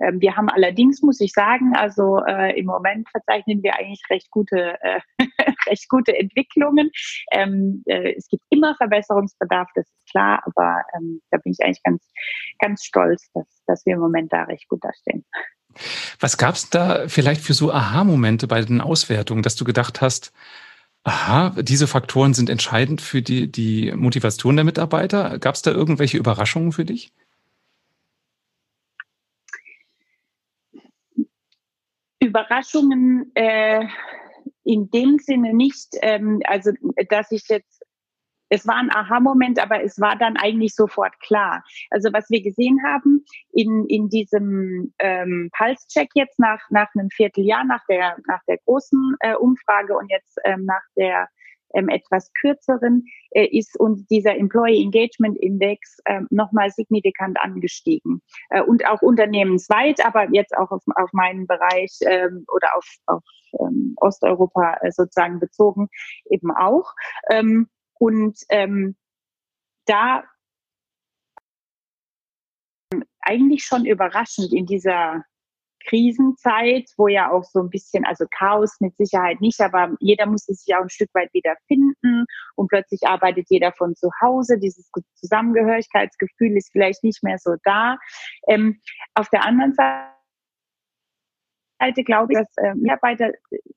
Ähm, 0.00 0.20
wir 0.20 0.36
haben 0.36 0.48
allerdings, 0.48 1.02
muss 1.02 1.20
ich 1.20 1.32
sagen, 1.32 1.74
also 1.76 2.22
äh, 2.26 2.58
im 2.58 2.66
Moment 2.66 3.08
verzeichnen 3.10 3.62
wir 3.62 3.76
eigentlich 3.76 4.02
recht 4.10 4.30
gute, 4.30 4.76
äh, 4.82 5.00
recht 5.66 5.88
gute 5.88 6.16
Entwicklungen. 6.16 6.90
Ähm, 7.32 7.82
äh, 7.86 8.14
es 8.16 8.28
gibt 8.28 8.42
immer 8.50 8.74
Verbesserungsbedarf, 8.76 9.68
das 9.74 9.86
ist 9.86 10.10
klar, 10.10 10.42
aber 10.46 10.82
ähm, 10.96 11.20
da 11.30 11.38
bin 11.38 11.52
ich 11.52 11.64
eigentlich 11.64 11.82
ganz, 11.82 12.02
ganz 12.58 12.84
stolz, 12.84 13.30
dass, 13.34 13.62
dass 13.66 13.86
wir 13.86 13.94
im 13.94 14.00
Moment 14.00 14.32
da 14.32 14.44
recht 14.44 14.68
gut 14.68 14.84
dastehen. 14.84 15.24
Was 16.18 16.38
gab 16.38 16.54
es 16.54 16.70
da 16.70 17.08
vielleicht 17.08 17.42
für 17.42 17.54
so 17.54 17.72
Aha-Momente 17.72 18.46
bei 18.48 18.60
den 18.60 18.80
Auswertungen, 18.80 19.42
dass 19.42 19.56
du 19.56 19.64
gedacht 19.64 20.00
hast, 20.00 20.32
aha, 21.04 21.54
diese 21.62 21.86
Faktoren 21.86 22.34
sind 22.34 22.50
entscheidend 22.50 23.00
für 23.00 23.22
die, 23.22 23.50
die 23.50 23.92
Motivation 23.92 24.56
der 24.56 24.64
Mitarbeiter? 24.64 25.38
Gab 25.38 25.54
es 25.54 25.62
da 25.62 25.70
irgendwelche 25.70 26.18
Überraschungen 26.18 26.72
für 26.72 26.84
dich? 26.84 27.12
Überraschungen 32.28 33.30
äh, 33.34 33.86
in 34.64 34.90
dem 34.90 35.18
Sinne 35.18 35.54
nicht, 35.54 35.88
ähm, 36.02 36.40
also 36.44 36.72
dass 37.08 37.32
ich 37.32 37.48
jetzt 37.48 37.84
es 38.50 38.66
war 38.66 38.76
ein 38.76 38.90
Aha-Moment, 38.90 39.58
aber 39.58 39.82
es 39.82 40.00
war 40.00 40.16
dann 40.16 40.36
eigentlich 40.36 40.74
sofort 40.74 41.18
klar. 41.20 41.62
Also 41.90 42.12
was 42.12 42.30
wir 42.30 42.42
gesehen 42.42 42.78
haben 42.84 43.24
in, 43.52 43.84
in 43.88 44.08
diesem 44.08 44.94
ähm, 44.98 45.50
Pulse-Check 45.56 46.10
jetzt 46.14 46.38
nach, 46.38 46.60
nach 46.70 46.88
einem 46.94 47.10
Vierteljahr, 47.10 47.64
nach 47.64 47.84
der, 47.88 48.16
nach 48.26 48.40
der 48.48 48.58
großen 48.64 49.16
äh, 49.20 49.34
Umfrage 49.34 49.96
und 49.96 50.10
jetzt 50.10 50.38
ähm, 50.44 50.64
nach 50.64 50.82
der 50.96 51.28
ähm, 51.74 51.88
etwas 51.88 52.32
kürzeren, 52.40 53.04
äh, 53.30 53.46
ist 53.46 53.78
und 53.78 54.08
dieser 54.10 54.36
Employee 54.36 54.82
Engagement 54.82 55.38
Index 55.38 55.98
äh, 56.04 56.20
nochmal 56.30 56.70
signifikant 56.70 57.38
angestiegen. 57.40 58.22
Äh, 58.50 58.62
und 58.62 58.86
auch 58.86 59.02
unternehmensweit, 59.02 60.04
aber 60.04 60.28
jetzt 60.32 60.56
auch 60.56 60.70
auf, 60.70 60.82
auf 60.94 61.12
meinen 61.12 61.46
Bereich 61.46 61.98
ähm, 62.02 62.44
oder 62.52 62.76
auf, 62.76 62.86
auf 63.06 63.22
ähm, 63.60 63.94
Osteuropa 63.96 64.78
äh, 64.80 64.90
sozusagen 64.90 65.40
bezogen 65.40 65.88
eben 66.30 66.50
auch. 66.50 66.92
Ähm, 67.30 67.68
und 67.98 68.38
ähm, 68.50 68.96
da 69.86 70.22
eigentlich 73.20 73.64
schon 73.64 73.84
überraschend 73.84 74.52
in 74.52 74.66
dieser 74.66 75.24
Krisenzeit, 75.86 76.90
wo 76.96 77.08
ja 77.08 77.30
auch 77.30 77.44
so 77.44 77.60
ein 77.60 77.70
bisschen, 77.70 78.04
also 78.04 78.26
Chaos 78.30 78.76
mit 78.80 78.96
Sicherheit 78.96 79.40
nicht, 79.40 79.60
aber 79.60 79.94
jeder 80.00 80.26
musste 80.26 80.54
sich 80.54 80.74
auch 80.74 80.82
ein 80.82 80.90
Stück 80.90 81.10
weit 81.14 81.32
wieder 81.32 81.54
finden 81.66 82.24
und 82.56 82.68
plötzlich 82.68 83.06
arbeitet 83.06 83.46
jeder 83.48 83.72
von 83.72 83.94
zu 83.94 84.10
Hause. 84.20 84.58
Dieses 84.58 84.90
Zusammengehörigkeitsgefühl 85.14 86.56
ist 86.56 86.70
vielleicht 86.72 87.04
nicht 87.04 87.22
mehr 87.22 87.38
so 87.38 87.54
da. 87.64 87.96
Ähm, 88.48 88.80
auf 89.14 89.28
der 89.28 89.44
anderen 89.44 89.74
Seite 89.74 90.08
glaube 92.04 92.32
ich, 92.32 92.38
dass 92.38 92.48
äh, 92.56 92.74
Mitarbeiter 92.74 93.30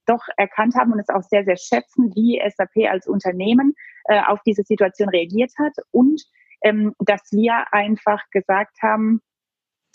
doch 0.05 0.23
erkannt 0.37 0.75
haben 0.75 0.91
und 0.91 0.99
es 0.99 1.09
auch 1.09 1.23
sehr, 1.23 1.45
sehr 1.45 1.57
schätzen, 1.57 2.11
wie 2.15 2.41
SAP 2.55 2.89
als 2.89 3.07
Unternehmen 3.07 3.73
äh, 4.05 4.21
auf 4.25 4.39
diese 4.45 4.63
Situation 4.63 5.09
reagiert 5.09 5.51
hat 5.59 5.73
und 5.91 6.21
ähm, 6.63 6.93
dass 6.99 7.21
wir 7.31 7.65
einfach 7.71 8.21
gesagt 8.31 8.77
haben, 8.81 9.21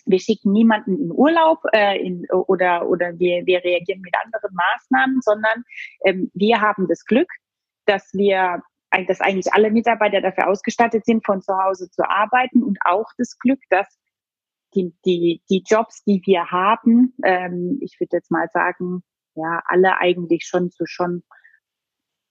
wir 0.07 0.21
schicken 0.21 0.53
niemanden 0.53 0.99
in 0.99 1.13
Urlaub 1.13 1.59
äh, 1.73 1.99
in, 1.99 2.27
oder, 2.31 2.89
oder 2.89 3.19
wir, 3.19 3.45
wir 3.47 3.63
reagieren 3.63 4.01
mit 4.01 4.15
anderen 4.25 4.55
Maßnahmen, 4.55 5.21
sondern 5.21 5.65
ähm, 6.05 6.31
wir 6.35 6.61
haben 6.61 6.87
das 6.89 7.05
Glück, 7.05 7.29
dass 7.87 8.13
wir 8.13 8.63
dass 9.09 9.21
eigentlich 9.21 9.53
alle 9.53 9.71
Mitarbeiter 9.71 10.23
dafür 10.23 10.49
ausgestattet 10.49 11.05
sind, 11.05 11.27
von 11.27 11.43
zu 11.43 11.53
Hause 11.53 11.91
zu 11.91 12.09
arbeiten 12.09 12.63
und 12.63 12.79
auch 12.85 13.11
das 13.19 13.37
Glück, 13.39 13.61
dass 13.69 13.87
die, 14.75 14.95
die, 15.05 15.43
die 15.51 15.63
Jobs, 15.67 16.03
die 16.05 16.23
wir 16.25 16.51
haben, 16.51 17.15
ähm, 17.25 17.79
ich 17.83 17.99
würde 18.01 18.17
jetzt 18.17 18.31
mal 18.31 18.49
sagen, 18.53 19.03
ja, 19.35 19.61
alle 19.67 19.99
eigentlich 19.99 20.45
schon 20.47 20.71
zu 20.71 20.87
schon 20.87 21.25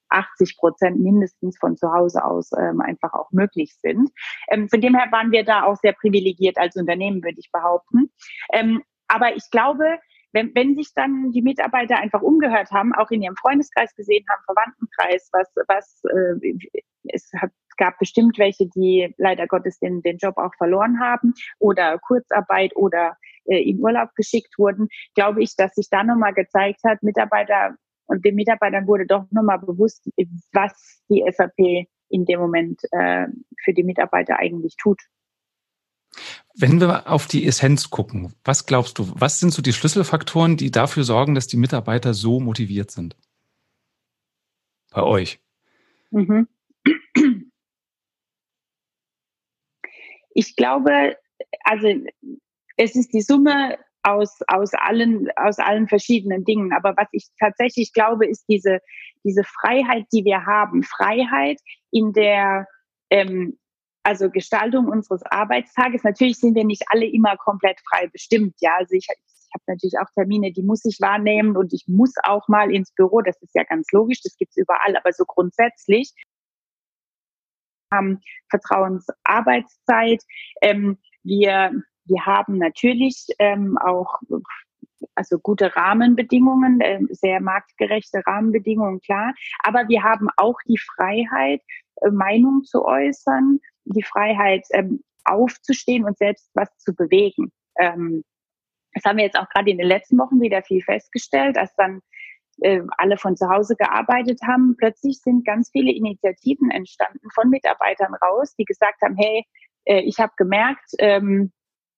80 0.10 0.58
Prozent 0.58 1.00
mindestens 1.00 1.58
von 1.60 1.78
zu 1.78 1.92
Hause 1.92 2.24
aus 2.24 2.52
ähm, 2.58 2.82
einfach 2.82 3.14
auch 3.14 3.32
möglich 3.32 3.76
sind. 3.82 4.10
Ähm, 4.50 4.70
von 4.70 4.82
dem 4.82 4.96
her 4.96 5.12
waren 5.12 5.32
wir 5.32 5.44
da 5.44 5.64
auch 5.64 5.78
sehr 5.78 5.94
privilegiert 5.94 6.58
als 6.58 6.76
Unternehmen, 6.76 7.24
würde 7.24 7.40
ich 7.40 7.52
behaupten. 7.52 8.12
Ähm, 8.54 8.84
aber 9.08 9.36
ich 9.36 9.50
glaube, 9.52 10.00
wenn, 10.32 10.54
wenn 10.54 10.76
sich 10.76 10.94
dann 10.94 11.32
die 11.32 11.42
Mitarbeiter 11.42 11.98
einfach 11.98 12.22
umgehört 12.22 12.72
haben, 12.72 12.94
auch 12.94 13.10
in 13.10 13.22
ihrem 13.22 13.38
Freundeskreis 13.38 13.96
gesehen 13.96 14.26
haben, 14.30 14.44
Verwandtenkreis, 14.46 15.30
was, 15.32 15.50
was 15.68 16.02
äh, 16.12 16.82
es 17.08 17.30
hat 17.40 17.52
gab 17.78 18.00
bestimmt 18.00 18.38
welche, 18.38 18.68
die 18.68 19.14
leider 19.18 19.48
Gottes 19.48 19.80
den, 19.80 20.02
den 20.02 20.18
Job 20.18 20.38
auch 20.38 20.54
verloren 20.58 21.00
haben 21.00 21.34
oder 21.60 22.00
Kurzarbeit 22.00 22.76
oder 22.76 23.18
äh, 23.46 23.62
in 23.70 23.80
Urlaub 23.80 24.16
geschickt 24.16 24.58
wurden, 24.58 24.88
glaube 25.14 25.44
ich, 25.44 25.56
dass 25.56 25.76
sich 25.76 25.90
da 25.90 26.04
nochmal 26.04 26.34
gezeigt 26.34 26.82
hat, 26.86 27.04
Mitarbeiter 27.04 27.76
und 28.08 28.24
den 28.26 28.36
Mitarbeitern 28.36 28.88
wurde 28.88 29.06
doch 29.06 29.26
nochmal 29.32 29.60
bewusst, 29.60 30.10
was 30.54 31.02
die 31.10 31.24
SAP 31.30 31.88
in 32.10 32.26
dem 32.26 32.40
Moment 32.40 32.82
äh, 32.92 33.28
für 33.64 33.74
die 33.74 33.84
Mitarbeiter 33.84 34.38
eigentlich 34.38 34.76
tut. 34.78 35.02
Wenn 36.58 36.80
wir 36.80 37.12
auf 37.12 37.28
die 37.28 37.46
Essenz 37.46 37.90
gucken, 37.90 38.34
was 38.44 38.66
glaubst 38.66 38.98
du, 39.00 39.12
was 39.20 39.40
sind 39.40 39.52
so 39.52 39.62
die 39.62 39.74
Schlüsselfaktoren, 39.74 40.56
die 40.56 40.72
dafür 40.72 41.04
sorgen, 41.04 41.36
dass 41.36 41.48
die 41.48 41.58
Mitarbeiter 41.58 42.14
so 42.14 42.40
motiviert 42.40 42.92
sind? 42.92 43.18
Bei 44.92 45.04
euch. 45.04 45.42
Mhm. 46.12 46.48
Ich 50.38 50.56
glaube, 50.56 51.18
also 51.64 51.88
es 52.78 52.96
ist 52.96 53.14
die 53.14 53.22
Summe 53.22 53.78
aus, 54.06 54.40
aus 54.48 54.72
allen, 54.74 55.28
aus 55.36 55.58
allen 55.58 55.88
verschiedenen 55.88 56.44
Dingen. 56.46 56.74
Aber 56.74 56.96
was 56.96 57.08
ich 57.12 57.28
tatsächlich 57.40 57.92
glaube, 57.92 58.28
ist 58.28 58.46
diese, 58.48 58.80
diese 59.24 59.44
Freiheit, 59.44 60.06
die 60.14 60.24
wir 60.24 60.46
haben. 60.46 60.84
Freiheit 60.84 61.60
in 61.92 62.14
der, 62.14 62.68
ähm, 63.10 63.58
also 64.04 64.30
Gestaltung 64.30 64.88
unseres 64.88 65.24
Arbeitstages. 65.24 66.04
Natürlich 66.04 66.38
sind 66.38 66.56
wir 66.56 66.66
nicht 66.66 66.84
alle 66.90 67.08
immer 67.08 67.36
komplett 67.38 67.80
frei 67.90 68.08
bestimmt. 68.08 68.54
Ja, 68.60 68.76
also 68.78 68.94
ich, 68.94 69.08
ich 69.10 69.50
habe 69.54 69.64
natürlich 69.68 69.96
auch 70.00 70.12
Termine, 70.14 70.52
die 70.52 70.64
muss 70.64 70.86
ich 70.86 71.02
wahrnehmen 71.02 71.58
und 71.58 71.74
ich 71.74 71.86
muss 71.88 72.14
auch 72.24 72.48
mal 72.48 72.72
ins 72.72 72.94
Büro. 72.94 73.22
Das 73.22 73.42
ist 73.42 73.56
ja 73.56 73.64
ganz 73.64 73.92
logisch. 73.92 74.22
Das 74.22 74.38
gibt's 74.38 74.58
überall. 74.58 74.96
Aber 74.96 75.12
so 75.14 75.26
grundsätzlich 75.26 76.14
haben 77.92 78.22
Vertrauensarbeitszeit. 78.52 80.22
Ähm, 80.62 81.00
wir 81.24 81.72
wir 82.06 82.26
haben 82.26 82.58
natürlich 82.58 83.28
ähm, 83.40 83.78
auch 83.78 84.20
also 85.14 85.40
gute 85.40 85.76
Rahmenbedingungen, 85.76 86.82
äh, 86.82 87.00
sehr 87.10 87.42
marktgerechte 87.42 88.22
Rahmenbedingungen, 88.26 89.02
klar. 89.02 89.34
Aber 89.64 89.88
wir 89.88 90.04
haben 90.04 90.28
auch 90.38 90.58
die 90.68 90.78
Freiheit, 90.78 91.62
äh, 92.02 92.12
Meinung 92.12 92.64
zu 92.64 92.84
äußern, 92.86 93.60
die 93.86 94.04
Freiheit, 94.04 94.66
ähm, 94.72 95.04
aufzustehen 95.26 96.06
und 96.06 96.18
selbst 96.18 96.50
was 96.54 96.70
zu 96.78 96.94
bewegen. 96.94 97.52
Ähm, 97.80 98.24
das 98.94 99.04
haben 99.04 99.18
wir 99.18 99.26
jetzt 99.26 99.38
auch 99.38 99.50
gerade 99.50 99.72
in 99.72 99.78
den 99.78 99.88
letzten 99.88 100.18
Wochen 100.18 100.40
wieder 100.40 100.62
viel 100.62 100.82
festgestellt, 100.82 101.58
als 101.58 101.74
dann 101.76 102.02
äh, 102.62 102.82
alle 102.98 103.18
von 103.18 103.36
zu 103.36 103.50
Hause 103.50 103.76
gearbeitet 103.76 104.40
haben. 104.48 104.76
Plötzlich 104.78 105.20
sind 105.20 105.46
ganz 105.46 105.70
viele 105.72 105.92
Initiativen 105.92 106.72
entstanden 106.72 107.28
von 107.34 107.50
Mitarbeitern 107.50 108.14
raus, 108.16 108.56
die 108.56 108.66
gesagt 108.66 109.02
haben, 109.02 109.16
hey, 109.18 109.46
äh, 109.86 110.02
ich 110.02 110.20
habe 110.20 110.32
gemerkt, 110.38 110.92
ähm, 111.00 111.52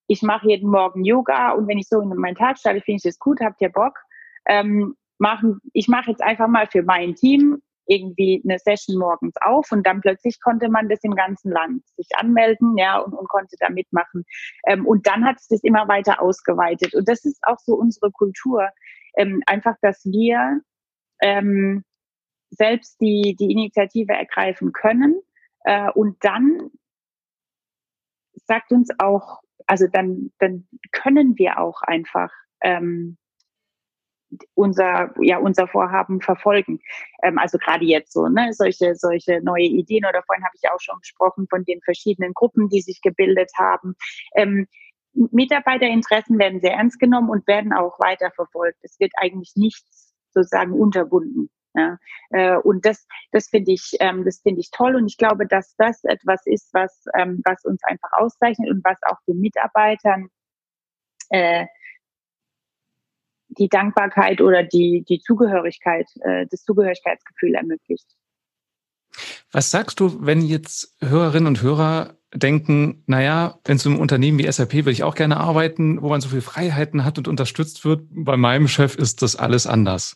ich 0.07 0.21
mache 0.21 0.47
jeden 0.47 0.69
Morgen 0.69 1.03
Yoga 1.03 1.51
und 1.51 1.67
wenn 1.67 1.77
ich 1.77 1.87
so 1.87 2.01
in 2.01 2.09
meinen 2.09 2.35
Tag 2.35 2.57
starte, 2.57 2.81
finde 2.81 2.97
ich 2.97 3.03
das 3.03 3.19
gut, 3.19 3.39
habt 3.41 3.61
ihr 3.61 3.69
Bock? 3.69 3.99
Ähm, 4.45 4.95
machen, 5.19 5.59
ich 5.73 5.87
mache 5.87 6.11
jetzt 6.11 6.21
einfach 6.21 6.47
mal 6.47 6.67
für 6.67 6.83
mein 6.83 7.15
Team 7.15 7.61
irgendwie 7.87 8.41
eine 8.43 8.59
Session 8.59 8.97
morgens 8.97 9.35
auf 9.41 9.71
und 9.71 9.85
dann 9.85 10.01
plötzlich 10.01 10.39
konnte 10.41 10.69
man 10.69 10.89
das 10.89 10.99
im 11.03 11.15
ganzen 11.15 11.51
Land 11.51 11.87
sich 11.95 12.07
anmelden, 12.15 12.77
ja, 12.77 12.99
und, 12.99 13.13
und 13.13 13.29
konnte 13.29 13.55
da 13.59 13.69
mitmachen. 13.69 14.25
Ähm, 14.65 14.85
und 14.85 15.07
dann 15.07 15.25
hat 15.25 15.37
es 15.37 15.47
das 15.47 15.63
immer 15.63 15.87
weiter 15.87 16.21
ausgeweitet. 16.21 16.93
Und 16.93 17.07
das 17.07 17.23
ist 17.23 17.39
auch 17.43 17.59
so 17.59 17.75
unsere 17.75 18.11
Kultur. 18.11 18.69
Ähm, 19.15 19.41
einfach, 19.45 19.75
dass 19.81 20.03
wir 20.05 20.61
ähm, 21.21 21.83
selbst 22.49 22.99
die, 23.01 23.35
die 23.39 23.51
Initiative 23.51 24.13
ergreifen 24.13 24.73
können. 24.73 25.21
Äh, 25.63 25.89
und 25.91 26.17
dann 26.21 26.69
sagt 28.45 28.71
uns 28.71 28.89
auch 28.99 29.41
also 29.67 29.85
dann, 29.87 30.31
dann 30.39 30.67
können 30.91 31.37
wir 31.37 31.59
auch 31.59 31.81
einfach 31.81 32.31
ähm, 32.61 33.17
unser, 34.55 35.13
ja, 35.21 35.37
unser 35.37 35.67
Vorhaben 35.67 36.21
verfolgen. 36.21 36.79
Ähm, 37.23 37.37
also 37.37 37.57
gerade 37.57 37.85
jetzt 37.85 38.13
so, 38.13 38.27
ne, 38.27 38.53
solche, 38.53 38.95
solche 38.95 39.41
neue 39.41 39.63
Ideen 39.63 40.05
oder 40.05 40.23
vorhin 40.23 40.43
habe 40.43 40.55
ich 40.61 40.69
auch 40.69 40.79
schon 40.79 40.99
gesprochen 40.99 41.47
von 41.49 41.63
den 41.65 41.81
verschiedenen 41.81 42.33
Gruppen, 42.33 42.69
die 42.69 42.81
sich 42.81 43.01
gebildet 43.01 43.51
haben. 43.57 43.95
Ähm, 44.35 44.67
Mitarbeiterinteressen 45.13 46.37
werden 46.37 46.59
sehr 46.59 46.73
ernst 46.73 46.99
genommen 46.99 47.29
und 47.29 47.47
werden 47.47 47.73
auch 47.73 47.99
weiter 47.99 48.31
verfolgt. 48.31 48.77
Es 48.83 48.99
wird 48.99 49.11
eigentlich 49.17 49.53
nichts 49.55 50.13
sozusagen 50.31 50.73
unterbunden. 50.73 51.49
Ja, 51.77 51.99
äh, 52.31 52.57
und 52.57 52.85
das, 52.85 53.05
das 53.31 53.49
finde 53.49 53.71
ich, 53.71 53.91
ähm, 53.99 54.25
das 54.25 54.39
finde 54.41 54.61
ich 54.61 54.71
toll. 54.71 54.95
Und 54.95 55.05
ich 55.05 55.17
glaube, 55.17 55.45
dass 55.45 55.75
das 55.77 56.03
etwas 56.03 56.41
ist, 56.45 56.73
was, 56.73 57.05
ähm, 57.15 57.41
was 57.45 57.63
uns 57.65 57.83
einfach 57.83 58.11
auszeichnet 58.13 58.71
und 58.71 58.83
was 58.83 58.97
auch 59.03 59.17
den 59.27 59.39
Mitarbeitern 59.39 60.29
äh, 61.29 61.67
die 63.49 63.69
Dankbarkeit 63.69 64.41
oder 64.41 64.63
die, 64.63 65.05
die 65.07 65.19
Zugehörigkeit, 65.19 66.07
äh, 66.21 66.47
das 66.49 66.63
Zugehörigkeitsgefühl 66.63 67.53
ermöglicht. 67.53 68.07
Was 69.51 69.69
sagst 69.71 69.99
du, 69.99 70.25
wenn 70.25 70.41
jetzt 70.41 70.95
Hörerinnen 70.99 71.47
und 71.47 71.61
Hörer 71.61 72.17
denken, 72.33 73.03
naja, 73.05 73.59
wenn 73.63 73.77
so 73.77 73.89
ein 73.89 73.99
Unternehmen 73.99 74.37
wie 74.39 74.51
SAP 74.51 74.73
würde 74.73 74.91
ich 74.91 75.03
auch 75.03 75.15
gerne 75.15 75.37
arbeiten, 75.37 76.01
wo 76.01 76.09
man 76.09 76.21
so 76.21 76.29
viele 76.29 76.41
Freiheiten 76.41 77.05
hat 77.05 77.17
und 77.17 77.27
unterstützt 77.27 77.85
wird. 77.85 78.01
Bei 78.09 78.35
meinem 78.35 78.67
Chef 78.67 78.95
ist 78.95 79.21
das 79.21 79.35
alles 79.35 79.65
anders. 79.65 80.15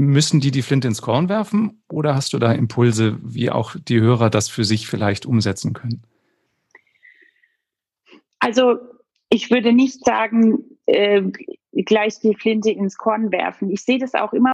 Müssen 0.00 0.38
die 0.38 0.52
die 0.52 0.62
Flinte 0.62 0.86
ins 0.86 1.02
Korn 1.02 1.28
werfen 1.28 1.82
oder 1.88 2.14
hast 2.14 2.32
du 2.32 2.38
da 2.38 2.52
Impulse, 2.52 3.18
wie 3.20 3.50
auch 3.50 3.74
die 3.76 4.00
Hörer 4.00 4.30
das 4.30 4.48
für 4.48 4.62
sich 4.62 4.86
vielleicht 4.86 5.26
umsetzen 5.26 5.72
können? 5.72 6.04
Also 8.38 8.76
ich 9.28 9.50
würde 9.50 9.72
nicht 9.72 10.04
sagen, 10.04 10.78
äh, 10.86 11.22
gleich 11.72 12.20
die 12.20 12.36
Flinte 12.36 12.70
ins 12.70 12.96
Korn 12.96 13.32
werfen. 13.32 13.72
Ich 13.72 13.82
sehe 13.82 13.98
das 13.98 14.14
auch 14.14 14.32
immer 14.32 14.52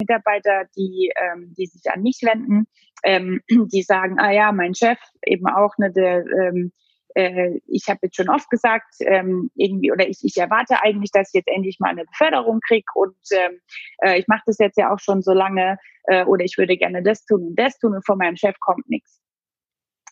Mitarbeiter, 0.00 0.64
die, 0.74 1.12
ähm, 1.14 1.52
die 1.54 1.66
sich 1.66 1.90
an 1.90 2.02
mich 2.02 2.20
wenden, 2.22 2.66
ähm, 3.04 3.42
die 3.50 3.82
sagen, 3.82 4.18
ah 4.18 4.32
ja, 4.32 4.50
mein 4.52 4.74
Chef 4.74 4.98
eben 5.26 5.46
auch, 5.46 5.76
ne, 5.76 5.92
der, 5.92 6.24
ähm, 6.26 6.72
äh, 7.14 7.60
ich 7.66 7.88
habe 7.88 8.00
jetzt 8.02 8.16
schon 8.16 8.28
oft 8.28 8.48
gesagt, 8.50 8.94
ähm, 9.00 9.50
irgendwie, 9.54 9.92
oder 9.92 10.08
ich, 10.08 10.18
ich 10.22 10.36
erwarte 10.36 10.82
eigentlich, 10.82 11.10
dass 11.10 11.28
ich 11.28 11.34
jetzt 11.34 11.48
endlich 11.48 11.78
mal 11.80 11.90
eine 11.90 12.04
Beförderung 12.04 12.60
kriege 12.66 12.86
und 12.94 13.16
ähm, 13.32 13.60
äh, 13.98 14.18
ich 14.18 14.28
mache 14.28 14.42
das 14.46 14.58
jetzt 14.58 14.78
ja 14.78 14.92
auch 14.92 14.98
schon 14.98 15.22
so 15.22 15.32
lange 15.32 15.78
äh, 16.04 16.24
oder 16.24 16.44
ich 16.44 16.58
würde 16.58 16.76
gerne 16.76 17.02
das 17.02 17.24
tun 17.24 17.48
und 17.48 17.58
das 17.58 17.78
tun 17.78 17.94
und 17.94 18.06
von 18.06 18.18
meinem 18.18 18.36
Chef 18.36 18.58
kommt 18.60 18.88
nichts. 18.88 19.20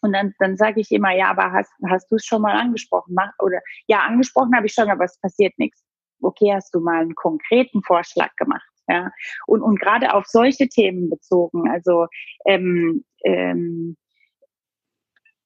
Und 0.02 0.12
dann, 0.12 0.34
dann 0.38 0.56
sage 0.56 0.80
ich 0.80 0.90
immer, 0.90 1.14
ja, 1.14 1.30
aber 1.30 1.52
hast, 1.52 1.72
hast 1.88 2.10
du 2.10 2.16
es 2.16 2.24
schon 2.24 2.42
mal 2.42 2.58
angesprochen? 2.58 3.14
Mach, 3.14 3.32
oder 3.38 3.60
ja, 3.86 4.00
angesprochen 4.00 4.54
habe 4.56 4.66
ich 4.66 4.72
schon, 4.72 4.88
aber 4.88 5.04
es 5.04 5.18
passiert 5.20 5.58
nichts. 5.58 5.84
Okay, 6.22 6.52
hast 6.54 6.74
du 6.74 6.80
mal 6.80 7.02
einen 7.02 7.14
konkreten 7.14 7.82
Vorschlag 7.82 8.34
gemacht? 8.36 8.66
Ja, 8.88 9.12
und, 9.46 9.62
und 9.62 9.78
gerade 9.78 10.14
auf 10.14 10.26
solche 10.26 10.68
Themen 10.68 11.10
bezogen, 11.10 11.70
also 11.70 12.06
ähm, 12.46 13.04
ähm, 13.24 13.96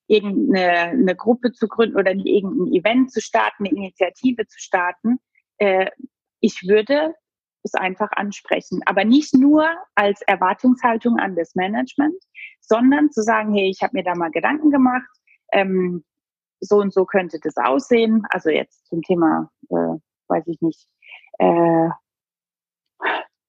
irgendeine 0.06 0.90
eine 0.90 1.16
Gruppe 1.16 1.52
zu 1.52 1.68
gründen 1.68 1.96
oder 1.96 2.12
irgendein 2.12 2.72
Event 2.72 3.12
zu 3.12 3.20
starten, 3.20 3.66
eine 3.66 3.76
Initiative 3.76 4.46
zu 4.46 4.58
starten, 4.58 5.18
äh, 5.58 5.90
ich 6.40 6.62
würde 6.66 7.14
es 7.62 7.74
einfach 7.74 8.10
ansprechen. 8.12 8.80
Aber 8.84 9.04
nicht 9.04 9.34
nur 9.34 9.66
als 9.94 10.20
Erwartungshaltung 10.22 11.18
an 11.18 11.34
das 11.34 11.54
Management, 11.54 12.22
sondern 12.60 13.10
zu 13.10 13.22
sagen, 13.22 13.54
hey, 13.54 13.70
ich 13.70 13.82
habe 13.82 13.96
mir 13.96 14.04
da 14.04 14.14
mal 14.14 14.30
Gedanken 14.30 14.70
gemacht, 14.70 15.08
ähm, 15.52 16.04
so 16.60 16.76
und 16.76 16.92
so 16.92 17.04
könnte 17.04 17.38
das 17.42 17.56
aussehen. 17.56 18.22
Also 18.30 18.50
jetzt 18.50 18.86
zum 18.86 19.02
Thema, 19.02 19.50
äh, 19.70 19.98
weiß 20.28 20.46
ich 20.46 20.60
nicht, 20.60 20.86
äh, 21.38 21.88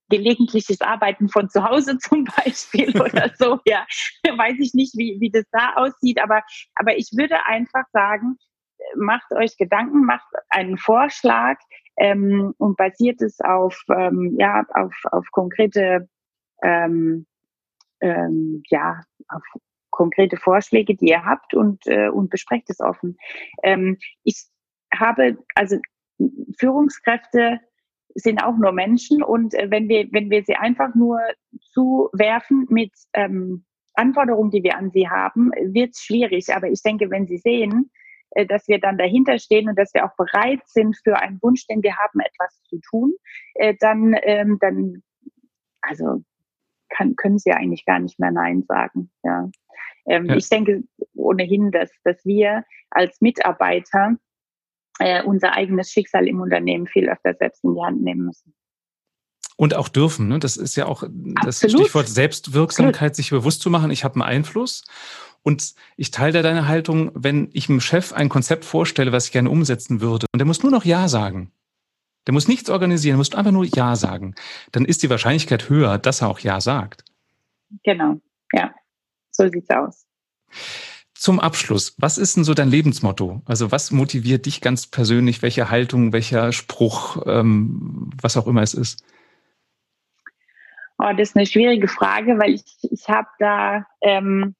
gelegentliches 0.10 0.82
Arbeiten 0.82 1.30
von 1.30 1.50
zu 1.50 1.64
Hause 1.64 1.98
zum 2.00 2.26
Beispiel 2.26 2.90
oder 3.00 3.32
so. 3.38 3.60
Ja, 3.66 3.86
weiß 4.24 4.58
ich 4.60 4.74
nicht, 4.74 4.98
wie, 4.98 5.18
wie 5.20 5.30
das 5.30 5.46
da 5.52 5.74
aussieht, 5.76 6.22
aber, 6.22 6.44
aber 6.76 6.98
ich 6.98 7.10
würde 7.16 7.46
einfach 7.46 7.86
sagen, 7.92 8.38
macht 8.96 9.32
euch 9.34 9.58
Gedanken, 9.58 10.06
macht 10.06 10.28
einen 10.50 10.78
Vorschlag 10.78 11.58
ähm, 11.98 12.54
und 12.58 12.78
basiert 12.78 13.22
es 13.22 13.40
auf, 13.40 13.80
ähm, 13.90 14.36
ja, 14.38 14.64
auf, 14.74 14.94
auf 15.12 15.26
konkrete, 15.32 16.08
ähm, 16.62 17.26
ähm, 18.02 18.64
ja, 18.70 19.02
auf 19.30 19.44
konkrete 19.90 20.38
Vorschläge, 20.38 20.96
die 20.96 21.08
ihr 21.08 21.24
habt 21.24 21.54
und, 21.54 21.88
äh, 21.88 22.10
und 22.10 22.30
besprecht 22.30 22.70
es 22.70 22.82
offen. 22.82 23.18
Ähm, 23.64 23.98
ich 24.24 24.46
habe, 24.94 25.38
also 25.56 25.78
Führungskräfte 26.60 27.60
sind 28.16 28.44
auch 28.44 28.58
nur 28.58 28.72
Menschen 28.72 29.22
und 29.22 29.54
äh, 29.54 29.70
wenn 29.70 29.90
wir, 29.90 30.08
wenn 30.12 30.30
wir 30.30 30.44
sie 30.44 30.56
einfach 30.56 30.96
nur 30.96 31.20
zuwerfen 31.74 32.66
mit 32.70 32.92
ähm, 33.14 33.66
Anforderungen, 33.94 34.52
die 34.52 34.64
wir 34.64 34.78
an 34.78 34.92
sie 34.92 35.10
haben, 35.10 35.52
wird 35.52 35.92
es 35.92 36.02
schwierig. 36.02 36.54
Aber 36.54 36.70
ich 36.70 36.82
denke, 36.82 37.10
wenn 37.10 37.28
sie 37.28 37.38
sehen, 37.38 37.92
äh, 38.32 38.46
dass 38.46 38.68
wir 38.68 38.80
dann 38.80 38.98
dahinter 38.98 39.38
stehen 39.40 39.70
und 39.70 39.78
dass 39.78 39.94
wir 39.94 40.06
auch 40.06 40.16
bereit 40.16 40.62
sind 40.66 40.98
für 41.04 41.18
einen 41.18 41.42
Wunsch, 41.42 41.68
den 41.68 41.84
wir 41.84 41.96
haben, 41.98 42.20
etwas 42.20 42.62
zu 42.64 42.80
tun, 42.90 43.14
äh, 43.56 43.76
dann, 43.80 44.16
ähm, 44.24 44.58
dann, 44.60 45.04
also 45.82 46.24
kann, 46.90 47.16
können 47.16 47.40
sie 47.40 47.52
eigentlich 47.52 47.86
gar 47.86 48.00
nicht 48.00 48.20
mehr 48.20 48.32
Nein 48.32 48.64
sagen. 48.64 49.12
Ja. 49.24 49.50
Ähm, 50.08 50.26
ja. 50.26 50.36
Ich 50.36 50.50
denke 50.50 50.84
ohnehin, 51.16 51.72
dass, 51.72 51.92
dass 52.04 52.24
wir 52.26 52.64
als 52.92 53.20
Mitarbeiter 53.22 54.16
äh, 55.00 55.24
unser 55.24 55.54
eigenes 55.54 55.92
Schicksal 55.92 56.28
im 56.28 56.40
Unternehmen 56.42 56.88
viel 56.88 57.10
öfter 57.10 57.34
selbst 57.34 57.64
in 57.64 57.76
die 57.76 57.82
Hand 57.82 58.02
nehmen 58.02 58.26
müssen. 58.26 58.54
Und 59.58 59.74
auch 59.74 59.88
dürfen. 59.88 60.28
Ne? 60.28 60.40
Das 60.40 60.58
ist 60.58 60.76
ja 60.76 60.86
auch 60.86 61.04
das 61.04 61.64
Absolut. 61.64 61.86
Stichwort 61.86 62.10
Selbstwirksamkeit, 62.10 62.96
Absolut. 62.96 63.16
sich 63.16 63.30
bewusst 63.30 63.62
zu 63.62 63.70
machen, 63.70 63.92
ich 63.92 64.04
habe 64.04 64.16
einen 64.16 64.24
Einfluss. 64.24 64.84
Und 65.44 65.76
ich 65.96 66.10
teile 66.10 66.42
deine 66.42 66.68
Haltung, 66.68 67.12
wenn 67.14 67.50
ich 67.54 67.68
dem 67.68 67.80
Chef 67.80 68.14
ein 68.14 68.30
Konzept 68.30 68.66
vorstelle, 68.66 69.12
was 69.12 69.28
ich 69.28 69.32
gerne 69.32 69.50
umsetzen 69.50 70.02
würde, 70.02 70.26
und 70.34 70.40
der 70.40 70.48
muss 70.48 70.64
nur 70.64 70.72
noch 70.72 70.86
Ja 70.86 71.08
sagen. 71.08 71.52
Der 72.26 72.34
muss 72.34 72.48
nichts 72.48 72.70
organisieren, 72.70 73.18
muss 73.18 73.34
einfach 73.36 73.52
nur 73.52 73.66
Ja 73.66 73.96
sagen. 73.96 74.34
Dann 74.72 74.86
ist 74.86 75.04
die 75.04 75.10
Wahrscheinlichkeit 75.10 75.70
höher, 75.70 76.00
dass 76.00 76.22
er 76.22 76.30
auch 76.30 76.40
Ja 76.40 76.60
sagt. 76.60 77.06
Genau, 77.84 78.20
ja. 78.54 78.74
So 79.32 79.48
sieht's 79.48 79.70
aus. 79.70 80.08
Zum 81.16 81.40
Abschluss, 81.40 81.96
was 81.98 82.18
ist 82.18 82.36
denn 82.36 82.44
so 82.44 82.54
dein 82.54 82.70
Lebensmotto? 82.70 83.42
Also 83.46 83.72
was 83.72 83.92
motiviert 83.92 84.46
dich 84.46 84.60
ganz 84.60 84.86
persönlich? 84.86 85.42
Welche 85.42 85.70
Haltung, 85.70 86.12
welcher 86.12 86.52
Spruch, 86.52 87.26
ähm, 87.26 88.10
was 88.22 88.36
auch 88.36 88.48
immer 88.48 88.62
es 88.62 88.74
ist? 88.74 89.04
Oh, 90.98 91.12
das 91.18 91.30
ist 91.30 91.36
eine 91.38 91.46
schwierige 91.46 91.88
Frage, 91.88 92.38
weil 92.38 92.56
ich, 92.56 92.64
ich 92.82 93.08
habe 93.08 93.28
da, 93.40 93.86
ähm, 94.02 94.56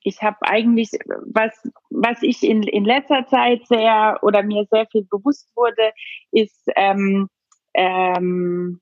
ich 0.00 0.22
habe 0.22 0.36
eigentlich, 0.42 0.90
was, 1.26 1.52
was 1.90 2.22
ich 2.22 2.44
in, 2.44 2.62
in 2.62 2.84
letzter 2.84 3.26
Zeit 3.26 3.66
sehr 3.66 4.18
oder 4.22 4.44
mir 4.44 4.64
sehr 4.70 4.86
viel 4.86 5.04
bewusst 5.10 5.50
wurde, 5.56 5.92
ist 6.30 6.68
ähm, 6.76 7.28
ähm, 7.74 8.80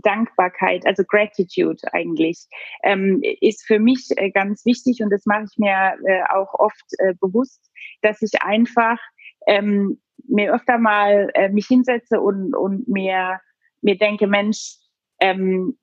Dankbarkeit, 0.00 0.86
also 0.86 1.04
Gratitude 1.04 1.80
eigentlich, 1.92 2.46
ähm, 2.82 3.20
ist 3.40 3.66
für 3.66 3.78
mich 3.78 4.08
äh, 4.16 4.30
ganz 4.30 4.64
wichtig 4.64 5.02
und 5.02 5.10
das 5.10 5.26
mache 5.26 5.44
ich 5.50 5.58
mir 5.58 5.96
äh, 6.06 6.22
auch 6.32 6.54
oft 6.54 6.84
äh, 6.98 7.14
bewusst, 7.20 7.70
dass 8.02 8.22
ich 8.22 8.42
einfach 8.42 8.98
ähm, 9.46 10.00
mir 10.28 10.54
öfter 10.54 10.78
mal 10.78 11.30
äh, 11.34 11.48
mich 11.48 11.66
hinsetze 11.66 12.20
und, 12.20 12.54
und 12.54 12.88
mir, 12.88 13.40
mir 13.82 13.96
denke, 13.96 14.26
Mensch, 14.26 14.76
ähm, 15.20 15.78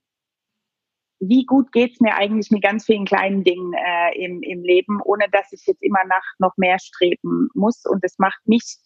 wie 1.20 1.44
gut 1.44 1.72
geht's 1.72 2.00
mir 2.00 2.14
eigentlich 2.14 2.50
mit 2.50 2.62
ganz 2.62 2.84
vielen 2.84 3.04
kleinen 3.04 3.42
Dingen 3.42 3.72
äh, 3.74 4.24
im, 4.24 4.42
im 4.42 4.62
Leben, 4.62 5.00
ohne 5.02 5.26
dass 5.30 5.52
ich 5.52 5.66
jetzt 5.66 5.82
immer 5.82 6.04
nach 6.06 6.24
noch 6.38 6.56
mehr 6.56 6.78
streben 6.78 7.48
muss. 7.54 7.84
Und 7.84 8.04
das 8.04 8.18
macht 8.18 8.40
mich 8.46 8.76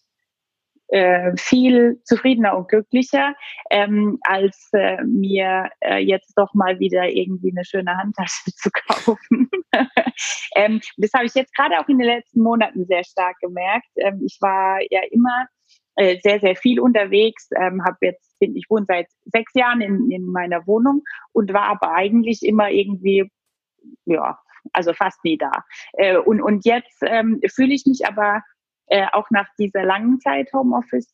äh, 0.89 1.31
viel 1.37 1.99
zufriedener 2.03 2.57
und 2.57 2.69
glücklicher, 2.69 3.35
ähm, 3.69 4.19
als 4.21 4.69
äh, 4.73 5.03
mir 5.03 5.69
äh, 5.81 5.97
jetzt 5.97 6.33
doch 6.35 6.53
mal 6.53 6.79
wieder 6.79 7.09
irgendwie 7.09 7.51
eine 7.51 7.65
schöne 7.65 7.95
Handtasche 7.97 8.51
zu 8.55 8.69
kaufen. 8.71 9.49
ähm, 10.55 10.81
das 10.97 11.13
habe 11.13 11.25
ich 11.25 11.33
jetzt 11.33 11.55
gerade 11.55 11.79
auch 11.79 11.87
in 11.87 11.97
den 11.97 12.07
letzten 12.07 12.41
Monaten 12.41 12.85
sehr 12.85 13.03
stark 13.03 13.39
gemerkt. 13.39 13.89
Ähm, 13.95 14.21
ich 14.25 14.37
war 14.41 14.79
ja 14.89 15.01
immer 15.11 15.47
äh, 15.95 16.19
sehr, 16.21 16.39
sehr 16.39 16.55
viel 16.55 16.79
unterwegs, 16.79 17.49
ähm, 17.55 17.83
habe 17.85 17.97
jetzt, 18.01 18.35
ich 18.39 18.65
wohne 18.69 18.85
seit 18.87 19.07
sechs 19.25 19.53
Jahren 19.53 19.81
in, 19.81 20.09
in 20.11 20.25
meiner 20.25 20.65
Wohnung 20.65 21.03
und 21.33 21.53
war 21.53 21.65
aber 21.65 21.93
eigentlich 21.93 22.43
immer 22.43 22.69
irgendwie, 22.69 23.29
ja, 24.05 24.39
also 24.71 24.93
fast 24.93 25.23
nie 25.23 25.37
da. 25.37 25.51
Äh, 25.93 26.17
und, 26.17 26.41
und 26.41 26.65
jetzt 26.65 26.97
ähm, 27.05 27.39
fühle 27.53 27.73
ich 27.73 27.85
mich 27.85 28.07
aber 28.07 28.41
äh, 28.87 29.05
auch 29.11 29.29
nach 29.29 29.47
dieser 29.57 29.83
langen 29.83 30.19
Zeit 30.19 30.51
Homeoffice 30.53 31.13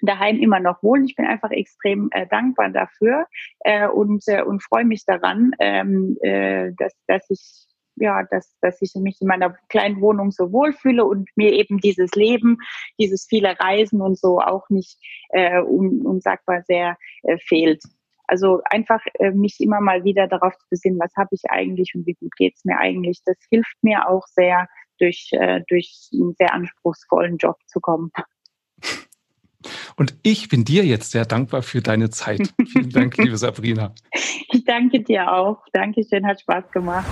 daheim 0.00 0.38
immer 0.38 0.60
noch 0.60 0.82
wohl. 0.82 1.04
Ich 1.04 1.16
bin 1.16 1.26
einfach 1.26 1.50
extrem 1.50 2.08
äh, 2.12 2.26
dankbar 2.26 2.70
dafür 2.70 3.26
äh, 3.60 3.88
und, 3.88 4.22
äh, 4.26 4.42
und 4.42 4.62
freue 4.62 4.84
mich 4.84 5.04
daran, 5.04 5.52
ähm, 5.58 6.16
äh, 6.22 6.72
dass, 6.76 6.94
dass 7.06 7.28
ich 7.30 7.68
ja, 8.00 8.22
dass, 8.30 8.56
dass 8.60 8.80
ich 8.80 8.94
mich 8.94 9.20
in 9.20 9.26
meiner 9.28 9.56
kleinen 9.68 10.00
Wohnung 10.00 10.30
so 10.30 10.52
wohlfühle 10.52 11.04
und 11.04 11.28
mir 11.36 11.52
eben 11.52 11.78
dieses 11.78 12.12
Leben, 12.12 12.58
dieses 12.98 13.26
viele 13.28 13.58
Reisen 13.58 14.00
und 14.00 14.18
so 14.18 14.38
auch 14.38 14.68
nicht 14.70 14.98
äh, 15.30 15.60
un, 15.60 16.02
unsagbar 16.02 16.62
sehr 16.62 16.96
äh, 17.24 17.38
fehlt. 17.38 17.82
Also 18.26 18.60
einfach 18.64 19.00
äh, 19.14 19.30
mich 19.30 19.56
immer 19.58 19.80
mal 19.80 20.04
wieder 20.04 20.28
darauf 20.28 20.56
zu 20.58 20.66
besinnen, 20.70 21.00
was 21.00 21.14
habe 21.16 21.30
ich 21.32 21.50
eigentlich 21.50 21.92
und 21.94 22.06
wie 22.06 22.14
gut 22.14 22.36
geht's 22.36 22.64
mir 22.64 22.78
eigentlich. 22.78 23.20
Das 23.24 23.36
hilft 23.50 23.76
mir 23.82 24.08
auch 24.08 24.26
sehr, 24.26 24.68
durch, 24.98 25.30
äh, 25.32 25.62
durch 25.68 26.10
einen 26.12 26.34
sehr 26.38 26.54
anspruchsvollen 26.54 27.38
Job 27.38 27.56
zu 27.66 27.80
kommen. 27.80 28.10
Und 29.96 30.16
ich 30.22 30.48
bin 30.48 30.64
dir 30.64 30.84
jetzt 30.84 31.10
sehr 31.10 31.24
dankbar 31.24 31.62
für 31.62 31.80
deine 31.80 32.10
Zeit. 32.10 32.54
Vielen 32.72 32.90
Dank, 32.90 33.16
liebe 33.18 33.36
Sabrina. 33.36 33.94
Ich 34.52 34.64
danke 34.64 35.02
dir 35.02 35.32
auch. 35.32 35.58
Dankeschön, 35.72 36.26
hat 36.26 36.40
Spaß 36.40 36.70
gemacht. 36.70 37.06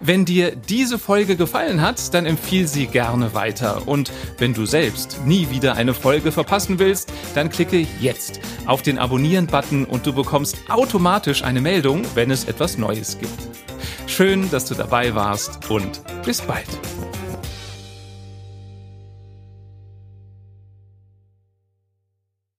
Wenn 0.00 0.26
dir 0.26 0.54
diese 0.54 0.98
Folge 0.98 1.36
gefallen 1.36 1.80
hat, 1.80 2.12
dann 2.12 2.26
empfiehl 2.26 2.66
sie 2.66 2.86
gerne 2.86 3.32
weiter. 3.34 3.88
Und 3.88 4.12
wenn 4.38 4.52
du 4.52 4.66
selbst 4.66 5.24
nie 5.24 5.48
wieder 5.50 5.74
eine 5.74 5.94
Folge 5.94 6.32
verpassen 6.32 6.78
willst, 6.78 7.12
dann 7.34 7.48
klicke 7.48 7.86
jetzt 8.00 8.40
auf 8.66 8.82
den 8.82 8.98
Abonnieren-Button 8.98 9.86
und 9.86 10.06
du 10.06 10.12
bekommst 10.12 10.70
automatisch 10.70 11.42
eine 11.42 11.62
Meldung, 11.62 12.02
wenn 12.14 12.30
es 12.30 12.44
etwas 12.44 12.76
Neues 12.76 13.18
gibt. 13.18 13.65
Schön, 14.06 14.50
dass 14.50 14.64
du 14.66 14.74
dabei 14.74 15.14
warst 15.14 15.70
und 15.70 16.00
bis 16.24 16.40
bald. 16.42 16.68